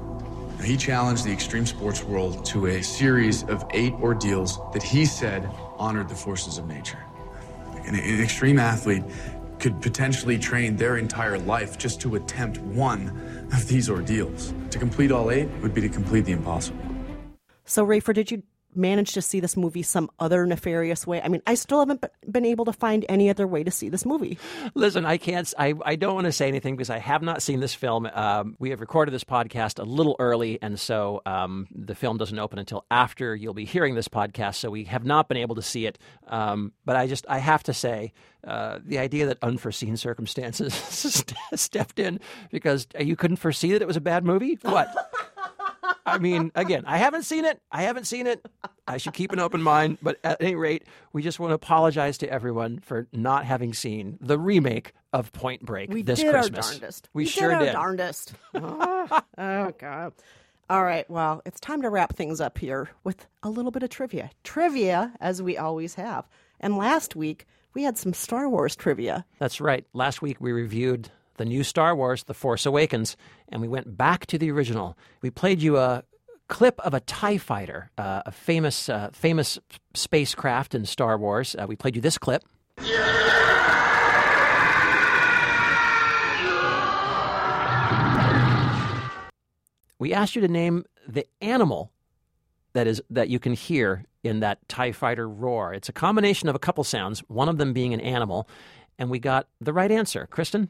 He 0.64 0.78
challenged 0.78 1.26
the 1.26 1.32
extreme 1.34 1.66
sports 1.66 2.06
world 2.06 2.46
to 2.46 2.68
a 2.68 2.82
series 2.82 3.44
of 3.44 3.66
eight 3.72 3.92
ordeals 3.96 4.60
that 4.72 4.82
he 4.82 5.06
said 5.06 5.50
honored 5.78 6.08
the 6.08 6.16
forces 6.16 6.58
of 6.58 6.70
nature. 6.70 7.04
An, 7.84 7.96
an 7.96 8.22
extreme 8.22 8.60
athlete 8.60 9.04
could 9.60 9.82
potentially 9.82 10.40
train 10.40 10.78
their 10.78 10.96
entire 10.96 11.38
life 11.38 11.78
just 11.78 12.00
to 12.00 12.16
attempt 12.16 12.60
one 12.60 13.10
of 13.52 13.68
these 13.68 13.90
ordeals. 13.90 14.54
To 14.72 14.80
complete 14.80 15.12
all 15.12 15.30
eight 15.32 15.50
would 15.62 15.74
be 15.74 15.82
to 15.82 15.90
complete 15.90 16.24
the 16.24 16.32
impossible. 16.32 16.80
So, 17.66 17.86
Rafer, 17.86 18.14
did 18.14 18.32
you 18.32 18.44
managed 18.76 19.14
to 19.16 19.22
see 19.22 19.40
this 19.40 19.58
movie 19.58 19.84
some 19.84 20.10
other 20.20 20.46
nefarious 20.46 21.08
way. 21.08 21.22
I 21.22 21.28
mean, 21.28 21.42
I 21.48 21.56
still 21.56 21.80
haven't 21.80 22.02
b- 22.02 22.08
been 22.30 22.46
able 22.46 22.66
to 22.66 22.74
find 22.74 23.06
any 23.10 23.30
other 23.30 23.48
way 23.48 23.64
to 23.64 23.72
see 23.72 23.90
this 23.90 24.06
movie. 24.06 24.38
Listen, 24.76 25.06
I 25.06 25.18
can't. 25.18 25.52
I, 25.58 25.74
I 25.86 25.96
don't 25.96 26.16
want 26.16 26.26
to 26.26 26.32
say 26.32 26.48
anything 26.48 26.76
because 26.76 26.90
I 26.90 27.00
have 27.00 27.22
not 27.22 27.42
seen 27.42 27.60
this 27.60 27.74
film. 27.74 28.10
Um, 28.14 28.56
we 28.60 28.70
have 28.70 28.82
recorded 28.82 29.12
this 29.12 29.24
podcast 29.24 29.80
a 29.80 29.84
little 29.84 30.16
early, 30.20 30.60
and 30.62 30.80
so 30.80 31.22
um, 31.26 31.68
the 31.74 31.96
film 31.96 32.18
doesn't 32.18 32.38
open 32.38 32.60
until 32.60 32.86
after 32.92 33.36
you'll 33.36 33.54
be 33.54 33.66
hearing 33.66 33.96
this 33.96 34.08
podcast. 34.08 34.56
So 34.56 34.70
we 34.70 34.86
have 34.86 35.06
not 35.06 35.28
been 35.28 35.38
able 35.38 35.56
to 35.56 35.62
see 35.62 35.86
it. 35.86 35.98
Um, 36.28 36.72
but 36.86 36.96
I 36.96 37.08
just 37.08 37.26
I 37.30 37.40
have 37.40 37.64
to 37.64 37.74
say. 37.74 38.14
Uh, 38.42 38.80
the 38.86 38.98
idea 38.98 39.26
that 39.26 39.38
unforeseen 39.42 39.98
circumstances 39.98 40.74
stepped 41.56 42.00
in 42.00 42.22
because 42.52 42.88
you 42.98 43.18
couldn't 43.18 43.36
foresee 43.36 43.74
that 43.74 43.82
it 43.82 43.88
was 43.88 43.98
a 43.98 44.02
bad 44.02 44.24
movie. 44.24 44.58
What? 44.62 45.12
I 46.14 46.18
mean, 46.20 46.52
again, 46.56 46.84
I 46.86 46.98
haven't 46.98 47.24
seen 47.24 47.46
it. 47.46 47.62
I 47.72 47.84
haven't 47.84 48.06
seen 48.06 48.28
it. 48.28 48.46
I 48.88 48.98
should 48.98 49.14
keep 49.14 49.32
an 49.32 49.40
open 49.40 49.62
mind. 49.62 49.98
But 50.02 50.18
at 50.24 50.42
any 50.42 50.56
rate, 50.56 50.84
we 51.14 51.22
just 51.22 51.40
want 51.40 51.52
to 51.52 51.56
apologize 51.56 52.18
to 52.20 52.30
everyone 52.30 52.80
for 52.80 53.08
not 53.12 53.46
having 53.46 53.74
seen 53.74 54.18
the 54.22 54.38
remake 54.40 54.94
of 55.14 55.32
Point 55.32 55.66
Break 55.66 55.92
we 55.92 56.02
this 56.02 56.20
did 56.20 56.32
Christmas. 56.32 56.66
our 56.66 56.72
darndest. 56.74 57.10
We, 57.14 57.24
we 57.24 57.30
sure 57.30 57.58
did. 57.58 57.66
Did. 57.66 57.72
darndest. 57.74 58.34
oh, 58.54 59.22
oh, 59.38 59.74
God. 59.78 60.14
All 60.70 60.84
right. 60.84 61.10
Well, 61.10 61.42
it's 61.46 61.60
time 61.60 61.82
to 61.82 61.90
wrap 61.90 62.16
things 62.16 62.40
up 62.40 62.58
here 62.58 62.90
with 63.04 63.26
a 63.42 63.50
little 63.50 63.72
bit 63.72 63.84
of 63.84 63.90
trivia. 63.90 64.30
Trivia, 64.44 65.14
as 65.20 65.42
we 65.42 65.58
always 65.58 65.96
have. 65.96 66.28
And 66.60 66.78
last 66.78 67.16
week, 67.16 67.48
we 67.74 67.84
had 67.84 67.98
some 67.98 68.14
Star 68.14 68.50
Wars 68.50 68.76
trivia. 68.76 69.26
That's 69.40 69.62
right. 69.62 69.86
Last 69.94 70.22
week, 70.22 70.38
we 70.40 70.52
reviewed 70.52 71.10
the 71.40 71.46
new 71.46 71.64
Star 71.64 71.96
Wars, 71.96 72.26
The 72.26 72.34
Force 72.34 72.66
Awakens, 72.66 73.16
and 73.48 73.62
we 73.62 73.68
went 73.70 73.98
back 73.98 74.26
to 74.28 74.38
the 74.38 74.52
original. 74.52 74.98
We 75.22 75.30
played 75.32 75.62
you 75.62 75.78
a 75.78 76.04
clip 76.50 76.80
of 76.82 76.94
a 76.94 77.00
Tie 77.00 77.38
Fighter, 77.38 77.90
uh, 77.98 78.24
a 78.26 78.32
famous 78.32 78.90
uh, 78.90 79.10
famous 79.14 79.58
spacecraft 79.94 80.76
in 80.76 80.86
Star 80.86 81.18
Wars. 81.18 81.56
Uh, 81.56 81.66
we 81.66 81.78
played 81.78 81.96
you 81.96 82.02
this 82.02 82.18
clip. 82.18 82.44
We 89.98 90.14
asked 90.14 90.36
you 90.36 90.42
to 90.42 90.48
name 90.48 90.84
the 91.08 91.26
animal 91.42 91.92
that 92.74 92.86
is 92.86 93.02
that 93.10 93.30
you 93.30 93.40
can 93.40 93.54
hear 93.54 94.04
in 94.24 94.42
that 94.42 94.68
Tie 94.68 94.92
Fighter 94.92 95.28
roar. 95.28 95.74
It's 95.74 95.88
a 95.88 95.94
combination 95.94 96.50
of 96.50 96.56
a 96.56 96.60
couple 96.60 96.84
sounds, 96.84 97.22
one 97.30 97.48
of 97.48 97.58
them 97.58 97.72
being 97.72 97.94
an 97.94 98.02
animal, 98.02 98.50
and 98.98 99.10
we 99.10 99.20
got 99.20 99.48
the 99.62 99.72
right 99.72 99.90
answer. 99.90 100.28
Kristen. 100.30 100.70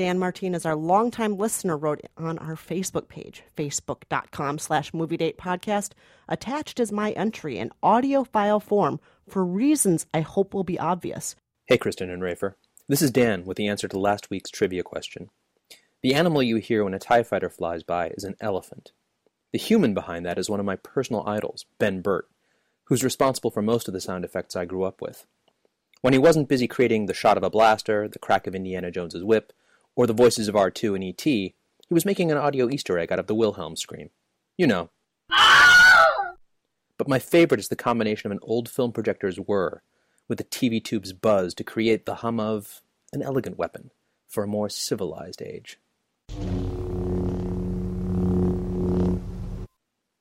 Dan 0.00 0.18
Martinez, 0.18 0.64
our 0.64 0.76
longtime 0.76 1.36
listener, 1.36 1.76
wrote 1.76 2.00
on 2.16 2.38
our 2.38 2.54
Facebook 2.54 3.06
page, 3.08 3.42
facebook.com 3.54 4.58
slash 4.58 4.94
movie 4.94 5.18
date 5.18 5.36
podcast. 5.36 5.90
Attached 6.26 6.80
is 6.80 6.90
my 6.90 7.10
entry 7.10 7.58
in 7.58 7.70
audio 7.82 8.24
file 8.24 8.60
form 8.60 8.98
for 9.28 9.44
reasons 9.44 10.06
I 10.14 10.22
hope 10.22 10.54
will 10.54 10.64
be 10.64 10.78
obvious. 10.78 11.36
Hey, 11.66 11.76
Kristen 11.76 12.08
and 12.08 12.22
Rafer. 12.22 12.54
This 12.88 13.02
is 13.02 13.10
Dan 13.10 13.44
with 13.44 13.58
the 13.58 13.68
answer 13.68 13.88
to 13.88 13.98
last 13.98 14.30
week's 14.30 14.48
trivia 14.48 14.82
question. 14.82 15.28
The 16.02 16.14
animal 16.14 16.42
you 16.42 16.56
hear 16.56 16.82
when 16.82 16.94
a 16.94 16.98
TIE 16.98 17.22
fighter 17.22 17.50
flies 17.50 17.82
by 17.82 18.08
is 18.08 18.24
an 18.24 18.36
elephant. 18.40 18.92
The 19.52 19.58
human 19.58 19.92
behind 19.92 20.24
that 20.24 20.38
is 20.38 20.48
one 20.48 20.60
of 20.60 20.66
my 20.66 20.76
personal 20.76 21.28
idols, 21.28 21.66
Ben 21.78 22.00
Burtt, 22.00 22.26
who's 22.84 23.04
responsible 23.04 23.50
for 23.50 23.60
most 23.60 23.86
of 23.86 23.92
the 23.92 24.00
sound 24.00 24.24
effects 24.24 24.56
I 24.56 24.64
grew 24.64 24.84
up 24.84 25.02
with. 25.02 25.26
When 26.00 26.14
he 26.14 26.18
wasn't 26.18 26.48
busy 26.48 26.66
creating 26.66 27.04
the 27.04 27.12
shot 27.12 27.36
of 27.36 27.42
a 27.42 27.50
blaster, 27.50 28.08
the 28.08 28.18
crack 28.18 28.46
of 28.46 28.54
Indiana 28.54 28.90
Jones's 28.90 29.22
whip, 29.22 29.52
or 29.96 30.06
the 30.06 30.12
voices 30.12 30.48
of 30.48 30.54
R2 30.54 30.94
and 30.94 31.04
ET, 31.04 31.22
he 31.22 31.54
was 31.90 32.04
making 32.04 32.30
an 32.30 32.38
audio 32.38 32.68
Easter 32.68 32.98
egg 32.98 33.12
out 33.12 33.18
of 33.18 33.26
the 33.26 33.34
Wilhelm 33.34 33.76
scream. 33.76 34.10
You 34.56 34.66
know. 34.66 34.90
But 36.96 37.08
my 37.08 37.18
favorite 37.18 37.60
is 37.60 37.68
the 37.68 37.76
combination 37.76 38.26
of 38.26 38.32
an 38.32 38.40
old 38.42 38.68
film 38.68 38.92
projector's 38.92 39.38
whir 39.38 39.82
with 40.28 40.38
the 40.38 40.44
TV 40.44 40.82
tube's 40.84 41.12
buzz 41.12 41.54
to 41.54 41.64
create 41.64 42.06
the 42.06 42.16
hum 42.16 42.38
of 42.38 42.82
an 43.12 43.22
elegant 43.22 43.58
weapon 43.58 43.90
for 44.28 44.44
a 44.44 44.46
more 44.46 44.68
civilized 44.68 45.42
age. 45.42 45.78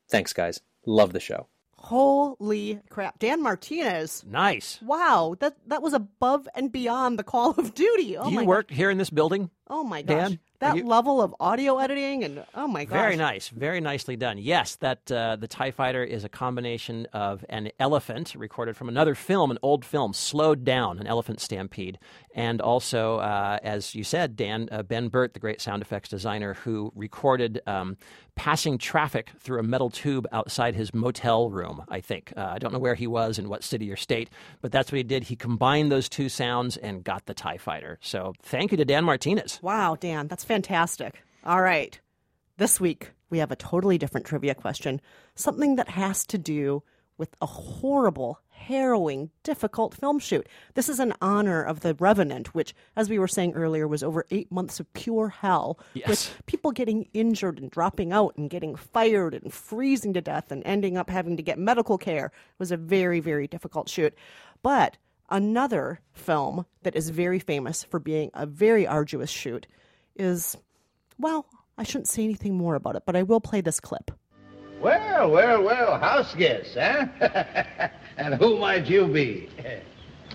Thanks, 0.10 0.34
guys. 0.34 0.62
Love 0.86 1.14
the 1.14 1.20
show. 1.20 1.48
Holy 1.82 2.80
crap. 2.90 3.20
Dan 3.20 3.42
Martinez. 3.42 4.24
Nice. 4.28 4.80
Wow. 4.82 5.36
That 5.40 5.56
that 5.68 5.82
was 5.82 5.94
above 5.94 6.48
and 6.54 6.72
beyond 6.72 7.18
the 7.18 7.24
Call 7.24 7.52
of 7.52 7.74
Duty. 7.74 8.18
Oh 8.18 8.26
Do 8.26 8.32
you 8.32 8.36
my 8.38 8.44
work 8.46 8.70
here 8.70 8.90
in 8.90 8.98
this 8.98 9.10
building? 9.10 9.50
Oh 9.68 9.84
my 9.84 10.02
gosh. 10.02 10.30
Dan? 10.30 10.40
That 10.60 10.76
you- 10.76 10.86
level 10.86 11.22
of 11.22 11.34
audio 11.40 11.78
editing 11.78 12.24
and 12.24 12.44
oh 12.54 12.68
my 12.68 12.86
god 12.86 12.96
Very 12.96 13.16
nice, 13.16 13.50
very 13.50 13.80
nicely 13.82 14.16
done. 14.16 14.38
Yes, 14.38 14.76
that 14.78 15.10
uh, 15.12 15.36
the 15.38 15.48
Tie 15.48 15.72
Fighter 15.72 16.04
is 16.04 16.24
a 16.24 16.30
combination 16.30 17.08
of 17.14 17.46
an 17.50 17.72
elephant 17.80 18.36
recorded 18.36 18.76
from 18.76 18.90
another 18.90 19.16
film, 19.16 19.52
an 19.52 19.58
old 19.62 19.86
film, 19.86 20.14
slowed 20.14 20.64
down, 20.66 21.00
an 21.00 21.08
elephant 21.08 21.40
stampede, 21.40 21.98
and 22.36 22.62
also, 22.62 23.18
uh, 23.20 23.58
as 23.64 23.96
you 23.96 24.04
said, 24.04 24.36
Dan 24.36 24.68
uh, 24.72 24.84
Ben 24.84 25.08
Burtt, 25.08 25.34
the 25.34 25.40
great 25.40 25.62
sound 25.62 25.82
effects 25.82 26.10
designer, 26.10 26.54
who 26.56 26.92
recorded 26.96 27.62
um, 27.66 27.98
passing 28.36 28.78
traffic 28.78 29.32
through 29.40 29.60
a 29.60 29.64
metal 29.64 29.90
tube 29.90 30.26
outside 30.32 30.76
his 30.76 30.94
motel 30.94 31.50
room. 31.50 31.84
I 31.90 32.00
think 32.02 32.32
uh, 32.38 32.52
I 32.54 32.60
don't 32.60 32.72
know 32.72 32.80
where 32.80 32.96
he 32.96 33.08
was 33.08 33.40
in 33.40 33.50
what 33.50 33.64
city 33.64 33.92
or 33.92 33.96
state, 33.98 34.30
but 34.62 34.72
that's 34.72 34.92
what 34.92 34.98
he 34.98 35.04
did. 35.04 35.24
He 35.24 35.36
combined 35.36 35.92
those 35.92 36.08
two 36.08 36.30
sounds 36.30 36.78
and 36.78 37.04
got 37.04 37.26
the 37.26 37.34
Tie 37.34 37.58
Fighter. 37.58 37.98
So 38.02 38.34
thank 38.44 38.72
you 38.72 38.78
to 38.78 38.86
Dan 38.86 39.04
Martinez. 39.04 39.60
Wow, 39.62 39.98
Dan, 40.00 40.28
that's 40.28 40.46
fantastic. 40.50 41.22
All 41.46 41.62
right. 41.62 42.00
This 42.58 42.82
week, 42.82 43.12
we 43.30 43.38
have 43.38 43.52
a 43.52 43.56
totally 43.56 44.00
different 44.00 44.26
trivia 44.26 44.56
question. 44.56 45.00
Something 45.36 45.76
that 45.76 45.90
has 45.90 46.26
to 46.26 46.40
do 46.40 46.82
with 47.20 47.36
a 47.40 47.46
horrible, 47.46 48.40
harrowing, 48.50 49.30
difficult 49.44 49.94
film 49.94 50.18
shoot. 50.18 50.48
This 50.74 50.90
is 50.90 51.00
in 51.00 51.14
honor 51.22 51.62
of 51.62 51.82
The 51.82 51.94
Revenant, 51.94 52.56
which, 52.56 52.74
as 52.96 53.12
we 53.12 53.20
were 53.20 53.28
saying 53.28 53.54
earlier, 53.54 53.88
was 53.88 54.02
over 54.02 54.26
eight 54.32 54.52
months 54.52 54.80
of 54.80 54.92
pure 54.94 55.30
hell. 55.30 55.78
Yes. 55.94 56.08
With 56.10 56.42
people 56.48 56.72
getting 56.72 57.08
injured 57.14 57.60
and 57.60 57.70
dropping 57.70 58.12
out 58.12 58.36
and 58.36 58.50
getting 58.50 58.76
fired 58.76 59.36
and 59.36 59.54
freezing 59.54 60.14
to 60.14 60.22
death 60.22 60.52
and 60.52 60.64
ending 60.66 60.98
up 60.98 61.12
having 61.12 61.38
to 61.38 61.44
get 61.44 61.60
medical 61.60 62.00
care. 62.00 62.26
It 62.26 62.60
was 62.60 62.72
a 62.72 62.78
very, 62.78 63.20
very 63.20 63.48
difficult 63.48 63.88
shoot. 63.88 64.16
But 64.64 64.98
another 65.30 66.00
film 66.12 66.66
that 66.82 66.96
is 66.96 67.12
very 67.12 67.38
famous 67.38 67.84
for 67.84 68.00
being 68.00 68.32
a 68.34 68.48
very 68.48 68.88
arduous 68.88 69.30
shoot 69.30 69.68
is, 70.20 70.58
well, 71.18 71.46
I 71.78 71.84
shouldn't 71.84 72.08
say 72.08 72.24
anything 72.24 72.56
more 72.56 72.76
about 72.76 72.96
it, 72.96 73.04
but 73.06 73.16
I 73.16 73.24
will 73.24 73.40
play 73.40 73.62
this 73.62 73.80
clip. 73.80 74.12
Well, 74.82 75.32
well, 75.32 75.64
well, 75.64 76.00
house 76.00 76.34
guests, 76.36 76.76
huh? 76.76 77.08
and 78.18 78.36
who 78.36 78.60
might 78.60 78.86
you 78.86 79.08
be? 79.08 79.50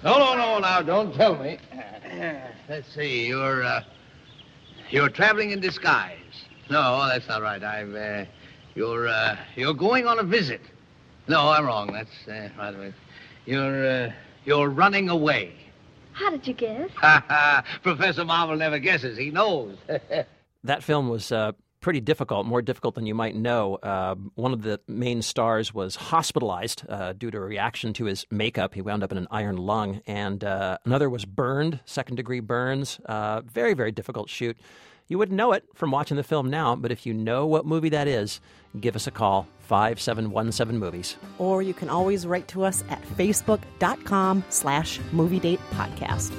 No, 0.02 0.18
no, 0.18 0.34
no, 0.36 0.58
now, 0.58 0.82
don't 0.82 1.14
tell 1.14 1.34
me. 1.42 1.56
Let's 2.68 2.94
see, 2.94 3.26
you're, 3.26 3.64
uh, 3.64 3.82
you're 4.90 5.08
traveling 5.08 5.52
in 5.52 5.60
disguise. 5.60 6.18
No, 6.68 7.08
that's 7.08 7.26
not 7.26 7.40
right. 7.40 7.62
I've, 7.62 7.94
uh, 7.94 8.24
you're, 8.74 9.08
uh, 9.08 9.38
you're 9.56 9.72
going 9.72 10.06
on 10.06 10.18
a 10.18 10.22
visit. 10.22 10.60
No, 11.26 11.48
I'm 11.48 11.64
wrong. 11.64 11.90
That's, 11.90 12.28
uh, 12.28 12.50
right. 12.58 12.92
You're, 13.46 13.86
uh, 14.08 14.12
you're 14.44 14.68
running 14.68 15.08
away. 15.08 15.54
How 16.14 16.30
did 16.30 16.46
you 16.46 16.54
guess? 16.54 16.90
Ha 16.96 17.24
ha! 17.28 17.64
Professor 17.82 18.24
Marvel 18.24 18.56
never 18.56 18.78
guesses. 18.78 19.18
He 19.18 19.30
knows. 19.30 19.76
that 20.64 20.82
film 20.82 21.08
was 21.08 21.30
uh, 21.32 21.52
pretty 21.80 22.00
difficult, 22.00 22.46
more 22.46 22.62
difficult 22.62 22.94
than 22.94 23.04
you 23.04 23.14
might 23.14 23.34
know. 23.34 23.74
Uh, 23.76 24.14
one 24.36 24.52
of 24.52 24.62
the 24.62 24.80
main 24.88 25.20
stars 25.20 25.74
was 25.74 25.96
hospitalized 25.96 26.84
uh, 26.88 27.12
due 27.12 27.30
to 27.30 27.36
a 27.36 27.40
reaction 27.40 27.92
to 27.92 28.04
his 28.06 28.24
makeup. 28.30 28.74
He 28.74 28.80
wound 28.80 29.02
up 29.02 29.12
in 29.12 29.18
an 29.18 29.28
iron 29.30 29.56
lung. 29.58 30.00
And 30.06 30.42
uh, 30.42 30.78
another 30.86 31.10
was 31.10 31.24
burned, 31.24 31.80
second 31.84 32.16
degree 32.16 32.40
burns. 32.40 33.00
Uh, 33.04 33.42
very, 33.42 33.74
very 33.74 33.92
difficult 33.92 34.30
shoot. 34.30 34.56
You 35.06 35.18
wouldn't 35.18 35.36
know 35.36 35.52
it 35.52 35.64
from 35.74 35.90
watching 35.90 36.16
the 36.16 36.22
film 36.22 36.48
now, 36.48 36.74
but 36.74 36.90
if 36.90 37.04
you 37.04 37.12
know 37.12 37.46
what 37.46 37.66
movie 37.66 37.90
that 37.90 38.08
is, 38.08 38.40
give 38.80 38.96
us 38.96 39.06
a 39.06 39.10
call 39.10 39.46
5717 39.60 40.78
Movies. 40.78 41.16
Or 41.38 41.62
you 41.62 41.74
can 41.74 41.90
always 41.90 42.26
write 42.26 42.48
to 42.48 42.64
us 42.64 42.82
at 42.88 43.02
facebook.com 43.02 44.44
slash 44.48 45.00
movie 45.12 45.40
date 45.40 45.60
podcast. 45.72 46.32